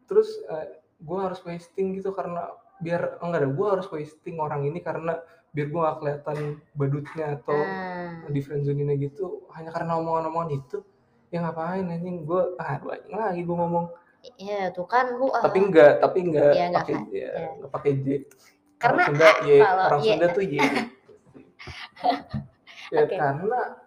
terus 0.06 0.38
uh, 0.46 0.70
gue 0.98 1.18
harus 1.18 1.42
wasting 1.42 1.98
gitu 1.98 2.14
karena 2.14 2.46
biar 2.78 3.18
enggak 3.22 3.40
ada 3.42 3.50
gue 3.50 3.66
harus 3.66 3.86
wasting 3.90 4.38
orang 4.38 4.66
ini 4.66 4.78
karena 4.78 5.18
biar 5.52 5.66
gue 5.72 5.80
gak 5.80 5.98
kelihatan 5.98 6.38
badutnya 6.76 7.26
atau 7.40 7.58
hmm. 7.58 8.30
di 8.30 8.40
friendzone 8.44 8.94
gitu. 9.00 9.48
Hanya 9.56 9.72
karena 9.72 9.98
omongan-omongan 9.98 10.50
itu 10.54 10.84
ya 11.32 11.42
ngapain 11.42 11.88
anjing? 11.88 12.28
Gue 12.28 12.54
ah 12.60 12.78
banyak 12.78 13.10
lagi 13.10 13.42
gue 13.42 13.56
ngomong. 13.56 13.86
Iya 14.36 14.74
tuh 14.74 14.84
kan 14.84 15.14
lu 15.14 15.30
uh, 15.30 15.40
tapi 15.40 15.62
enggak 15.62 16.02
tapi 16.02 16.18
enggak 16.26 16.50
ya, 16.52 16.66
pakai 16.74 16.94
ya, 17.14 17.28
ya. 17.32 17.66
pakai 17.70 17.92
J. 18.02 18.06
Karena 18.78 19.02
orang 19.06 19.14
Sunda 19.14 19.30
ya 19.46 19.58
orang 19.88 20.00
Sunda 20.02 20.26
tuh 20.34 20.44
Y. 20.44 20.58
Ya 22.88 23.04
okay. 23.04 23.20
karena 23.20 23.84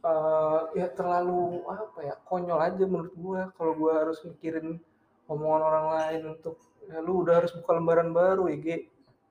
uh, 0.00 0.72
ya 0.72 0.88
terlalu 0.96 1.60
apa 1.68 1.98
ya 2.00 2.14
konyol 2.24 2.56
aja 2.56 2.84
menurut 2.88 3.12
gue 3.12 3.40
kalau 3.52 3.72
gue 3.76 3.92
harus 3.92 4.16
mikirin 4.24 4.80
omongan 5.28 5.60
orang 5.60 5.86
lain 5.92 6.20
untuk 6.32 6.56
ya 6.90 6.98
lu 7.00 7.24
udah 7.24 7.42
harus 7.42 7.52
buka 7.56 7.70
lembaran 7.76 8.10
baru 8.12 8.48
ya 8.52 8.58
Ge 8.60 8.78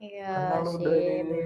Iya 0.04 0.28
Karena 0.28 0.68
lu 0.68 0.72
udah 0.84 0.96
ini, 1.00 1.42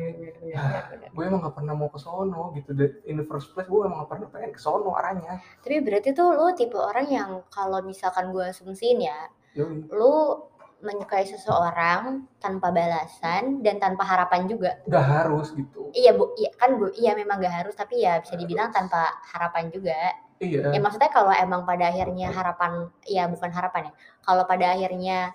ya, 0.49 0.89
gue 1.13 1.23
emang 1.29 1.45
gak 1.45 1.61
pernah 1.61 1.77
mau 1.77 1.93
ke 1.93 2.01
sono 2.01 2.49
gitu. 2.57 2.73
In 3.05 3.21
the 3.21 3.25
first 3.29 3.53
place 3.53 3.69
gue 3.69 3.85
emang 3.85 4.01
gak 4.01 4.17
pernah 4.17 4.27
pengen 4.33 4.49
ke 4.49 4.57
sono 4.57 4.97
arahnya. 4.97 5.37
Tapi 5.61 5.77
berarti 5.85 6.09
tuh 6.17 6.33
lu 6.33 6.49
tipe 6.57 6.73
orang 6.73 7.05
yang 7.05 7.29
kalau 7.53 7.85
misalkan 7.85 8.33
gue 8.33 8.49
asumsiin 8.49 9.05
ya, 9.05 9.29
Yui. 9.53 9.85
lu 9.93 10.41
menyukai 10.81 11.25
seseorang 11.25 12.25
tanpa 12.41 12.73
balasan 12.73 13.61
dan 13.61 13.77
tanpa 13.77 14.01
harapan 14.01 14.49
juga. 14.49 14.81
Gak 14.89 15.05
harus 15.05 15.53
gitu. 15.53 15.93
Iya 15.93 16.17
bu, 16.17 16.33
iya 16.41 16.49
kan 16.57 16.81
bu, 16.81 16.89
iya 16.97 17.13
memang 17.13 17.37
gak 17.37 17.61
harus 17.61 17.77
tapi 17.77 18.01
ya 18.01 18.17
bisa 18.25 18.33
dibilang 18.33 18.73
tanpa 18.73 19.21
harapan 19.37 19.69
juga. 19.69 20.17
Iya. 20.41 20.73
Ya 20.73 20.79
maksudnya 20.81 21.13
kalau 21.13 21.29
emang 21.29 21.61
pada 21.65 21.93
akhirnya 21.93 22.33
harapan, 22.33 22.89
ya 23.05 23.29
bukan 23.29 23.53
harapan 23.53 23.89
ya. 23.89 23.93
Kalau 24.25 24.49
pada 24.49 24.65
akhirnya 24.73 25.33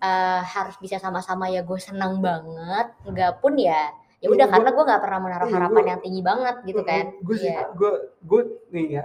uh, 0.00 0.42
harus 0.42 0.76
bisa 0.80 0.96
sama-sama 0.96 1.46
ya 1.52 1.62
gue 1.62 1.78
senang 1.80 2.18
banget. 2.18 2.92
Enggak 3.04 3.38
pun 3.38 3.54
ya 3.56 3.92
ya 4.20 4.28
udah 4.28 4.46
karena 4.52 4.68
gue 4.68 4.84
nggak 4.84 5.00
pernah 5.00 5.20
menaruh 5.24 5.48
iya, 5.48 5.56
harapan 5.56 5.84
yang 5.96 6.00
tinggi 6.04 6.20
banget 6.20 6.56
gitu 6.68 6.82
kan. 6.84 7.04
Gue 7.24 7.36
sih 7.40 7.52
yeah. 7.52 7.72
gue 7.72 7.92
gue 8.20 8.40
nih 8.68 8.86
ya 9.00 9.04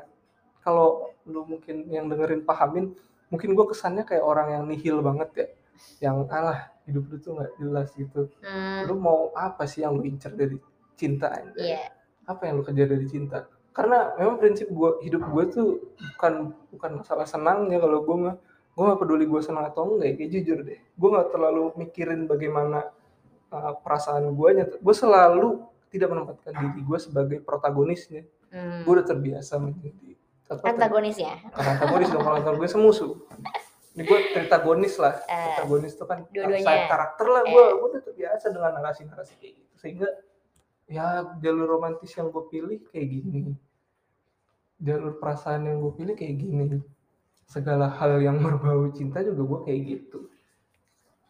kalau 0.59 1.07
lu 1.23 1.47
mungkin 1.47 1.87
yang 1.87 2.11
dengerin 2.11 2.43
pahamin 2.43 2.91
mungkin 3.31 3.55
gue 3.55 3.65
kesannya 3.71 4.03
kayak 4.03 4.23
orang 4.23 4.59
yang 4.59 4.63
nihil 4.67 4.99
banget 4.99 5.29
ya. 5.31 5.47
Yang 6.11 6.17
alah 6.31 6.59
hidup 6.83 7.03
lu 7.07 7.15
tuh 7.17 7.31
nggak 7.39 7.51
jelas 7.57 7.87
gitu. 7.95 8.27
Hmm. 8.43 8.85
lu 8.91 8.99
mau 8.99 9.31
apa 9.33 9.63
sih 9.65 9.87
yang 9.87 9.95
lu 9.95 10.03
incer 10.03 10.35
dari 10.35 10.59
cinta 10.95 11.27
aja 11.27 11.51
yeah. 11.59 11.91
apa 12.27 12.47
yang 12.47 12.59
lu 12.59 12.63
kejar 12.67 12.91
dari 12.91 13.07
cinta? 13.07 13.47
Karena 13.75 14.15
memang 14.19 14.39
prinsip 14.39 14.67
gue 14.71 14.99
hidup 15.03 15.23
gue 15.31 15.43
tuh 15.51 15.67
bukan 16.15 16.55
bukan 16.75 16.91
masalah 17.03 17.27
senangnya 17.27 17.79
kalau 17.79 18.03
gue 18.03 18.15
mah 18.19 18.35
gue 18.75 18.83
gak 18.83 18.99
peduli 18.99 19.23
gue 19.23 19.39
senang 19.39 19.71
atau 19.71 19.95
enggak 19.95 20.07
ya 20.11 20.13
kayak 20.19 20.31
jujur 20.35 20.59
deh. 20.67 20.79
Gue 20.99 21.09
gak 21.15 21.31
terlalu 21.31 21.71
mikirin 21.79 22.27
bagaimana 22.27 22.91
uh, 23.55 23.73
perasaan 23.79 24.35
gue 24.35 24.49
nyata 24.51 24.75
gue 24.83 24.95
selalu 24.95 25.63
tidak 25.87 26.11
menempatkan 26.11 26.51
diri 26.51 26.81
gue 26.83 26.99
sebagai 26.99 27.37
protagonisnya. 27.39 28.27
Hmm. 28.55 28.87
gue 28.87 28.93
udah 28.93 29.03
terbiasa 29.03 29.59
menjadi 29.59 30.15
antagonis 30.47 31.17
ya? 31.19 31.35
Antagonis 31.75 32.07
dong 32.13 32.23
kalau 32.23 32.37
antagonis 32.39 32.75
musuh. 32.77 33.15
Ini 33.95 34.03
gue 34.03 34.19
tritagonis 34.35 34.95
lah. 34.99 35.15
Uh, 35.27 35.59
protagonis 35.59 35.95
itu 35.95 36.05
kan 36.07 36.19
side 36.35 36.85
karakter 36.91 37.27
lah 37.31 37.43
gue 37.47 37.63
uh, 37.63 37.71
gue 37.79 37.87
udah 37.95 38.03
terbiasa 38.03 38.51
dengan 38.51 38.71
narasi-narasi 38.79 39.33
kayak 39.39 39.53
gitu. 39.59 39.73
Sehingga 39.79 40.09
ya 40.85 41.35
jalur 41.41 41.67
romantis 41.79 42.11
yang 42.15 42.27
gue 42.31 42.43
pilih 42.51 42.79
kayak 42.91 43.07
gini. 43.07 43.55
Jalur 44.83 45.15
perasaan 45.17 45.67
yang 45.67 45.79
gue 45.79 45.93
pilih 45.95 46.15
kayak 46.15 46.35
gini 46.39 46.83
segala 47.45 47.89
hal 47.89 48.21
yang 48.21 48.41
berbau 48.45 48.89
cinta 48.93 49.21
juga 49.21 49.41
gue 49.45 49.59
kayak 49.69 49.81
gitu. 49.85 50.19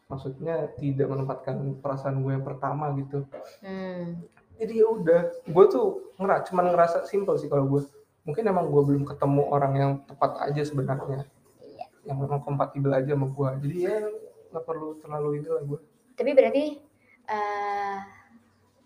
Maksudnya 0.06 0.70
tidak 0.78 1.10
menempatkan 1.10 1.82
perasaan 1.82 2.22
gue 2.22 2.32
yang 2.34 2.46
pertama 2.46 2.94
gitu. 2.94 3.26
Hmm. 3.62 4.22
jadi 4.56 4.72
ya 4.72 4.86
udah 4.88 5.20
gue 5.44 5.64
tuh 5.68 6.16
ngeras 6.16 6.48
cuman 6.48 6.72
ngerasa 6.72 7.04
simpel 7.04 7.36
sih 7.36 7.44
kalau 7.44 7.68
gue 7.68 7.84
mungkin 8.24 8.48
emang 8.48 8.72
gue 8.72 8.82
belum 8.88 9.04
ketemu 9.04 9.42
orang 9.52 9.72
yang 9.76 9.92
tepat 10.08 10.48
aja 10.48 10.64
sebenarnya. 10.64 11.28
Iya. 11.60 11.86
yang 12.08 12.16
memang 12.24 12.40
kompatibel 12.40 12.88
aja 12.88 13.12
sama 13.12 13.28
gue 13.28 13.48
jadi 13.68 13.76
ya 13.84 13.96
nggak 14.56 14.64
perlu 14.64 14.96
terlalu 15.04 15.44
ini 15.44 15.48
lah 15.52 15.62
gue 15.68 15.80
tapi 16.16 16.30
berarti 16.32 16.64
uh, 17.28 17.98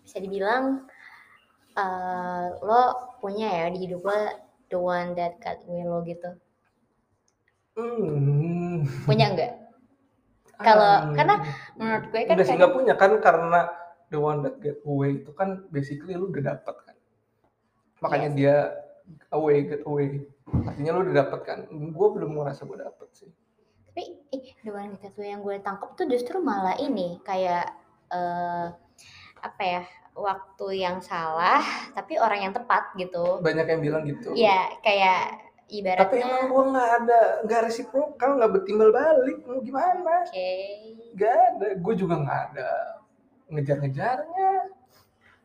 bisa 0.03 0.17
dibilang 0.19 0.83
uh, 1.79 2.45
lo 2.59 3.15
punya 3.23 3.47
ya 3.47 3.65
di 3.71 3.87
hidup 3.87 4.03
lo 4.03 4.19
the 4.67 4.75
one 4.75 5.15
that 5.15 5.39
got 5.39 5.63
me 5.71 5.87
lo 5.87 6.03
gitu 6.03 6.35
Hmm. 7.75 8.83
Punya 9.07 9.31
enggak? 9.31 9.51
Kalau 10.61 10.93
um, 11.09 11.15
karena 11.17 11.35
menurut 11.73 12.05
gue 12.13 12.21
kan 12.29 12.35
udah 12.37 12.45
sih 12.45 12.55
nggak 12.57 12.73
punya 12.73 12.93
kan 12.93 13.11
karena 13.17 13.59
the 14.13 14.19
one 14.21 14.45
that 14.45 14.55
get 14.61 14.77
away 14.85 15.17
itu 15.17 15.31
kan 15.33 15.65
basically 15.73 16.13
lu 16.13 16.29
udah 16.29 16.53
dapet 16.53 16.75
kan. 16.85 16.95
Makanya 18.05 18.29
yes. 18.33 18.37
dia 18.37 18.55
away 19.33 19.65
get 19.65 19.83
away. 19.89 20.21
Artinya 20.45 20.91
lu 20.97 21.09
udah 21.09 21.15
dapet 21.25 21.39
kan. 21.47 21.59
Gue 21.69 22.07
belum 22.13 22.37
ngerasa 22.37 22.69
gue 22.69 22.77
dapet 22.77 23.07
sih. 23.17 23.31
Tapi 23.91 24.03
eh, 24.31 24.53
the 24.61 24.71
one 24.71 24.95
that 25.01 25.13
away 25.17 25.33
yang 25.33 25.41
gue 25.41 25.55
tangkap 25.65 25.97
tuh 25.97 26.05
justru 26.07 26.37
malah 26.39 26.77
ini 26.77 27.19
kayak 27.25 27.73
uh, 28.13 28.69
apa 29.41 29.61
ya 29.65 29.83
waktu 30.13 30.85
yang 30.85 31.01
salah 31.01 31.63
tapi 31.97 32.21
orang 32.21 32.45
yang 32.45 32.53
tepat 32.53 32.93
gitu. 32.99 33.41
Banyak 33.41 33.65
yang 33.65 33.81
bilang 33.81 34.03
gitu. 34.05 34.35
Iya 34.37 34.77
kayak 34.85 35.50
ibaratnya. 35.71 36.03
tapi 36.03 36.15
emang 36.19 36.43
gue 36.51 36.63
nggak 36.75 36.89
ada 37.01 37.19
nggak 37.47 37.61
resiprokal 37.71 38.29
nggak 38.37 38.51
bertimbal 38.51 38.89
balik. 38.91 39.37
Mau 39.47 39.63
gimana? 39.63 40.27
Oke. 40.27 40.35
Okay. 40.35 40.59
nggak 41.15 41.33
ada. 41.33 41.67
Gue 41.79 41.93
juga 41.95 42.15
nggak 42.19 42.39
ada 42.51 42.69
ngejar-ngejarnya. 43.51 44.51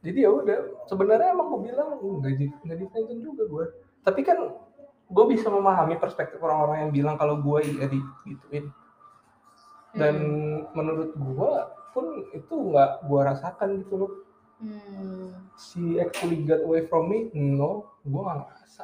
Jadi 0.02 0.18
ya 0.22 0.30
udah 0.30 0.58
sebenarnya 0.86 1.34
emang 1.34 1.46
gue 1.50 1.60
bilang 1.70 1.88
nggak 1.98 2.34
di 2.38 2.46
nggak 2.50 2.78
di 2.78 2.86
friendzone 2.90 3.22
juga 3.22 3.44
gue 3.46 3.66
tapi 4.06 4.22
kan 4.22 4.38
gue 5.10 5.24
bisa 5.34 5.50
memahami 5.50 5.98
perspektif 5.98 6.38
orang-orang 6.38 6.86
yang 6.86 6.92
bilang 6.94 7.16
kalau 7.18 7.42
gue 7.42 7.58
iya 7.66 7.90
di 7.90 7.98
gituin 8.22 8.70
dan 9.98 10.14
Hmm. 10.14 10.70
menurut 10.78 11.10
gue 11.10 11.50
pun 11.90 12.04
itu 12.30 12.54
nggak 12.54 12.90
gue 13.08 13.20
rasakan 13.24 13.68
gitu 13.82 13.94
loh. 13.98 14.12
Hmm. 14.56 15.52
si 15.52 16.00
actually 16.00 16.40
got 16.48 16.64
away 16.64 16.86
from 16.86 17.10
me 17.10 17.28
no. 17.34 17.98
Gue 18.06 18.20
nggak 18.22 18.46
ngerasa 18.46 18.82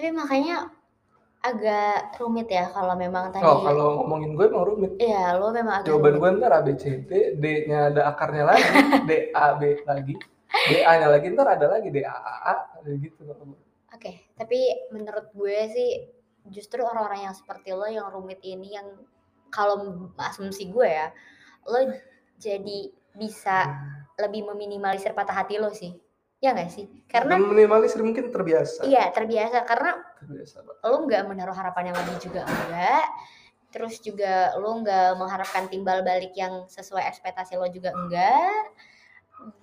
Tapi 0.00 0.16
makanya 0.16 0.56
agak 1.44 2.16
rumit 2.16 2.48
ya 2.48 2.72
kalau 2.72 2.96
memang 2.96 3.28
tadi 3.28 3.44
oh 3.44 3.60
kalau 3.60 4.00
ngomongin 4.00 4.32
gue 4.32 4.48
emang 4.48 4.64
rumit 4.64 4.92
Iya, 4.96 5.36
lo 5.36 5.52
memang 5.52 5.84
agak 5.84 5.92
jawaban 5.92 6.16
rumit. 6.16 6.20
gue 6.24 6.30
ntar 6.40 6.52
A 6.56 6.60
B 6.64 6.68
C 6.80 6.84
D 7.04 7.12
D 7.36 7.44
nya 7.68 7.92
ada 7.92 8.08
akarnya 8.08 8.44
lagi 8.48 8.64
D 9.08 9.12
A 9.36 9.60
B 9.60 9.62
lagi 9.84 10.14
D 10.68 10.72
A 10.80 10.92
nya 10.96 11.08
lagi 11.12 11.26
ntar 11.36 11.48
ada 11.52 11.66
lagi 11.68 11.92
D 11.92 12.00
A 12.00 12.16
A 12.16 12.34
A 12.48 12.54
ada 12.80 12.90
gitu. 12.96 13.28
Oke, 13.92 14.32
tapi 14.40 14.88
menurut 14.88 15.28
gue 15.36 15.58
sih 15.68 15.90
justru 16.48 16.80
orang-orang 16.80 17.28
yang 17.28 17.36
seperti 17.36 17.76
lo 17.76 17.84
yang 17.84 18.08
rumit 18.08 18.40
ini 18.40 18.72
yang 18.72 18.88
kalau 19.52 20.08
asumsi 20.16 20.72
gue 20.72 20.88
ya, 20.88 21.12
lo 21.68 21.92
jadi 22.40 22.88
bisa 23.12 23.68
lebih 24.16 24.48
meminimalisir 24.48 25.12
patah 25.12 25.44
hati 25.44 25.60
lo 25.60 25.68
sih. 25.76 25.92
Ya 26.40 26.56
nggak 26.56 26.72
sih? 26.72 26.88
Karena 27.04 27.36
Dan 27.36 27.52
minimalisir 27.52 28.00
mungkin 28.00 28.32
terbiasa 28.32 28.88
iya 28.88 29.12
terbiasa 29.12 29.60
karena 29.68 29.92
terbiasa 30.16 30.64
lo 30.64 30.96
nggak 31.04 31.22
menaruh 31.28 31.52
harapan 31.52 31.92
yang 31.92 31.96
lebih 32.00 32.16
juga 32.16 32.48
enggak. 32.48 33.06
Terus 33.70 34.00
juga 34.02 34.56
lo 34.56 34.80
nggak 34.80 35.20
mengharapkan 35.20 35.68
timbal 35.68 36.00
balik 36.00 36.32
yang 36.34 36.64
sesuai 36.66 37.04
ekspektasi 37.12 37.60
lo 37.60 37.68
juga 37.68 37.92
enggak. 37.92 38.72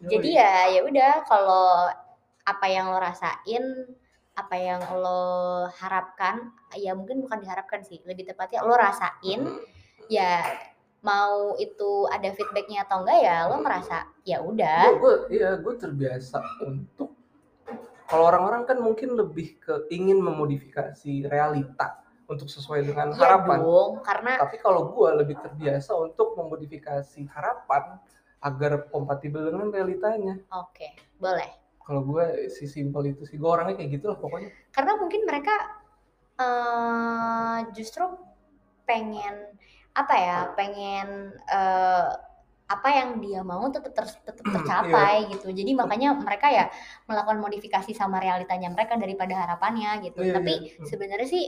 Jadi 0.06 0.30
Yoi. 0.34 0.40
ya 0.42 0.54
ya 0.74 0.82
udah 0.86 1.14
kalau 1.26 1.90
apa 2.48 2.66
yang 2.70 2.94
lo 2.94 2.98
rasain, 3.02 3.64
apa 4.38 4.56
yang 4.56 4.82
lo 5.02 5.66
harapkan, 5.82 6.54
ya 6.78 6.96
mungkin 6.96 7.26
bukan 7.26 7.44
diharapkan 7.44 7.84
sih, 7.84 8.00
lebih 8.08 8.26
tepatnya 8.32 8.64
lo 8.64 8.74
rasain, 8.74 9.60
ya 10.08 10.42
mau 11.06 11.54
itu 11.62 12.10
ada 12.10 12.34
feedbacknya 12.34 12.84
atau 12.90 13.06
enggak 13.06 13.20
ya 13.22 13.38
lo 13.48 13.62
merasa 13.62 14.10
ya 14.26 14.42
udah. 14.42 14.98
gue 14.98 15.14
iya 15.30 15.56
gue 15.56 15.74
terbiasa 15.78 16.42
untuk 16.66 17.14
kalau 18.08 18.24
orang-orang 18.32 18.64
kan 18.66 18.78
mungkin 18.80 19.14
lebih 19.20 19.60
ke 19.60 19.86
ingin 19.92 20.18
memodifikasi 20.24 21.28
realita 21.28 22.02
untuk 22.28 22.52
sesuai 22.52 22.84
dengan 22.84 23.16
Iya 23.16 23.20
harapan 23.24 23.58
dong, 23.64 23.92
karena 24.04 24.32
tapi 24.36 24.58
kalau 24.60 24.92
gue 24.92 25.10
lebih 25.24 25.40
terbiasa 25.40 25.96
untuk 25.96 26.36
memodifikasi 26.36 27.24
harapan 27.32 28.00
agar 28.44 28.88
kompatibel 28.92 29.48
dengan 29.48 29.72
realitanya 29.72 30.36
oke, 30.52 30.88
boleh. 31.20 31.48
kalau 31.84 32.04
gue 32.04 32.52
si 32.52 32.68
simpel 32.68 33.16
itu 33.16 33.24
sih 33.24 33.40
gue 33.40 33.48
orangnya 33.48 33.80
kayak 33.80 33.92
gitu 34.02 34.12
lah 34.12 34.18
pokoknya 34.20 34.52
Karena 34.76 35.00
mungkin 35.00 35.22
mereka 35.24 35.56
eh 36.38 37.60
justru 37.74 38.06
pengen 38.86 39.58
apa 39.98 40.14
ya, 40.16 40.38
pengen 40.54 41.08
eh, 41.44 42.10
apa 42.68 42.90
yang 42.92 43.18
dia 43.18 43.42
mau 43.42 43.64
tetap 43.72 43.96
ter- 43.96 44.22
tetap 44.22 44.44
tercapai 44.44 45.32
gitu. 45.32 45.48
Jadi 45.50 45.72
makanya 45.72 46.14
mereka 46.14 46.52
ya 46.52 46.68
melakukan 47.08 47.40
modifikasi 47.40 47.96
sama 47.96 48.20
realitanya 48.20 48.68
mereka 48.70 48.94
daripada 48.94 49.34
harapannya 49.34 50.04
gitu. 50.04 50.20
Iya, 50.22 50.36
Tapi 50.36 50.54
iya. 50.68 50.84
sebenarnya 50.84 51.26
sih 51.26 51.46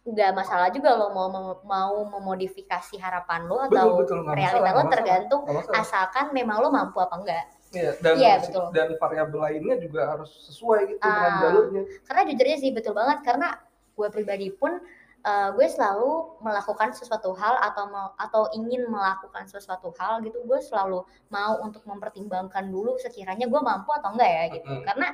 nggak 0.00 0.32
masalah 0.32 0.68
juga 0.68 0.96
lo 0.96 1.12
mau 1.12 1.28
mau 1.60 1.94
memodifikasi 2.08 2.96
harapan 2.96 3.44
lo 3.44 3.60
betul 3.64 3.76
atau 3.76 3.86
betul 4.00 4.18
nggak 4.24 4.36
realita 4.36 4.56
masalah 4.56 4.72
lo 4.72 4.76
masalah, 4.80 4.92
tergantung 4.96 5.42
masalah. 5.44 5.76
asalkan 5.76 6.24
memang 6.32 6.56
lo 6.60 6.68
mampu 6.68 6.98
apa 7.00 7.14
enggak. 7.20 7.44
Iya, 7.70 7.90
dan 8.02 8.14
Iya, 8.18 8.34
betul. 8.42 8.64
dan 8.74 8.88
variabel 8.98 9.40
lainnya 9.40 9.76
juga 9.78 10.00
harus 10.08 10.30
sesuai 10.50 10.80
gitu 10.88 11.00
dengan 11.00 11.30
Ah. 11.30 11.40
jalurnya 11.40 11.82
karena 12.02 12.22
jujurnya 12.28 12.56
sih 12.58 12.70
betul 12.72 12.92
banget 12.92 13.18
karena 13.22 13.48
gue 13.92 14.08
pribadi 14.08 14.48
pun 14.50 14.72
eh, 15.20 15.48
gue 15.52 15.66
selalu 15.68 16.40
melakukan 16.40 16.96
sesuatu 16.96 17.36
hal 17.36 17.60
atau 17.60 17.84
mau- 17.92 18.14
atau 18.16 18.48
ingin 18.56 18.88
melakukan 18.88 19.44
sesuatu 19.44 19.92
hal 20.00 20.24
gitu 20.24 20.40
gue 20.48 20.60
selalu 20.64 21.04
mau 21.28 21.60
untuk 21.60 21.84
mempertimbangkan 21.84 22.68
dulu 22.72 22.96
sekiranya 22.96 23.44
gue 23.44 23.60
mampu 23.60 23.92
atau 23.92 24.16
enggak 24.16 24.30
ya 24.30 24.44
gitu. 24.56 24.70
Mm-mm. 24.70 24.84
karena 24.88 25.08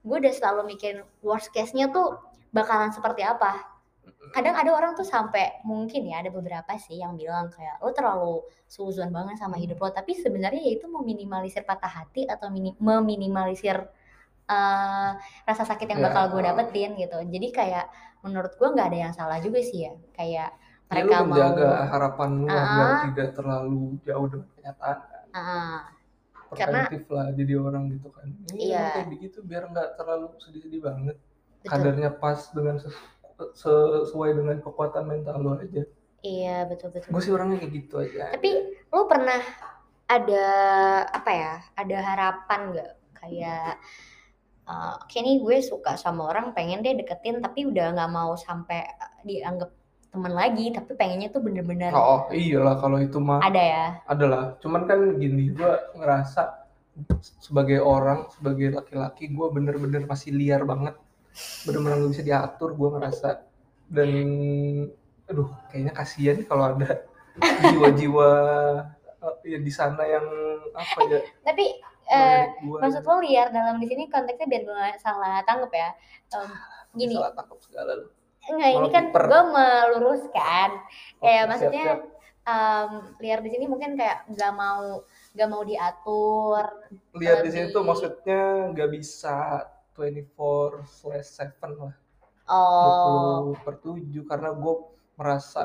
gue 0.00 0.16
udah 0.16 0.32
selalu 0.32 0.60
mikirin 0.76 1.00
worst 1.20 1.52
case-nya 1.52 1.92
tuh 1.92 2.16
bakalan 2.52 2.88
seperti 2.88 3.20
apa. 3.20 3.68
Kadang 4.32 4.56
ada 4.56 4.70
orang 4.72 4.92
tuh 4.96 5.04
sampai 5.04 5.60
mungkin 5.66 6.06
ya 6.08 6.24
ada 6.24 6.30
beberapa 6.32 6.72
sih 6.80 7.00
yang 7.02 7.18
bilang 7.20 7.50
kayak 7.50 7.82
lo 7.82 7.90
terlalu 7.92 8.34
suzon 8.64 9.12
banget 9.12 9.36
sama 9.36 9.60
hidup 9.60 9.76
lo. 9.76 9.92
Tapi 9.92 10.16
sebenarnya 10.16 10.60
ya 10.60 10.72
itu 10.80 10.86
meminimalisir 10.88 11.68
patah 11.68 11.90
hati 12.00 12.24
atau 12.24 12.48
mini- 12.48 12.76
meminimalisir 12.80 13.76
eh, 14.50 15.10
rasa 15.46 15.62
sakit 15.62 15.86
yang 15.86 16.00
Ya. 16.02 16.06
bakal 16.10 16.34
gue 16.34 16.42
dapetin 16.42 16.98
gitu. 16.98 17.18
Jadi 17.22 17.48
kayak 17.50 17.86
menurut 18.20 18.52
gue 18.52 18.68
nggak 18.68 18.88
ada 18.90 18.98
yang 19.08 19.14
salah 19.14 19.38
juga 19.38 19.62
sih 19.62 19.86
ya. 19.86 19.94
Kayak 20.12 20.50
ya 20.90 20.98
lu 20.98 21.06
mereka 21.06 21.16
mau 21.16 21.28
menjaga 21.30 21.68
harapan 21.86 22.30
lu 22.34 22.46
agar 22.50 22.66
Ah. 22.90 23.00
tidak 23.06 23.28
terlalu 23.32 23.78
jauh 24.02 24.26
dengan 24.26 24.48
kenyataan 24.52 24.96
Ah, 25.30 25.78
Karena- 26.50 26.90
lah 26.90 27.26
jadi 27.30 27.52
orang 27.54 27.86
gitu 27.88 28.10
kan. 28.10 28.26
Ini 28.50 28.58
Iya. 28.58 28.74
emang 28.76 28.90
kayak 28.92 29.08
begitu 29.08 29.38
biar 29.40 29.62
nggak 29.70 29.88
terlalu 29.94 30.26
sedih-sedih 30.42 30.82
banget. 30.82 31.16
Betul. 31.62 31.70
Kadarnya 31.70 32.10
pas 32.12 32.40
dengan 32.50 32.76
ses- 32.76 32.98
sesuai 33.54 34.30
dengan 34.34 34.58
kekuatan 34.58 35.06
mental 35.06 35.38
lo 35.38 35.54
aja. 35.56 35.86
Iya 36.20 36.66
betul 36.66 36.90
betul. 36.90 37.08
Gue 37.08 37.22
sih 37.22 37.30
orangnya 37.30 37.62
kayak 37.62 37.72
gitu 37.72 37.94
aja. 37.96 38.34
Tapi 38.34 38.50
lo 38.90 39.06
pernah 39.06 39.40
ada 40.04 40.46
apa 41.06 41.30
ya 41.30 41.52
ada 41.72 41.96
harapan 42.02 42.60
nggak? 42.74 42.90
Kayak 43.14 43.78
uh, 44.70 44.94
kayak 45.10 45.26
nih 45.26 45.36
gue 45.42 45.56
suka 45.66 45.98
sama 45.98 46.30
orang 46.30 46.54
pengen 46.54 46.86
deh 46.86 46.94
deketin 46.94 47.42
tapi 47.42 47.66
udah 47.66 47.90
nggak 47.98 48.10
mau 48.14 48.38
sampai 48.38 48.86
uh, 48.86 49.18
dianggap 49.26 49.74
teman 50.10 50.34
lagi 50.34 50.74
tapi 50.74 50.98
pengennya 50.98 51.30
tuh 51.30 51.38
bener-bener 51.38 51.94
oh 51.94 52.26
iyalah 52.34 52.82
kalau 52.82 52.98
itu 52.98 53.18
mah 53.22 53.38
ada 53.42 53.62
ya? 53.62 53.86
adalah. 54.10 54.58
Cuman 54.58 54.90
kan 54.90 54.98
gini 55.18 55.54
gue 55.54 55.72
ngerasa 55.94 56.66
sebagai 57.38 57.78
orang 57.80 58.26
sebagai 58.34 58.74
laki-laki 58.74 59.30
gue 59.30 59.46
bener-bener 59.54 60.04
masih 60.04 60.34
liar 60.34 60.66
banget. 60.66 60.98
Bener-bener 61.62 62.06
gak 62.06 62.12
bisa 62.18 62.24
diatur 62.26 62.74
gue 62.74 62.88
ngerasa. 62.98 63.28
Dan 63.86 64.10
aduh 65.30 65.50
kayaknya 65.70 65.92
kasihan 65.94 66.38
kalau 66.42 66.74
ada 66.74 67.06
jiwa-jiwa 67.70 68.30
eh, 69.06 69.54
ya 69.54 69.58
di 69.62 69.72
sana 69.72 70.02
yang 70.02 70.26
apa 70.74 71.00
ya? 71.06 71.20
Tapi 71.46 71.64
eh, 72.10 72.42
maksud 72.60 73.02
lo 73.06 73.16
liar 73.22 73.48
dalam 73.54 73.78
di 73.78 73.86
sini 73.86 74.10
konteksnya 74.10 74.46
biar 74.50 74.62
gue 74.66 74.74
nggak 74.74 74.98
salah 74.98 75.40
tanggap 75.46 75.70
ya? 75.70 75.90
Em, 76.34 76.50
gini. 76.98 77.14
salah 77.14 77.32
tangkap 77.38 77.58
segala 77.62 77.92
lu. 77.94 78.06
enggak 78.40 78.70
ini 78.72 78.88
kan 78.90 79.04
gue 79.12 79.42
meluruskan. 79.52 80.70
Kayak 81.20 81.42
Oke, 81.44 81.50
maksudnya 81.52 81.84
siap, 81.86 82.00
em, 82.48 82.90
liar 83.20 83.40
di 83.44 83.50
sini 83.52 83.64
mungkin 83.68 83.94
kayak 83.94 84.26
nggak 84.32 84.52
mau 84.56 85.04
nggak 85.36 85.48
mau 85.48 85.62
diatur. 85.62 86.64
Siap. 86.66 87.20
lihat 87.20 87.38
di 87.46 87.50
sini 87.52 87.66
lebih- 87.68 87.74
tuh 87.76 87.82
maksudnya 87.86 88.42
nggak 88.74 88.90
bisa 88.90 89.36
24 89.94 90.82
slash 90.88 91.28
7 91.36 91.78
lah. 91.78 91.94
Oh. 92.50 93.54
20 93.54 93.62
per 93.62 93.74
7 93.78 94.24
karena 94.26 94.50
gue 94.50 94.74
merasa 95.14 95.60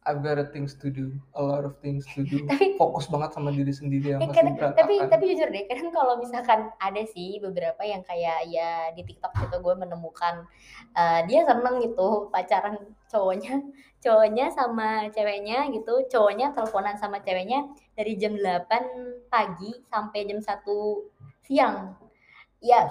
I've 0.00 0.24
got 0.24 0.40
a 0.40 0.48
things 0.48 0.72
to 0.80 0.88
do, 0.88 1.12
a 1.36 1.42
lot 1.44 1.60
of 1.60 1.76
things 1.78 2.08
to 2.16 2.24
do. 2.24 2.48
Tapi- 2.48 2.80
Fokus 2.80 3.04
banget 3.04 3.36
sama 3.36 3.52
diri 3.52 3.68
sendiri 3.68 4.16
yang 4.16 4.20
Eh, 4.22 4.32
kadang- 4.32 4.56
tapi 4.72 4.96
tapi 4.98 5.24
jujur 5.28 5.44
deh 5.46 5.68
kadang 5.68 5.92
kalau 5.92 6.16
misalkan 6.16 6.72
ada 6.74 7.02
sih 7.04 7.36
beberapa 7.36 7.84
yang 7.84 8.00
kayak 8.00 8.48
ya 8.48 8.88
di 8.90 9.04
TikTok 9.04 9.28
gitu 9.38 9.60
gue 9.60 9.74
menemukan 9.76 10.48
eh, 10.94 11.20
dia 11.28 11.44
seneng 11.44 11.84
gitu 11.84 12.32
pacaran 12.32 12.80
cowoknya 13.06 13.60
cowoknya 14.04 14.48
sama 14.48 15.04
ceweknya 15.10 15.68
gitu 15.68 16.08
cowoknya 16.08 16.56
teleponan 16.56 16.96
sama 16.96 17.20
ceweknya 17.20 17.68
dari 17.92 18.16
jam 18.16 18.32
8 18.32 18.64
pagi 19.28 19.84
sampai 19.84 20.24
jam 20.24 20.40
1 20.40 21.04
siang. 21.42 21.92
Ya 22.58 22.88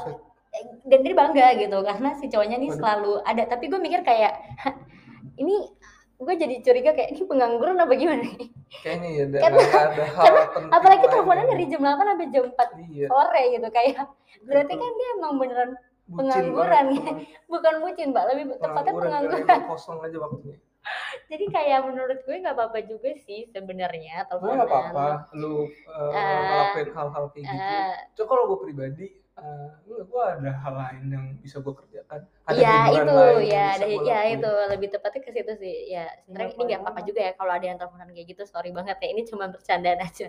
eh, 0.50 0.66
dan 0.86 1.02
dia 1.02 1.14
bangga 1.14 1.58
gitu 1.58 1.78
karena 1.82 2.14
si 2.14 2.30
cowoknya 2.30 2.58
nih 2.58 2.70
selalu 2.72 3.18
ada. 3.24 3.44
Tapi 3.46 3.66
gue 3.66 3.78
mikir 3.78 4.06
kayak 4.06 4.34
"Hah, 4.62 4.78
ini 5.42 5.74
gue 6.20 6.34
jadi 6.36 6.56
curiga 6.60 6.92
kayak 6.92 7.10
ini 7.10 7.24
pengangguran 7.24 7.76
apa 7.76 7.94
gimana 7.94 8.20
nih? 8.22 8.52
Kayaknya 8.78 9.10
ya 9.10 9.24
ada, 9.24 9.38
Karena- 9.40 9.64
ada 9.88 10.04
hal 10.06 10.26
penting 10.54 10.70
apalagi 10.70 11.06
teleponan 11.06 11.38
yang- 11.40 11.50
dari 11.50 11.64
jam 11.66 11.82
8 11.82 11.96
sampai 12.06 12.28
jam 12.28 12.44
4 12.46 12.70
Iya, 12.86 13.06
sore 13.08 13.42
gitu 13.50 13.68
kayak 13.70 13.96
berarti 14.42 14.74
Itu 14.74 14.78
kan 14.78 14.92
dia 14.94 15.10
emang 15.14 15.34
beneran 15.36 15.70
bucin 16.06 16.18
pengangguran. 16.20 16.86
banget, 16.90 17.06
ya. 17.08 17.14
bukan 17.52 17.74
bucin 17.80 18.08
mbak 18.10 18.24
lebih 18.28 18.44
tepatnya 18.58 18.94
Pengangguran, 18.94 19.60
kosong 19.66 19.98
aja 20.02 20.18
waktunya. 20.20 20.58
jadi 21.30 21.46
kayak 21.50 21.80
menurut 21.86 22.20
gue 22.20 22.36
nggak 22.36 22.56
apa-apa 22.56 22.80
juga 22.84 23.10
sih 23.20 23.48
sebenarnya 23.48 24.16
Gue 24.22 24.28
teleponan. 24.30 24.58
gak 24.58 24.70
apa-apa, 24.70 25.08
lu 25.34 25.68
uh, 25.86 26.12
Eh, 26.12 26.40
ngelakuin 26.42 26.90
hal-hal 26.90 27.26
kayak 27.30 27.46
gitu. 27.46 27.64
Eh, 27.64 27.94
Cuma 28.14 28.26
kalau 28.28 28.44
gue 28.48 28.60
pribadi, 28.62 29.06
uh, 29.40 29.68
gue 29.88 30.24
ada 30.24 30.52
hal 30.52 30.74
lain 30.76 31.04
yang 31.10 31.26
bisa 31.40 31.58
gue 31.64 31.74
kerjakan. 31.74 32.22
Ada 32.46 32.58
Iya 32.60 32.74
hiburan 32.92 33.06
itu 33.08 33.14
lain 33.16 33.52
ya 33.52 33.66
ada 33.76 33.86
ya 33.88 33.98
lakuin. 33.98 34.36
itu 34.40 34.52
lebih 34.76 34.88
tepatnya 34.94 35.22
ke 35.24 35.32
situ 35.32 35.54
sih. 35.60 35.76
Ya 35.92 36.06
sebenarnya 36.26 36.54
ini 36.56 36.64
nggak 36.70 36.82
apa-apa 36.84 37.02
juga 37.08 37.20
ya 37.24 37.32
kalau 37.40 37.52
ada 37.56 37.66
yang 37.66 37.78
teleponan 37.80 38.10
kayak 38.12 38.28
gitu 38.32 38.44
sorry 38.46 38.70
banget 38.76 38.98
ya 39.00 39.08
ini 39.12 39.22
cuma 39.24 39.46
bercandaan 39.48 40.00
aja. 40.04 40.28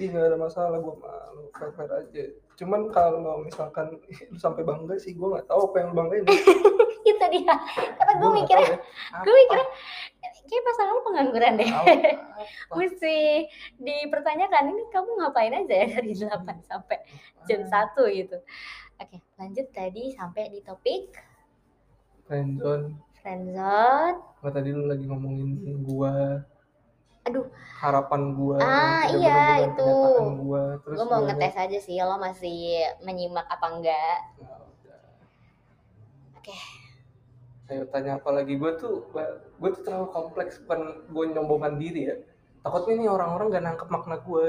Iya 0.00 0.08
nggak 0.08 0.26
ada 0.32 0.38
masalah 0.40 0.78
gue 0.80 0.94
malu 0.96 1.44
fair 1.52 1.70
fair 1.76 1.90
aja. 1.92 2.24
Cuman 2.56 2.80
kalau 2.94 3.44
misalkan 3.44 3.98
lu 4.32 4.38
sampai 4.44 4.62
bangga 4.64 4.96
sih 4.96 5.12
gue 5.12 5.28
nggak 5.28 5.46
tahu 5.50 5.68
apa 5.72 5.76
yang 5.82 5.88
lu 5.92 5.96
banggain. 6.00 6.24
Itu 7.10 7.26
dia. 7.34 7.54
Karena 7.98 8.12
gue 8.14 8.30
mikirnya 8.30 8.68
ya. 8.72 8.78
gue 9.20 9.34
mikirnya 9.34 9.68
kayak 10.52 10.64
pasangan 10.66 10.92
lu 10.92 11.02
pengangguran 11.02 11.52
deh 11.56 11.64
Apa? 11.64 11.80
Apa? 12.68 12.74
mesti 12.76 13.16
dipertanyakan 13.78 14.68
ini 14.68 14.84
kamu 14.86 15.10
ngapain 15.16 15.54
aja 15.56 15.74
ya 15.74 15.86
dari 15.90 16.12
8 16.12 16.28
sampai 16.62 17.00
jam 17.42 17.64
1 17.64 17.72
gitu 18.12 18.36
oke 18.94 19.16
lanjut 19.34 19.66
tadi 19.70 20.12
sampai 20.12 20.52
di 20.52 20.60
topik 20.60 21.08
friendzone 22.22 22.92
friendzone 23.16 24.20
nggak 24.38 24.52
tadi 24.52 24.68
lu 24.70 24.84
lagi 24.84 25.04
ngomongin 25.04 25.50
gua 25.80 26.44
Aduh. 27.22 27.46
harapan 27.78 28.34
gua 28.34 28.58
Ah, 28.58 29.06
iya, 29.08 29.64
itu. 29.64 29.88
gua 30.38 30.76
terus 30.82 30.96
gue 30.98 31.06
mau 31.06 31.16
gua- 31.16 31.30
ngetes 31.30 31.54
aja 31.56 31.78
sih 31.78 31.96
lo 31.96 32.18
masih 32.18 32.82
menyimak 33.00 33.48
apa 33.48 33.66
enggak 33.70 34.20
Ya. 34.36 34.52
Oke. 36.36 36.56
Ayo 37.72 37.88
tanya 37.88 38.20
apa 38.20 38.28
lagi 38.36 38.60
gue 38.60 38.72
tuh 38.76 39.08
gue 39.56 39.68
tuh 39.72 39.80
terlalu 39.80 40.12
kompleks 40.12 40.60
bukan 40.68 41.08
gue 41.08 41.24
nyombongan 41.32 41.80
diri 41.80 42.12
ya. 42.12 42.16
Takutnya 42.60 43.00
nih 43.00 43.08
orang-orang 43.08 43.46
gak 43.48 43.64
nangkep 43.64 43.88
makna 43.88 44.16
gue 44.20 44.46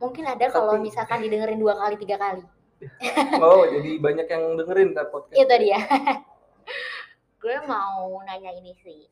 mungkin 0.00 0.24
ada 0.24 0.48
kalau 0.48 0.76
Tapi- 0.76 0.84
misalkan 0.88 1.18
didengerin 1.24 1.60
dua 1.60 1.76
kali 1.76 1.96
tiga 1.96 2.16
kali. 2.20 2.44
Oh 3.44 3.64
jadi 3.64 3.96
banyak 3.96 4.26
yang 4.28 4.44
dengerin 4.60 4.92
kan 4.92 5.08
podcast. 5.08 5.36
Itu 5.36 5.54
dia. 5.56 5.80
Gue 7.40 7.56
mau 7.64 8.20
nanya 8.24 8.52
ini 8.52 8.76
sih. 8.80 9.08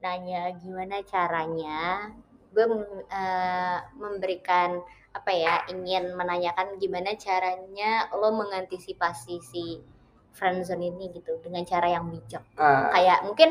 Nanya 0.00 0.52
gimana 0.56 1.00
caranya 1.04 2.08
gue 2.50 2.64
mem- 2.66 3.04
eh, 3.08 3.78
memberikan 3.96 4.80
apa 5.12 5.30
ya 5.32 5.54
ingin 5.70 6.16
menanyakan 6.16 6.76
gimana 6.80 7.14
caranya 7.14 8.10
lo 8.16 8.32
mengantisipasi 8.34 9.36
si 9.44 9.78
friendzone 10.32 10.84
ini 10.84 11.10
gitu 11.10 11.38
dengan 11.40 11.62
cara 11.62 11.86
yang 11.88 12.06
bijak. 12.06 12.42
Ah. 12.54 12.90
Kayak 12.90 13.24
mungkin 13.24 13.50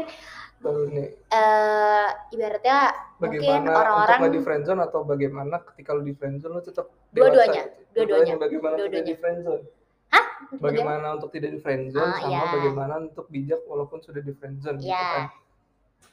eh 1.30 2.08
ibaratnya 2.30 2.78
mungkin 3.16 3.40
bagaimana 3.40 3.64
untuk 3.64 3.80
orang-orang 3.80 4.20
di 4.28 4.42
friendzone 4.42 4.82
atau 4.84 5.00
bagaimana 5.04 5.56
ketika 5.66 5.96
lu 5.96 6.04
di 6.04 6.12
friendzone 6.12 6.52
lu 6.52 6.62
tetap 6.62 6.92
Dua-duanya, 7.10 7.64
gitu. 7.64 7.96
dua-duanya, 7.96 8.34
bagaimana 8.36 8.74
untuk 8.76 8.84
dua-duanya. 8.84 8.92
tidak 8.92 9.04
di 9.08 9.16
friendzone 9.16 9.64
Hah? 10.10 10.26
bagaimana 10.60 11.06
untuk 11.16 11.30
tidak 11.32 11.50
di 11.50 11.60
friendzone 11.60 12.04
Ah, 12.06 12.18
sama 12.18 12.30
iya. 12.30 12.42
bagaimana 12.52 12.94
untuk 13.02 13.26
bijak 13.30 13.62
walaupun 13.66 14.00
sudah 14.00 14.20
di 14.20 14.34
friendzone 14.36 14.78
gitu 14.78 14.92
Iya. 14.92 15.00
kan? 15.08 15.26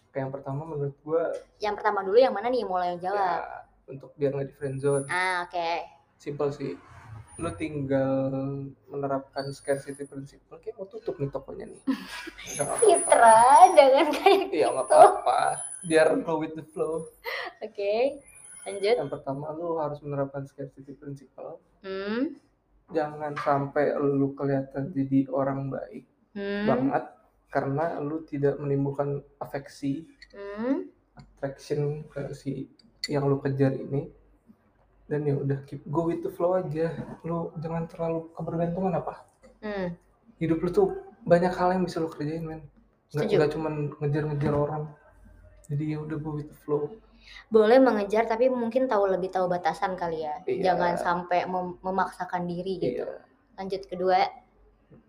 Kayak 0.08 0.22
yang 0.22 0.32
pertama 0.32 0.60
menurut 0.64 0.96
gua 1.02 1.22
yang 1.58 1.74
pertama 1.74 1.98
dulu 2.00 2.16
yang 2.16 2.30
mana 2.30 2.46
nih? 2.46 2.62
Mulai 2.62 2.86
yang 2.88 2.98
ya 2.98 3.04
jawab 3.04 3.40
untuk 3.86 4.10
biar 4.14 4.30
nggak 4.30 4.46
di 4.46 4.54
friendzone 4.54 5.04
ah 5.08 5.42
oke. 5.42 5.68
Simple 6.16 6.50
sih 6.50 6.72
lu 7.36 7.52
tinggal 7.52 8.32
menerapkan 8.88 9.52
scarcity 9.52 10.08
principle 10.08 10.56
kayak 10.56 10.80
mau 10.80 10.88
tutup 10.88 11.20
nih 11.20 11.28
tokonya 11.28 11.68
nih. 11.68 11.82
Fitra 12.80 13.44
jangan 13.76 14.06
kayak 14.08 14.44
iya 14.52 14.66
nggak 14.72 14.86
gitu. 14.88 14.96
apa-apa. 14.96 15.40
Biar 15.84 16.08
go 16.24 16.40
with 16.40 16.56
the 16.56 16.64
flow. 16.72 17.04
Oke 17.60 18.24
lanjut. 18.66 18.94
Yang 18.98 19.10
pertama 19.12 19.52
lu 19.52 19.78
harus 19.78 20.00
menerapkan 20.00 20.48
scarcity 20.48 20.96
principle. 20.96 21.60
Hmm. 21.84 22.34
Jangan 22.90 23.36
sampai 23.38 23.94
lu 24.00 24.32
kelihatan 24.32 24.94
jadi 24.96 25.28
orang 25.28 25.68
baik 25.68 26.04
hmm. 26.34 26.64
banget 26.66 27.04
karena 27.50 27.98
lu 28.02 28.22
tidak 28.26 28.58
menimbulkan 28.58 29.22
afeksi 29.40 30.04
hmm. 30.34 30.88
attraction 31.16 32.04
ke 32.10 32.32
si 32.36 32.68
yang 33.06 33.26
lu 33.26 33.38
kejar 33.38 33.74
ini 33.74 34.10
dan 35.06 35.22
ya 35.22 35.34
udah 35.38 35.58
keep 35.66 35.82
go 35.90 36.06
with 36.10 36.22
the 36.22 36.32
flow 36.32 36.58
aja. 36.58 36.92
Lu 37.22 37.54
jangan 37.62 37.86
terlalu 37.86 38.30
kebergantungan 38.34 38.92
apa? 38.98 39.14
Hmm. 39.62 39.94
Hidup 40.38 40.58
lu 40.62 40.70
tuh 40.70 40.88
banyak 41.26 41.52
hal 41.54 41.74
yang 41.74 41.82
bisa 41.86 42.02
lu 42.02 42.10
kerjain 42.10 42.42
men. 42.42 42.62
Nggak 43.14 43.26
nggak 43.30 43.50
cuman 43.54 43.72
ngejar-ngejar 44.02 44.54
orang. 44.54 44.84
Jadi 45.66 45.94
ya 45.94 45.98
udah 46.02 46.16
go 46.18 46.30
with 46.38 46.50
the 46.50 46.58
flow. 46.66 46.90
Boleh 47.50 47.82
mengejar 47.82 48.30
tapi 48.30 48.46
mungkin 48.46 48.86
tahu 48.86 49.10
lebih 49.10 49.34
tahu 49.34 49.50
batasan 49.50 49.98
kali 49.98 50.22
ya. 50.22 50.38
Iya. 50.46 50.74
jangan 50.74 50.94
sampai 50.94 51.46
mem- 51.48 51.78
memaksakan 51.82 52.46
diri 52.46 52.78
gitu. 52.78 53.02
Iya 53.06 53.26
lanjut 53.56 53.82
kedua. 53.88 54.20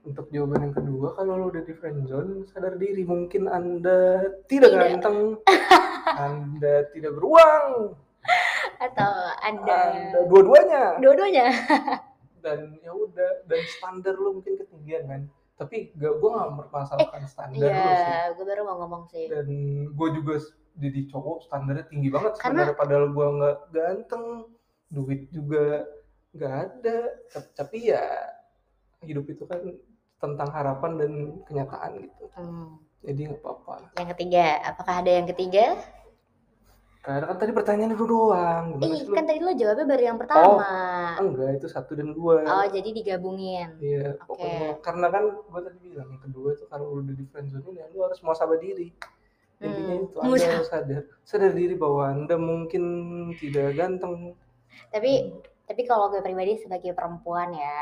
Untuk 0.07 0.31
jawaban 0.31 0.71
yang 0.71 0.75
kedua 0.75 1.13
kalau 1.19 1.35
lu 1.35 1.45
udah 1.51 1.63
di 1.67 1.73
friendzone 1.75 2.47
sadar 2.49 2.79
diri. 2.79 3.03
Mungkin 3.03 3.51
anda 3.51 4.23
tidak 4.47 4.71
Tidak. 4.73 4.81
ganteng. 4.81 5.17
Anda 6.07 6.87
tidak 6.95 7.19
beruang 7.19 7.91
atau 8.80 9.11
anda 9.39 9.78
anda 9.91 10.19
dua-duanya. 10.25 10.84
Dua-duanya. 10.97 11.45
Dan 12.45 12.80
ya 12.80 12.93
udah 12.93 13.43
dan 13.43 13.61
standar 13.67 14.15
lu 14.15 14.39
mungkin 14.39 14.55
ketinggian 14.55 15.03
kan 15.05 15.21
tapi 15.57 15.89
gak 15.97 16.21
gue 16.21 16.30
gak 16.30 16.47
mempermasalahkan 16.53 17.25
standar 17.25 17.57
lu 17.59 17.65
sih. 17.65 17.73
iya 17.73 18.30
gue 18.32 18.45
baru 18.45 18.61
mau 18.63 18.78
ngomong 18.86 19.03
sih. 19.09 19.25
Dan 19.28 19.47
gue 19.89 20.09
juga 20.15 20.38
jadi 20.78 20.99
cowok 21.09 21.49
standarnya 21.49 21.89
tinggi 21.89 22.07
banget 22.07 22.38
Karena- 22.38 22.63
sebenarnya 22.69 22.78
padahal 22.78 23.05
gue 23.09 23.28
nggak 23.36 23.57
ganteng. 23.73 24.25
Duit 24.88 25.28
juga 25.28 25.84
nggak 26.32 26.53
ada. 26.55 26.97
Tap- 27.28 27.51
tapi 27.57 27.89
ya 27.89 28.05
hidup 29.01 29.28
itu 29.28 29.43
kan 29.43 29.59
tentang 30.17 30.49
harapan 30.49 30.91
dan 30.95 31.11
kenyataan 31.43 31.91
gitu. 32.01 32.25
Hmm. 32.34 32.80
jadi 32.97 33.30
nggak 33.30 33.41
apa-apa. 33.41 33.93
Yang 33.97 34.09
ketiga 34.17 34.43
apakah 34.63 34.95
ada 35.01 35.11
yang 35.11 35.28
ketiga 35.30 35.65
karena 37.08 37.26
kan 37.32 37.38
tadi 37.39 37.51
pertanyaan 37.55 37.95
itu 37.95 38.03
doang 38.03 38.64
gimana 38.76 38.93
Ih, 38.93 39.01
lu 39.08 39.14
kan 39.16 39.24
tadi 39.24 39.39
lo 39.39 39.51
jawabnya 39.55 39.86
baru 39.88 40.03
yang 40.12 40.18
pertama. 40.20 40.72
enggak 41.24 41.49
itu 41.58 41.68
satu 41.72 41.91
dan 41.95 42.12
dua 42.12 42.43
Oh, 42.43 42.66
jadi 42.68 42.89
digabungin. 42.91 43.70
Iya, 43.80 44.20
Oke. 44.20 44.28
pokoknya 44.28 44.68
karena 44.84 45.08
kan 45.16 45.24
gue 45.32 45.62
tadi 45.64 45.78
bilang 45.88 46.08
yang 46.12 46.22
kedua 46.28 46.49
itu 46.51 46.66
kalau 46.68 46.86
udah 46.99 47.16
di 47.16 47.26
friendzone 47.32 47.64
ini 47.72 47.80
ya 47.80 47.86
lu 47.95 47.99
harus 48.03 48.20
muasabah 48.20 48.60
diri. 48.60 48.88
Intinya 49.58 49.95
Hmm, 49.97 50.05
itu 50.05 50.18
anda 50.22 50.45
harus 50.53 50.70
sadar, 50.70 51.03
sadar 51.26 51.51
diri 51.58 51.74
bahwa 51.80 52.03
anda 52.14 52.36
mungkin 52.38 52.84
tidak 53.41 53.74
ganteng. 53.80 54.36
Tapi 54.93 55.12
tapi 55.68 55.82
kalau 55.89 56.12
gue 56.12 56.22
pribadi 56.24 56.60
sebagai 56.60 56.91
perempuan 56.91 57.49
ya, 57.55 57.76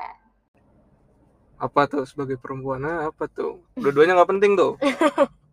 Apa 1.56 1.88
tuh 1.88 2.04
sebagai 2.04 2.36
perempuan? 2.36 2.84
Apa 2.84 3.32
tuh? 3.32 3.64
Dua-duanya 3.80 4.14
nggak 4.20 4.32
penting 4.32 4.52
tuh. 4.60 4.74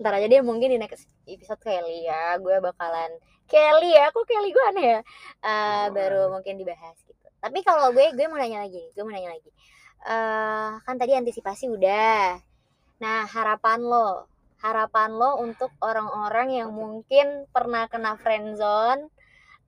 ntar 0.00 0.16
aja 0.16 0.26
deh 0.26 0.40
mungkin 0.40 0.72
di 0.72 0.80
next 0.80 1.04
episode 1.28 1.60
Kelly 1.60 2.08
ya, 2.08 2.40
gue 2.40 2.56
bakalan 2.64 3.12
Kelly 3.44 3.92
ya, 3.92 4.08
kok 4.08 4.24
Kelly 4.24 4.50
gue 4.50 4.64
aneh 4.72 4.86
ya. 4.96 5.00
Eh, 5.44 5.86
baru 5.92 6.32
mungkin 6.32 6.56
dibahas 6.56 6.96
gitu. 7.04 7.26
Tapi 7.42 7.60
kalau 7.60 7.92
gue 7.92 8.16
gue 8.16 8.26
mau 8.30 8.40
nanya 8.40 8.64
lagi, 8.64 8.80
gue 8.96 9.02
mau 9.04 9.12
nanya 9.12 9.36
lagi. 9.36 9.50
Eh, 10.08 10.70
kan 10.80 10.96
tadi 10.96 11.12
antisipasi 11.12 11.68
udah. 11.68 12.40
Nah, 13.04 13.28
harapan 13.28 13.84
lo, 13.84 14.30
harapan 14.64 15.12
lo 15.12 15.40
untuk 15.44 15.68
orang-orang 15.84 16.64
yang 16.64 16.70
mungkin 16.72 17.44
pernah 17.52 17.88
kena 17.88 18.16
friendzone 18.20 19.08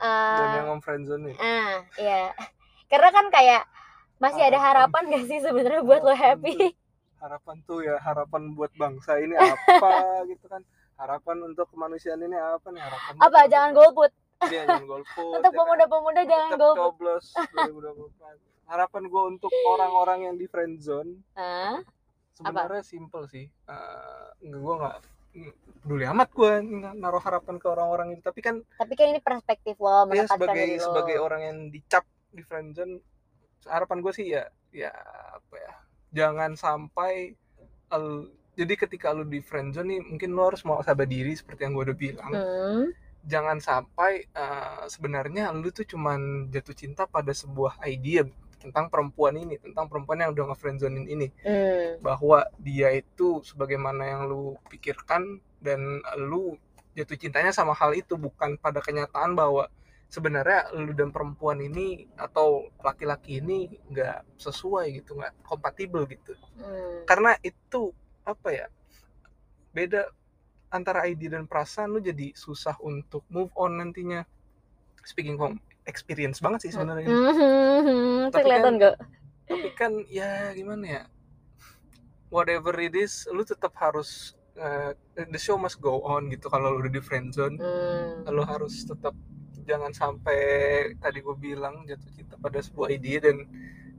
eh, 0.01 0.39
Dan 0.41 0.73
yang 0.73 0.81
friendzone 0.81 1.23
nih. 1.29 1.37
Ah, 1.37 1.75
iya. 2.01 2.33
Karena 2.89 3.09
kan 3.13 3.27
kayak 3.29 3.63
masih 4.23 4.43
ada 4.47 4.59
harapan 4.63 5.11
gak 5.11 5.27
sih 5.27 5.43
sebenarnya 5.43 5.83
buat 5.83 6.07
lo 6.07 6.15
happy? 6.15 6.77
Harapan 7.23 7.57
tuh 7.63 7.79
ya 7.81 7.97
harapan 7.97 8.51
buat 8.53 8.75
bangsa 8.75 9.17
ini 9.17 9.33
apa 9.33 9.89
gitu 10.27 10.47
kan? 10.47 10.63
Harapan 10.95 11.37
untuk 11.45 11.71
kemanusiaan 11.71 12.19
ini 12.19 12.35
apa 12.35 12.67
nih 12.69 12.83
harapan? 12.83 13.13
Apa 13.17 13.39
jangan 13.47 13.71
golput? 13.73 14.11
Iya, 14.43 14.67
jangan 14.67 14.87
golput. 14.91 15.31
Untuk 15.31 15.47
ya 15.47 15.55
kan? 15.55 15.61
pemuda-pemuda 15.63 16.21
jangan 16.25 16.49
Tetap 16.51 16.61
golput. 16.61 16.83
coblos 16.83 17.27
2024. 17.31 18.67
Harapan 18.67 19.03
gue 19.05 19.23
untuk 19.29 19.51
orang-orang 19.69 20.19
yang 20.25 20.35
di 20.35 20.47
friendzone 20.47 21.11
Hah? 21.33 21.79
sebenarnya 22.33 22.81
simple 22.81 23.29
sih 23.29 23.45
nggak 24.41 24.57
gue 24.57 24.75
nggak 24.75 24.97
mm, 25.37 25.53
peduli 25.79 26.05
amat 26.09 26.29
gue 26.33 26.53
naruh 26.97 27.21
harapan 27.21 27.55
ke 27.55 27.67
orang-orang 27.69 28.17
ini 28.17 28.21
tapi 28.21 28.41
kan 28.41 28.65
Tapi 28.73 28.93
kan 28.97 29.07
ini 29.07 29.21
perspektif 29.21 29.77
lo 29.77 30.09
ya 30.09 30.25
sebagai 30.25 30.49
lo. 30.73 30.83
sebagai 30.83 31.17
orang 31.21 31.41
yang 31.45 31.59
dicap 31.69 32.03
di 32.33 32.41
friendzone 32.41 32.97
harapan 33.63 34.01
gue 34.01 34.13
sih 34.13 34.27
ya 34.27 34.43
ya 34.73 34.89
apa 35.37 35.55
ya 35.55 35.73
jangan 36.13 36.55
sampai 36.55 37.35
el- 37.93 38.31
jadi 38.53 38.75
ketika 38.77 39.17
lu 39.17 39.25
di 39.25 39.41
friendzone 39.41 39.89
nih 39.89 40.01
mungkin 40.05 40.31
lu 40.37 40.43
harus 40.45 40.61
mau 40.69 40.77
sabar 40.85 41.09
diri 41.09 41.33
seperti 41.33 41.65
yang 41.65 41.73
gue 41.73 41.85
udah 41.89 41.99
bilang. 41.99 42.33
Hmm, 42.37 42.85
jangan 43.25 43.59
sampai 43.63 44.29
eh, 44.29 44.83
sebenarnya 44.93 45.49
lu 45.57 45.73
tuh 45.73 45.89
cuman 45.89 46.53
jatuh 46.53 46.77
cinta 46.77 47.09
pada 47.09 47.33
sebuah 47.33 47.81
idea 47.89 48.29
tentang 48.61 48.87
perempuan 48.93 49.35
ini 49.41 49.59
tentang 49.59 49.91
perempuan 49.91 50.23
yang 50.23 50.31
udah 50.37 50.53
nge-friendzonin 50.53 51.07
ini. 51.09 51.29
Hmm, 51.43 51.97
bahwa 52.05 52.45
dia 52.61 52.93
itu 52.93 53.41
sebagaimana 53.41 54.05
yang 54.05 54.23
lu 54.29 54.61
pikirkan 54.69 55.41
dan 55.65 56.05
lu 56.21 56.61
jatuh 56.93 57.17
cintanya 57.17 57.57
sama 57.57 57.73
hal 57.73 57.97
itu 57.97 58.21
bukan 58.21 58.61
pada 58.61 58.85
kenyataan 58.85 59.33
bahwa 59.33 59.73
sebenarnya 60.13 60.77
lu 60.77 60.93
dan 60.93 61.09
perempuan 61.09 61.57
ini 61.59 62.05
atau 62.15 62.69
laki-laki 62.79 63.41
ini 63.41 63.65
nggak 63.89 64.37
sesuai 64.37 64.93
gitu 64.93 65.17
nggak 65.17 65.41
kompatibel 65.41 66.05
gitu. 66.05 66.37
Hmm. 66.55 67.09
karena 67.09 67.33
itu 67.41 67.97
apa 68.23 68.49
ya 68.53 68.67
beda 69.73 70.13
antara 70.69 71.05
ide 71.05 71.27
dan 71.27 71.45
perasaan 71.45 71.91
lu 71.91 71.99
jadi 71.99 72.33
susah 72.33 72.77
untuk 72.79 73.25
move 73.29 73.49
on 73.57 73.77
nantinya. 73.77 74.25
Speaking 75.03 75.35
from 75.35 75.57
experience 75.85 76.39
banget 76.39 76.69
sih 76.69 76.73
sebenarnya. 76.73 77.09
Mhm, 77.09 78.31
Tapi 78.31 78.41
kelihatan 78.41 78.75
kan- 78.79 78.99
tapi 79.43 79.69
kan 79.75 79.93
ya 80.07 80.53
gimana 80.53 80.85
ya 80.87 81.03
whatever 82.29 82.73
it 82.79 82.95
is 82.95 83.27
lu 83.29 83.43
tetap 83.43 83.75
harus 83.77 84.33
uh, 84.57 84.95
the 85.13 85.37
show 85.37 85.57
must 85.57 85.77
go 85.79 86.01
on 86.03 86.29
gitu 86.29 86.49
kalau 86.49 86.73
lu 86.73 86.85
udah 86.85 86.93
di 86.93 87.03
friend 87.03 87.33
zone. 87.33 87.57
Hmm. 87.57 88.29
lu 88.29 88.41
harus 88.43 88.81
tetap 88.83 89.13
jangan 89.63 89.93
sampai 89.93 90.39
tadi 90.97 91.19
gue 91.19 91.37
bilang 91.37 91.83
jatuh 91.83 92.11
cinta 92.11 92.35
pada 92.37 92.59
sebuah 92.59 92.89
ide 92.91 93.23
dan 93.23 93.37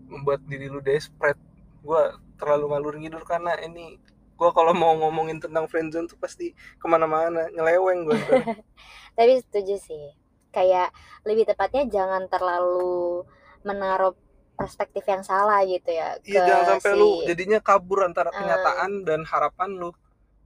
membuat 0.06 0.44
diri 0.44 0.68
lu 0.68 0.80
desperate 0.80 1.40
gue 1.80 2.02
terlalu 2.36 2.66
ngalur 2.70 2.96
ngidur 2.96 3.24
karena 3.24 3.56
ini 3.58 3.98
gue 4.34 4.50
kalau 4.52 4.72
mau 4.72 4.96
ngomongin 4.98 5.38
tentang 5.38 5.66
friendzone 5.66 6.06
tuh 6.06 6.16
pasti 6.16 6.52
ke 6.52 6.86
mana-mana 6.86 7.48
nyeleweng 7.50 8.06
gue 8.06 8.18
Tapi 9.14 9.34
setuju 9.40 9.78
sih. 9.78 10.06
Kayak 10.50 10.90
lebih 11.22 11.46
tepatnya 11.46 11.86
jangan 11.88 12.26
terlalu 12.28 13.22
menaruh 13.62 14.18
perspektif 14.54 15.02
yang 15.04 15.22
salah 15.22 15.62
gitu 15.64 15.90
ya 15.90 16.14
iya 16.24 16.46
jangan 16.46 16.66
sampai 16.78 16.92
si- 16.92 17.00
lu 17.00 17.10
jadinya 17.26 17.58
kabur 17.60 18.02
antara 18.02 18.30
Ah. 18.30 18.36
kenyataan 18.36 19.02
dan 19.02 19.22
harapan 19.24 19.70
lu 19.72 19.90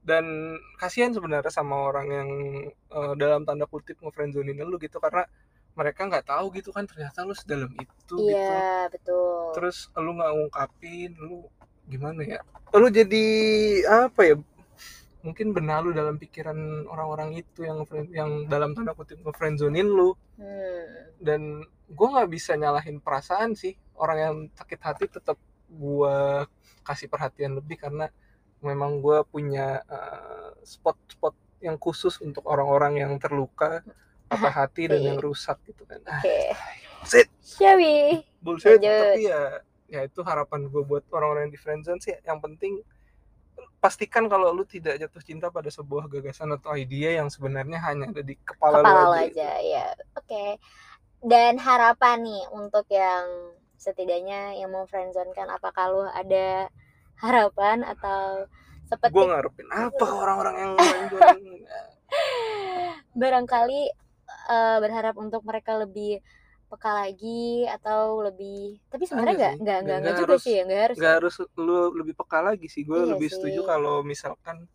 dan 0.08 0.56
kasihan 0.80 1.12
sebenarnya 1.12 1.52
sama 1.52 1.76
orang 1.76 2.08
yang 2.08 2.30
eh, 2.72 3.14
dalam 3.20 3.44
tanda 3.44 3.68
kutip 3.68 4.00
ngefriendzonin 4.00 4.56
lu 4.64 4.80
gitu 4.80 5.04
karena 5.04 5.28
mereka 5.76 6.08
nggak 6.08 6.26
tahu 6.26 6.50
gitu 6.56 6.72
kan 6.72 6.88
ternyata 6.88 7.28
lu 7.28 7.36
sedalam 7.36 7.70
itu 7.76 7.92
gitu. 8.08 8.32
Iya, 8.32 8.88
betul. 8.88 9.52
terus 9.54 9.92
lu 10.00 10.16
nggak 10.16 10.32
ngungkapin 10.32 11.12
lu 11.20 11.46
gimana 11.92 12.24
ya? 12.24 12.40
Lu 12.72 12.88
jadi 12.88 13.26
apa 13.86 14.22
ya? 14.24 14.36
Mungkin 15.22 15.52
benalu 15.52 15.92
dalam 15.92 16.16
pikiran 16.16 16.88
orang-orang 16.88 17.44
itu 17.44 17.68
yang 17.68 17.84
yang 18.16 18.32
dalam 18.48 18.72
tanda 18.72 18.96
kutip 18.96 19.20
ngefriendzonin 19.22 19.92
lu. 19.92 20.16
Hmm. 20.38 21.18
dan 21.18 21.66
gue 21.90 22.08
nggak 22.14 22.30
bisa 22.30 22.54
nyalahin 22.54 23.02
perasaan 23.02 23.58
sih. 23.58 23.74
Orang 23.98 24.18
yang 24.18 24.36
sakit 24.54 24.80
hati 24.86 25.06
tetap 25.10 25.38
gue 25.68 26.18
kasih 26.86 27.10
perhatian 27.10 27.58
lebih 27.58 27.82
karena 27.82 28.08
memang 28.62 29.00
gue 29.02 29.22
punya 29.30 29.82
eh, 29.86 30.50
spot-spot 30.66 31.36
yang 31.62 31.78
khusus 31.82 32.22
untuk 32.22 32.46
orang-orang 32.46 33.02
yang 33.02 33.14
terluka 33.18 33.82
patah 34.30 34.54
hati 34.66 34.90
dan 34.90 35.02
yang 35.02 35.18
rusak 35.18 35.58
gitu 35.66 35.86
kan 35.86 36.02
ah, 36.10 36.22
Oke. 36.22 36.54
bullshit 37.02 37.28
Shall 37.42 37.78
we? 37.78 38.22
bullshit 38.42 38.78
Lanjut. 38.78 39.02
tapi 39.14 39.22
ya 39.26 39.42
ya 39.88 40.00
itu 40.04 40.20
harapan 40.22 40.68
gue 40.68 40.84
buat 40.84 41.08
orang-orang 41.16 41.48
yang 41.48 41.54
di 41.56 41.62
friendzone 41.62 42.02
sih 42.04 42.14
yang 42.28 42.44
penting 42.44 42.84
pastikan 43.78 44.26
kalau 44.28 44.52
lu 44.52 44.66
tidak 44.66 44.98
jatuh 44.98 45.24
cinta 45.24 45.48
pada 45.54 45.70
sebuah 45.70 46.10
gagasan 46.10 46.50
atau 46.58 46.74
ide 46.74 47.18
yang 47.18 47.30
sebenarnya 47.30 47.78
hanya 47.86 48.10
ada 48.10 48.22
di 48.26 48.36
kepala, 48.42 48.82
Kepala 48.82 49.02
lu 49.06 49.14
aja, 49.14 49.26
aja, 49.30 49.52
ya. 49.62 49.86
Oke. 50.18 50.58
Dan 51.22 51.62
harapan 51.62 52.26
nih 52.26 52.44
untuk 52.54 52.86
yang 52.90 53.54
setidaknya 53.78 54.58
yang 54.58 54.74
mau 54.74 54.90
friendzone 54.90 55.34
kan 55.38 55.50
apakah 55.54 55.94
lu 55.94 56.04
ada 56.10 56.70
harapan 57.22 57.84
atau 57.84 58.46
seperti 58.88 59.14
gue 59.14 59.26
ngarepin 59.28 59.68
apa 59.74 60.06
orang-orang 60.06 60.56
yang 60.58 60.72
barangkali 63.22 63.82
eh, 64.48 64.78
berharap 64.80 65.16
untuk 65.18 65.42
mereka 65.44 65.76
lebih 65.76 66.22
peka 66.68 67.08
lagi 67.08 67.64
atau 67.64 68.20
lebih 68.28 68.76
tapi 68.92 69.08
sebenarnya 69.08 69.56
nggak 69.56 69.78
nggak 69.88 69.98
nggak 70.04 70.16
juga 70.20 70.36
harus- 70.36 70.44
sih 70.44 70.54
ya 70.60 70.64
nggak 70.68 70.82
harus 70.84 70.96
nggak 71.00 71.14
harus 71.16 71.36
lu 71.56 71.78
lebih 71.96 72.14
peka 72.16 72.40
lagi 72.44 72.68
sih. 72.68 72.84
Gue 72.84 73.08
Iya 73.08 73.16
lebih 73.16 73.30
sih. 73.32 73.36
setuju 73.40 73.60
kalau 73.64 74.04
misalkan 74.04 74.68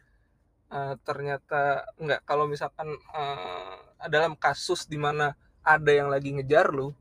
eh, 0.73 0.95
ternyata 1.05 1.85
nggak. 2.01 2.21
Kalau 2.25 2.49
misalkan 2.49 2.97
eh, 2.97 3.77
dalam 4.09 4.33
kasus 4.41 4.89
di 4.89 4.97
mana 4.97 5.37
ada 5.61 5.93
yang 5.93 6.09
lagi 6.09 6.33
ngejar 6.33 6.73
lu 6.73 6.97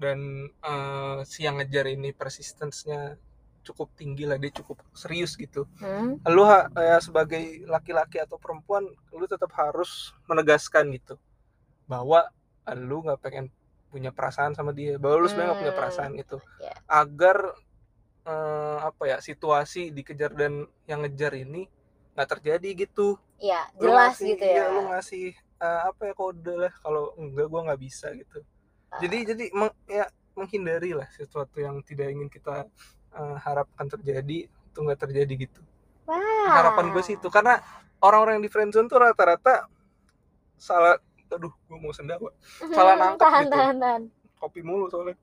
dan 0.00 0.48
eh, 0.48 1.18
si 1.28 1.44
yang 1.44 1.60
ngejar 1.60 1.92
ini 1.92 2.16
persistence-nya 2.16 3.20
cukup 3.68 3.92
tinggi 3.92 4.24
lah 4.24 4.36
dia 4.36 4.48
cukup 4.50 4.80
serius 4.92 5.34
gitu 5.34 5.68
Hmm? 5.76 6.16
lu 6.26 6.42
ha- 6.42 6.68
ya, 6.70 6.96
sebagai 6.98 7.38
laki-laki 7.64 8.16
atau 8.16 8.36
perempuan 8.36 8.82
lu 9.10 9.24
tetap 9.24 9.52
harus 9.52 9.90
menegaskan 10.24 10.88
gitu 10.90 11.20
bahwa 11.84 12.24
lu 12.70 13.00
nggak 13.02 13.18
pengen 13.18 13.46
punya 13.86 14.08
perasaan 14.08 14.52
sama 14.52 14.70
dia 14.70 14.96
bahwa 14.96 15.16
lu 15.18 15.26
sebenarnya 15.26 15.48
nggak 15.48 15.62
punya 15.62 15.72
Hmm, 15.72 15.80
perasaan 15.80 16.12
itu 16.14 16.36
ya. 16.58 16.72
agar 16.86 17.36
eh, 18.24 18.78
apa 18.82 19.02
ya 19.06 19.16
situasi 19.18 19.88
dikejar 19.88 20.32
dan 20.32 20.52
yang 20.84 21.00
ngejar 21.00 21.32
ini 21.34 21.64
nggak 22.12 22.28
terjadi 22.30 22.70
gitu 22.78 23.16
Iya, 23.38 23.70
Lu 23.74 23.86
jelas 23.86 24.12
ngasih- 24.12 24.28
gitu 24.28 24.44
iya, 24.44 24.58
ya. 24.58 24.64
lu 24.68 24.80
ngasih 24.88 25.26
eh, 25.58 25.80
apa 25.84 26.02
ya 26.04 26.14
kode 26.14 26.54
lah 26.58 26.72
kalau 26.76 27.14
enggak 27.14 27.46
gua 27.46 27.60
nggak 27.64 27.80
bisa 27.80 28.10
gitu 28.12 28.44
Ah. 28.88 28.98
jadi 28.98 29.16
jadi 29.26 29.44
meng- 29.52 29.78
ya 29.86 30.04
menghindari 30.32 30.92
lah 30.92 31.08
sesuatu 31.10 31.56
yang 31.56 31.80
tidak 31.82 32.08
ingin 32.08 32.26
kita 32.26 32.68
eh, 33.14 33.36
harapkan 33.40 33.86
terjadi 33.88 34.46
itu 34.48 34.78
nggak 34.78 35.00
terjadi 35.08 35.32
gitu 35.48 35.60
Wah. 36.04 36.18
harapan 36.48 36.92
gue 36.92 37.02
sih 37.04 37.14
itu 37.16 37.28
karena 37.28 37.60
orang-orang 38.00 38.40
yang 38.40 38.44
di 38.46 38.52
friendzone 38.52 38.88
tuh 38.88 38.98
rata-rata 39.00 39.68
salah 40.56 40.96
aduh 41.28 41.52
gue 41.52 41.78
mau 41.78 41.92
sendawa 41.92 42.32
salah 42.72 42.94
nangkep 42.96 43.20
tahan, 43.20 43.42
gitu. 43.44 43.52
tahan, 43.52 43.76
tahan. 43.78 44.02
kopi 44.40 44.60
mulu 44.64 44.88
soalnya 44.88 45.16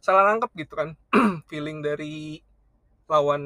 salah 0.00 0.22
nangkep 0.32 0.50
gitu 0.56 0.74
kan 0.76 0.88
feeling 1.50 1.80
dari 1.80 2.40
lawan 3.08 3.42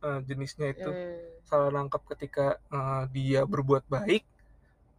eh, 0.00 0.20
jenisnya 0.24 0.72
itu 0.72 0.90
Hmm. 0.90 1.20
salah 1.44 1.68
nangkep 1.68 2.02
ketika 2.16 2.56
eh, 2.72 3.02
dia 3.12 3.44
berbuat 3.44 3.84
baik 3.86 4.24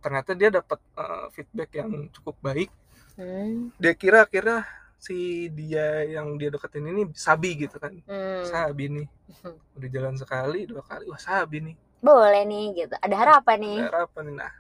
ternyata 0.03 0.37
dia 0.37 0.49
dapat 0.53 0.77
eh, 0.97 1.25
feedback 1.33 1.69
yang 1.73 1.91
cukup 2.13 2.37
baik 2.41 2.69
Hmm. 3.13 3.69
dia 3.77 3.93
kira 3.93 4.25
kira 4.25 4.65
si 5.03 5.17
dia 5.51 6.07
yang 6.07 6.39
dia 6.39 6.47
deketin 6.47 6.87
ini 6.87 7.11
sabi 7.11 7.59
gitu 7.59 7.75
kan 7.75 7.91
Hmm. 8.07 8.47
sabi 8.47 8.87
nih 8.87 9.07
Hmm. 9.43 9.59
udah 9.75 9.89
jalan 9.91 10.15
sekali 10.15 10.63
dua 10.63 10.79
kali 10.81 11.03
wah 11.05 11.19
sabi 11.19 11.59
nih 11.61 11.75
Boleh 11.99 12.43
nih 12.43 12.65
gitu. 12.75 12.95
Ada 12.99 13.15
harapan 13.15 13.57
nih. 13.63 13.79
Ada 13.79 13.87
harapan 13.95 14.23
nih. 14.27 14.35
Nah, 14.35 14.51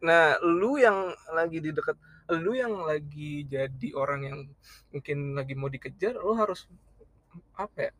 nah 0.00 0.24
lu 0.38 0.78
yang 0.78 0.94
lagi 1.34 1.58
di 1.58 1.70
dekat, 1.70 1.98
lu 2.30 2.54
yang 2.54 2.78
lagi 2.82 3.42
jadi 3.44 3.88
orang 3.92 4.20
yang 4.22 4.38
mungkin 4.88 5.34
lagi 5.34 5.58
mau 5.58 5.66
dikejar, 5.66 6.14
lu 6.14 6.30
harus 6.32 6.62
apa 7.58 7.90
ya? 7.90 7.92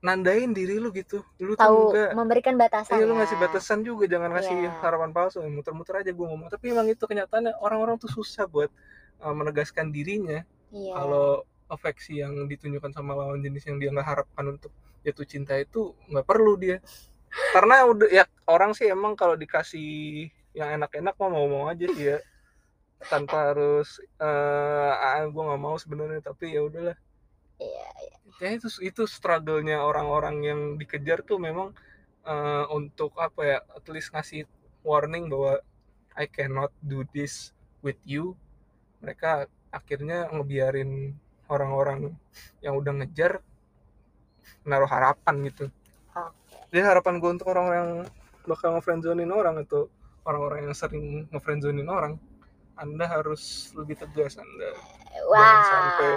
Nandain 0.00 0.48
diri 0.52 0.80
lu 0.80 0.88
gitu. 0.96 1.20
Lu 1.36 1.52
tuh 1.52 1.60
Tahu 1.60 1.80
enggak 1.92 2.10
memberikan 2.14 2.54
batasan 2.56 2.96
Iya 2.96 3.04
lu 3.04 3.12
ya. 3.12 3.18
ngasih 3.20 3.36
batasan 3.36 3.78
juga 3.82 4.04
jangan 4.08 4.32
ngasih 4.32 4.54
Iya. 4.64 4.70
harapan 4.80 5.10
palsu 5.12 5.44
muter-muter 5.44 6.00
aja 6.00 6.08
gue 6.08 6.26
ngomong 6.26 6.48
tapi 6.48 6.72
emang 6.72 6.88
itu 6.88 7.04
kenyataannya 7.04 7.52
orang-orang 7.60 8.00
tuh 8.00 8.08
susah 8.08 8.48
buat 8.48 8.72
uh, 9.20 9.34
menegaskan 9.36 9.92
dirinya 9.92 10.40
Iya. 10.74 10.92
kalau 10.98 11.46
afeksi 11.66 12.22
yang 12.22 12.46
ditunjukkan 12.46 12.94
sama 12.94 13.14
lawan 13.14 13.42
jenis 13.42 13.66
yang 13.66 13.78
dia 13.82 13.90
nggak 13.90 14.06
harapkan 14.06 14.54
untuk 14.54 14.70
jatuh 15.02 15.26
cinta 15.26 15.54
itu 15.58 15.94
nggak 16.10 16.26
perlu 16.26 16.54
dia. 16.58 16.78
Karena 17.54 17.86
udah 17.86 18.08
ya 18.10 18.24
orang 18.48 18.72
sih 18.72 18.86
emang 18.90 19.18
kalau 19.18 19.34
dikasih 19.34 20.30
yang 20.56 20.80
enak-enak 20.80 21.14
mah 21.18 21.30
mau-mau 21.30 21.70
aja 21.70 21.86
sih 21.90 22.06
ya. 22.16 22.18
Tanpa 23.06 23.52
harus 23.52 23.98
eh 24.18 24.92
ah, 24.94 25.22
gue 25.26 25.42
nggak 25.42 25.62
mau 25.62 25.76
sebenarnya 25.78 26.22
tapi 26.22 26.54
ya 26.54 26.62
udahlah. 26.66 26.96
Iya, 27.56 27.86
ya 28.42 28.48
itu 28.56 28.68
itu 28.84 29.02
struggle-nya 29.08 29.80
orang-orang 29.80 30.36
yang 30.44 30.60
dikejar 30.78 31.22
tuh 31.26 31.38
memang 31.42 31.74
eh, 32.26 32.64
untuk 32.72 33.14
apa 33.18 33.40
ya 33.42 33.58
at 33.74 33.86
least 33.90 34.14
ngasih 34.14 34.46
warning 34.86 35.26
bahwa 35.30 35.60
I 36.16 36.24
cannot 36.30 36.72
do 36.80 37.04
this 37.12 37.52
with 37.84 37.98
you. 38.06 38.34
Mereka 39.04 39.50
akhirnya 39.76 40.32
ngebiarin 40.32 41.12
orang-orang 41.52 42.16
yang 42.64 42.74
udah 42.80 42.92
ngejar 43.04 43.44
naruh 44.66 44.88
harapan 44.88 45.34
gitu. 45.46 45.68
Jadi 46.72 46.80
harapan 46.82 47.22
gue 47.22 47.30
untuk 47.30 47.46
orang-orang 47.52 47.78
yang 47.78 47.92
bakal 48.48 48.74
ngefriendzonin 48.74 49.30
orang 49.30 49.62
atau 49.62 49.86
orang-orang 50.26 50.70
yang 50.70 50.74
sering 50.74 51.30
ngefriendzonin 51.30 51.86
orang 51.86 52.18
anda 52.76 53.06
harus 53.08 53.72
lebih 53.72 53.96
tegas 53.96 54.36
anda. 54.36 54.70
Wow. 55.16 55.64
sampai 55.64 56.12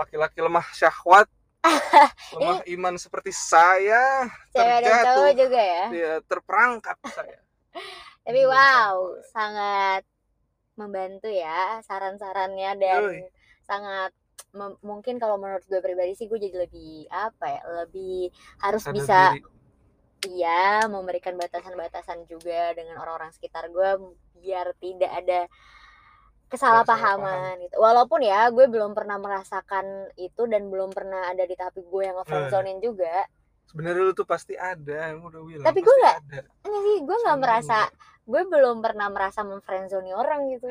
laki-laki 0.00 0.38
lemah 0.40 0.64
syahwat 0.72 1.28
lemah 2.40 2.64
iman 2.64 2.94
seperti 2.96 3.36
saya 3.36 4.32
Cewek 4.48 4.80
dan 4.80 4.80
cowok 4.80 4.80
terjatuh. 4.80 5.28
juga 5.36 5.60
ya. 5.60 5.84
ya 5.92 6.12
terperangkap 6.24 6.98
saya. 7.12 7.38
Tapi 8.24 8.40
Iya, 8.40 8.48
wow, 8.48 8.96
sangat 9.32 10.02
membantu 10.80 11.28
ya 11.28 11.78
saran-sarannya 11.82 12.70
dan 12.74 13.00
Yoi. 13.04 13.20
sangat 13.62 14.10
mungkin 14.80 15.16
kalau 15.16 15.36
menurut 15.36 15.62
gue 15.62 15.78
pribadi 15.78 16.16
sih 16.16 16.24
gue 16.24 16.40
jadi 16.40 16.64
lebih 16.64 17.06
apa 17.06 17.46
ya 17.46 17.62
lebih 17.78 18.32
harus 18.58 18.82
Sadar 18.82 18.94
bisa 18.96 19.18
diri. 19.30 19.44
iya 20.32 20.62
memberikan 20.86 21.36
batasan-batasan 21.36 22.24
juga 22.24 22.72
dengan 22.72 22.98
orang-orang 22.98 23.30
sekitar 23.30 23.68
gue 23.68 23.88
biar 24.36 24.72
tidak 24.76 25.12
ada 25.14 25.40
kesalahpahaman 26.50 27.62
gitu 27.62 27.78
walaupun 27.78 28.20
ya 28.20 28.50
gue 28.50 28.66
belum 28.66 28.90
pernah 28.90 29.16
merasakan 29.16 29.86
itu 30.16 30.42
dan 30.44 30.66
belum 30.66 30.90
pernah 30.90 31.30
ada 31.30 31.46
di 31.46 31.54
tahap 31.54 31.78
gue 31.78 32.02
yang 32.02 32.18
ngefriendzonin 32.18 32.82
juga 32.82 33.22
sebenarnya 33.70 34.02
lu 34.02 34.12
tuh 34.12 34.26
pasti 34.26 34.58
ada 34.58 35.14
yang 35.14 35.22
udah 35.22 35.40
bilang 35.46 35.62
Tapi 35.62 35.78
gue 35.78 35.94
nggak- 35.94 36.18
ada. 36.26 36.40
enggak 36.66 36.82
sih 36.82 36.96
gue 37.00 37.16
nggak 37.22 37.38
merasa. 37.38 37.78
Gue 38.30 38.42
belum 38.46 38.78
pernah 38.78 39.10
merasa 39.10 39.42
memfriendzone 39.42 40.14
orang 40.14 40.46
gitu. 40.54 40.70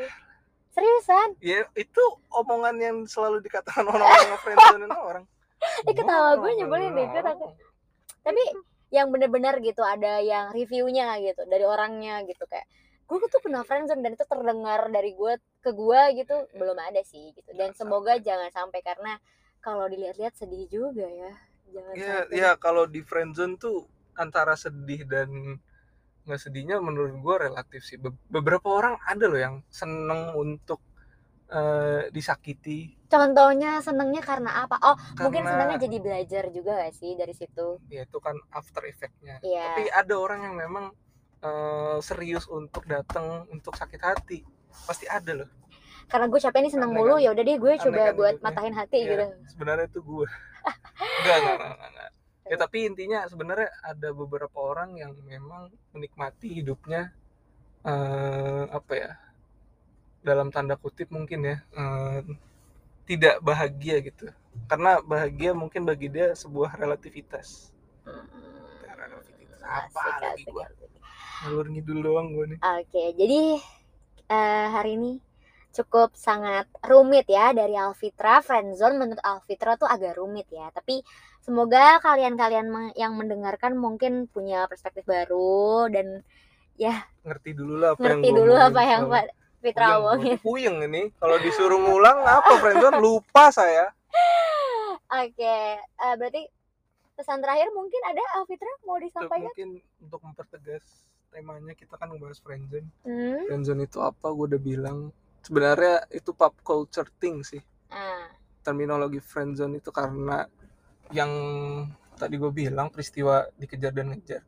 Seriusan? 0.72 1.36
Ya 1.44 1.68
itu 1.76 2.04
omongan 2.32 2.80
yang 2.80 2.98
selalu 3.04 3.44
dikatakan 3.44 3.84
orang-orang 3.84 4.28
yang 4.32 4.42
friendzonein 4.42 4.96
orang. 4.96 5.26
Eh, 5.60 5.94
ketawa 5.94 6.40
gue 6.40 6.52
nyebelin 6.56 6.96
deh, 6.96 7.08
gue 7.12 7.24
takut. 7.24 7.52
tapi 8.20 8.44
yang 8.92 9.08
bener-bener 9.16 9.64
gitu 9.64 9.80
ada 9.80 10.20
yang 10.20 10.52
reviewnya 10.52 11.16
gitu 11.24 11.48
dari 11.48 11.64
orangnya 11.64 12.20
gitu 12.28 12.44
kayak 12.50 12.68
gue 13.10 13.18
tuh 13.32 13.42
pernah 13.42 13.64
friendzone 13.66 14.06
dan 14.06 14.12
itu 14.14 14.26
terdengar 14.28 14.86
dari 14.94 15.18
gue 15.18 15.34
ke 15.66 15.72
gue 15.74 16.02
gitu. 16.24 16.36
Belum 16.56 16.78
ada 16.78 17.02
sih 17.02 17.34
gitu. 17.34 17.52
Dan 17.58 17.74
semoga 17.74 18.16
jangan 18.22 18.54
sampai 18.54 18.80
karena 18.86 19.18
kalau 19.60 19.90
dilihat-lihat 19.90 20.38
sedih 20.38 20.70
juga 20.70 21.10
ya. 21.10 21.34
Jangan 21.74 21.94
ya 21.98 22.16
sampai. 22.24 22.38
ya 22.38 22.50
kalau 22.62 22.86
di 22.86 23.02
friendzone 23.02 23.58
tuh 23.58 23.90
antara 24.14 24.54
sedih 24.54 25.10
dan 25.10 25.58
nggak 26.30 26.42
sedihnya 26.46 26.78
menurut 26.78 27.18
gue 27.18 27.36
relatif 27.50 27.82
sih. 27.82 27.98
Be- 27.98 28.14
beberapa 28.30 28.70
orang 28.70 29.02
ada 29.02 29.26
loh 29.26 29.42
yang 29.42 29.56
seneng 29.74 30.38
untuk 30.38 30.78
eh, 31.50 32.14
disakiti. 32.14 32.94
Contohnya 33.10 33.82
senengnya 33.82 34.22
karena 34.22 34.70
apa? 34.70 34.78
Oh 34.86 34.94
mungkin 35.18 35.42
karena 35.42 35.50
senengnya 35.58 35.78
jadi 35.82 35.98
belajar 35.98 36.44
juga 36.54 36.78
gak 36.78 36.94
sih 36.94 37.18
dari 37.18 37.34
situ? 37.34 37.82
Ya 37.90 38.06
itu 38.06 38.18
kan 38.22 38.38
after 38.54 38.86
effectnya. 38.86 39.42
Iya. 39.42 39.66
tapi 39.74 39.90
ada 39.90 40.14
orang 40.14 40.46
yang 40.46 40.56
memang 40.56 40.94
eh, 41.42 41.98
serius 42.06 42.46
untuk 42.46 42.86
datang 42.86 43.50
untuk 43.50 43.74
sakit 43.74 43.98
hati. 43.98 44.46
Pasti 44.86 45.10
ada 45.10 45.34
loh. 45.34 45.50
Karena 46.10 46.26
gue 46.30 46.42
capek 46.42 46.60
nih 46.66 46.74
seneng 46.74 46.94
mulu 46.94 47.18
kan? 47.18 47.26
ya 47.26 47.30
udah 47.34 47.44
deh 47.46 47.58
gue 47.58 47.74
coba 47.86 48.02
kan 48.02 48.14
buat 48.18 48.36
matahin 48.42 48.74
hati 48.74 48.98
Ya, 49.06 49.10
gitu 49.14 49.26
sebenarnya 49.54 49.86
itu 49.94 50.02
gue 50.02 50.26
enggak, 51.22 51.38
enggak, 51.46 51.58
enggak. 51.70 51.99
Ya 52.50 52.56
tapi 52.58 52.90
intinya 52.90 53.24
sebenarnya 53.30 53.70
ada 53.86 54.10
beberapa 54.10 54.58
orang 54.58 54.98
yang 54.98 55.14
memang 55.24 55.70
menikmati 55.94 56.60
hidupnya 56.60 57.14
eh, 57.86 58.64
apa 58.68 58.94
ya 58.98 59.12
dalam 60.26 60.52
tanda 60.52 60.76
kutip 60.76 61.14
mungkin 61.14 61.46
ya 61.46 61.58
eh, 61.78 62.20
tidak 63.10 63.42
bahagia 63.42 64.02
gitu. 64.06 64.30
Karena 64.70 65.02
bahagia 65.02 65.58
mungkin 65.58 65.82
bagi 65.82 66.14
dia 66.14 66.38
sebuah 66.38 66.78
relativitas. 66.78 67.74
Hmm, 68.06 68.22
relativitas. 68.86 69.60
Asik, 69.66 69.98
apa 69.98 70.22
lagi 70.22 70.46
gue 70.46 70.66
ngalur 71.40 71.68
ngidul 71.72 72.00
doang 72.04 72.28
gue 72.36 72.46
nih. 72.54 72.60
Oke, 72.60 73.04
jadi 73.16 73.42
eh, 74.30 74.68
hari 74.70 75.00
ini 75.00 75.12
cukup 75.74 76.14
sangat 76.14 76.68
rumit 76.86 77.26
ya 77.26 77.56
dari 77.56 77.74
Alfitra. 77.74 78.44
Friendzone 78.44 79.00
menurut 79.00 79.24
Alfitra 79.24 79.80
tuh 79.80 79.88
agak 79.88 80.20
rumit 80.20 80.46
ya. 80.52 80.70
Tapi 80.70 81.02
semoga 81.50 81.98
kalian-kalian 82.00 82.70
yang 82.94 83.18
mendengarkan 83.18 83.74
mungkin 83.74 84.30
punya 84.30 84.70
perspektif 84.70 85.02
baru 85.04 85.90
dan 85.90 86.22
ngerti 87.20 87.52
dulu 87.52 87.74
lah 87.76 87.90
apa 87.92 88.06
yang 88.06 88.22
ngerti 88.22 88.30
gua 88.30 88.38
dulu 88.38 88.54
omongin. 88.54 88.70
apa 88.70 88.82
yang 88.86 89.04
Pak 89.04 89.26
Fitra 89.60 89.88
omongin. 89.98 90.38
puyeng 90.40 90.78
ini 90.86 91.02
kalau 91.18 91.36
disuruh 91.38 91.76
ngulang 91.76 92.22
apa 92.22 92.54
friendzone 92.56 92.98
lupa 92.98 93.50
saya 93.50 93.90
Oke, 95.12 95.58
eh, 95.82 96.14
berarti 96.16 96.46
pesan 97.16 97.42
terakhir 97.42 97.74
mungkin 97.74 97.98
ada 98.06 98.22
Alfitra 98.38 98.70
mau 98.80 98.96
Untuk 98.96 99.10
disampaikan? 99.10 99.50
mungkin 99.50 99.70
untuk 100.00 100.22
mempertegas 100.22 100.86
temanya 101.28 101.74
kita 101.74 101.98
kan 101.98 102.08
ngebahas 102.08 102.38
friendzone 102.38 102.88
Hmm? 103.02 103.42
friendzone 103.44 103.84
itu 103.84 103.98
apa 104.00 104.30
gue 104.30 104.46
udah 104.48 104.62
bilang 104.62 104.98
sebenarnya 105.42 106.06
itu 106.10 106.30
pop 106.32 106.54
culture 106.62 107.10
thing 107.18 107.42
sih 107.42 107.60
Ah, 107.90 108.30
terminologi 108.62 109.18
friendzone 109.18 109.76
itu 109.76 109.90
karena 109.90 110.46
yang 111.10 111.32
tadi 112.16 112.36
gue 112.36 112.52
bilang 112.52 112.94
peristiwa 112.94 113.48
dikejar 113.58 113.92
dan 113.96 114.14
ngejar 114.14 114.44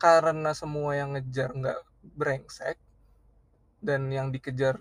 karena 0.00 0.50
semua 0.56 0.98
yang 0.98 1.14
ngejar 1.14 1.54
nggak 1.54 1.80
brengsek 2.02 2.78
dan 3.82 4.10
yang 4.10 4.34
dikejar 4.34 4.78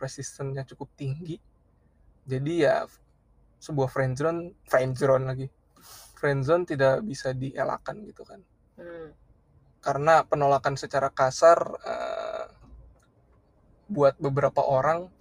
presistennya 0.00 0.64
cukup 0.64 0.88
tinggi 0.96 1.36
jadi 2.24 2.52
ya 2.56 2.76
sebuah 3.60 3.90
friendzone 3.90 4.64
friendzone 4.64 5.24
lagi 5.28 5.46
friendzone 6.16 6.64
tidak 6.64 7.02
bisa 7.04 7.34
dielakkan 7.36 8.00
gitu 8.06 8.22
kan 8.24 8.40
hmm. 8.78 9.10
karena 9.82 10.24
penolakan 10.24 10.78
secara 10.78 11.10
kasar 11.12 11.58
eh, 11.82 12.46
buat 13.92 14.16
beberapa 14.16 14.64
orang 14.64 15.12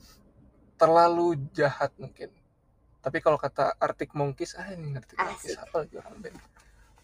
terlalu 0.79 1.37
jahat 1.53 1.91
mungkin. 1.99 2.31
Tapi 3.01 3.17
kalau 3.17 3.37
kata 3.41 3.73
Arctic 3.81 4.13
Monkeys, 4.13 4.53
ah 4.53 4.69
ini 4.69 4.93
Arctic 4.93 5.17
Monkeys 5.17 5.57
Asik. 5.57 5.65
apa 5.65 5.75
lagi 5.81 5.93
orang 5.97 6.15
band? 6.21 6.37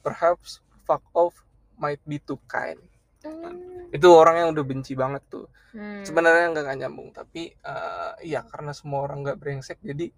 Perhaps 0.05 0.61
fuck 0.85 1.03
off 1.17 1.41
might 1.81 2.01
be 2.05 2.21
too 2.21 2.37
kind. 2.45 2.77
Hmm. 3.25 3.89
Itu 3.89 4.13
orang 4.13 4.45
yang 4.45 4.49
udah 4.53 4.65
benci 4.65 4.93
banget 4.93 5.25
tuh. 5.25 5.49
Hmm. 5.73 6.05
Sebenarnya 6.05 6.53
nggak 6.53 6.77
nyambung, 6.85 7.09
tapi 7.11 7.49
eh, 7.49 8.11
iya 8.21 8.45
karena 8.45 8.71
semua 8.77 9.09
orang 9.09 9.25
nggak 9.25 9.41
brengsek, 9.41 9.81
jadi 9.81 10.13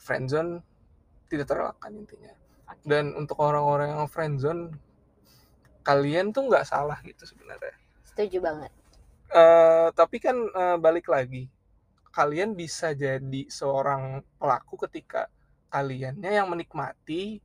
friendzone 0.00 0.64
tidak 1.28 1.46
terelakkan 1.52 1.92
intinya. 1.92 2.32
Oke. 2.72 2.84
Dan 2.88 3.12
untuk 3.12 3.36
orang-orang 3.44 3.92
yang 3.92 4.08
friendzone, 4.08 4.72
kalian 5.84 6.32
tuh 6.32 6.48
nggak 6.48 6.64
salah 6.64 6.96
gitu 7.04 7.28
sebenarnya. 7.28 7.76
Setuju 8.08 8.40
banget. 8.40 8.72
Eh, 9.30 9.88
tapi 9.94 10.16
kan 10.18 10.36
eh, 10.36 10.76
balik 10.80 11.06
lagi, 11.12 11.46
kalian 12.10 12.52
bisa 12.52 12.90
jadi 12.92 13.42
seorang 13.46 14.02
pelaku 14.36 14.74
ketika 14.84 15.30
kaliannya 15.68 16.30
yang 16.32 16.46
menikmati 16.46 17.38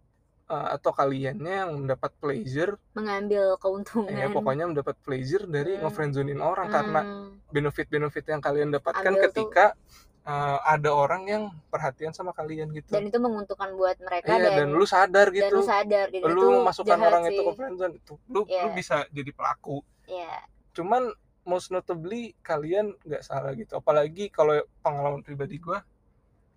eh, 0.45 0.67
atau 0.71 0.91
kaliannya 0.91 1.53
yang 1.59 1.71
mendapat 1.75 2.13
pleasure, 2.15 2.77
Mengambil 2.93 3.57
keuntungan. 3.57 4.13
ya 4.13 4.29
pokoknya 4.29 4.65
mendapat 4.67 4.93
pleasure 4.99 5.45
dari 5.45 5.73
Hmm. 5.73 5.81
ngefriendzonin 5.83 6.37
orang 6.37 6.69
karena 6.69 7.01
Hmm. 7.01 7.41
benefit-benefit 7.49 8.25
yang 8.27 8.39
kalian 8.39 8.69
dapatkan 8.69 9.01
Ambil 9.07 9.21
tuh. 9.23 9.49
ketika 9.49 9.73
eh, 10.21 10.59
ada 10.65 10.89
orang 10.89 11.21
yang 11.25 11.43
perhatian 11.69 12.09
sama 12.09 12.29
kalian 12.31 12.69
gitu. 12.71 12.89
dan 12.89 13.05
itu 13.05 13.17
menguntungkan 13.17 13.73
buat 13.73 13.93
mereka 13.99 14.25
Iya, 14.31 14.41
dan, 14.43 14.53
dan, 14.57 14.69
lu 14.71 14.81
sadar 14.83 15.29
dan 15.29 15.37
gitu. 15.37 15.55
lu 15.55 15.61
sadar 15.63 16.05
dan 16.09 16.21
Lu 16.25 16.29
itu 16.31 16.47
masukkan 16.61 16.97
orang 16.99 17.23
sih. 17.23 17.29
itu 17.29 17.41
ke 17.41 17.51
friendzone 17.53 17.93
itu. 17.95 18.13
Lu 18.25 18.41
lu 18.41 18.41
Iya. 18.45 18.73
bisa 18.73 18.95
jadi 19.09 19.31
pelaku. 19.31 19.81
Iya. 20.05 20.45
cuman 20.73 21.09
most 21.45 21.69
notably 21.69 22.33
kalian 22.41 22.97
nggak 23.05 23.23
salah 23.23 23.53
gitu. 23.53 23.77
Apalagi 23.77 24.27
kalau 24.33 24.57
pengalaman 24.81 25.21
pribadi 25.21 25.61
gue 25.61 25.77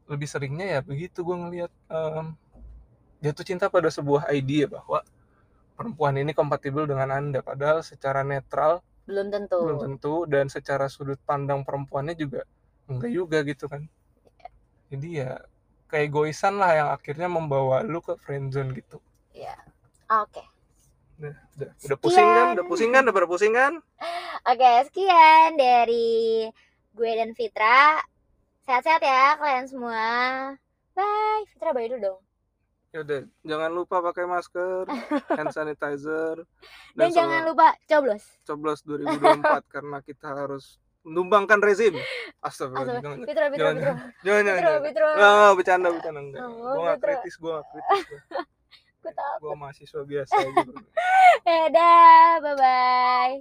lebih 0.08 0.24
seringnya 0.24 0.66
ya 0.66 0.80
begitu 0.80 1.20
gue 1.20 1.36
ngelihat 1.36 1.72
em, 1.92 2.32
jatuh 3.20 3.44
cinta 3.44 3.68
pada 3.68 3.92
sebuah 3.92 4.32
idea 4.32 4.64
bahwa 4.66 5.04
perempuan 5.76 6.16
ini 6.16 6.32
kompatibel 6.32 6.88
dengan 6.88 7.12
anda. 7.12 7.44
Padahal 7.44 7.84
secara 7.84 8.24
netral 8.24 8.80
belum 9.04 9.28
tentu. 9.32 9.56
belum 9.60 9.78
tentu 9.84 10.14
dan 10.28 10.48
secara 10.48 10.88
sudut 10.88 11.20
pandang 11.24 11.62
perempuannya 11.62 12.16
juga 12.16 12.48
enggak 12.88 13.12
juga 13.12 13.38
gitu 13.44 13.68
kan. 13.68 13.84
Jadi 14.88 15.20
ya 15.20 15.36
kayak 15.92 16.12
egoisan 16.12 16.60
lah 16.60 16.72
yang 16.72 16.88
akhirnya 16.92 17.28
membawa 17.28 17.84
lu 17.84 18.00
ke 18.00 18.16
friendzone 18.20 18.72
gitu. 18.76 19.00
Iya. 19.36 19.54
oke 20.08 20.57
udah 21.18 21.34
udah, 21.34 21.68
udah 21.84 21.98
pusing 21.98 22.28
kan? 22.30 22.46
Udah 22.54 22.66
pusing 22.66 22.90
kan? 22.94 23.02
Udah 23.02 23.14
pada 23.14 23.28
pusing 23.28 23.52
kan? 23.54 23.72
Oke 24.46 24.70
sekian 24.86 25.58
dari 25.58 26.46
gue 26.94 27.10
dan 27.18 27.34
Fitra. 27.34 27.98
Sehat-sehat 28.64 29.02
ya 29.02 29.34
kalian 29.40 29.66
semua. 29.66 30.06
Bye. 30.94 31.42
Fitra 31.50 31.74
bye 31.74 31.90
dulu 31.90 32.00
dong. 32.02 32.20
Ya 32.88 33.04
udah, 33.04 33.20
jangan 33.44 33.70
lupa 33.76 34.00
pakai 34.00 34.24
masker, 34.24 34.88
hand 35.36 35.52
sanitizer, 35.52 36.40
dan, 36.96 37.12
dan, 37.12 37.20
jangan 37.20 37.40
lupa 37.44 37.76
coblos. 37.84 38.24
coblos 38.48 38.80
2024 38.88 39.44
karena 39.76 40.00
kita 40.00 40.32
harus 40.32 40.80
menumbangkan 41.04 41.60
rezim. 41.60 41.92
Astagfirullah, 42.40 43.20
Fitra 43.28 43.52
Fitra 43.52 43.56
jangan, 43.60 43.76
Fitra. 43.76 43.94
jangan, 44.24 44.42
jangan, 44.48 44.56
Fitra 44.56 44.64
jangan. 44.64 44.80
Fitra. 44.88 45.04
Nggak, 45.04 45.32
nggak, 45.36 45.52
bercanda, 45.60 45.88
bercanda, 45.92 46.20
enggak. 46.24 46.42
Oh, 46.48 46.72
Gue 46.72 46.84
gak 46.88 46.98
kritis, 47.04 47.34
gue 47.36 47.50
gak 47.52 47.66
kritis. 47.68 48.00
gue 49.08 49.16
tahu 49.16 49.36
Gue 49.40 49.54
mahasiswa 49.56 50.00
biasa 50.04 50.36
bro. 50.52 50.72
ya 51.48 51.64
dah 51.72 52.30
bye 52.44 52.56
bye 52.56 53.34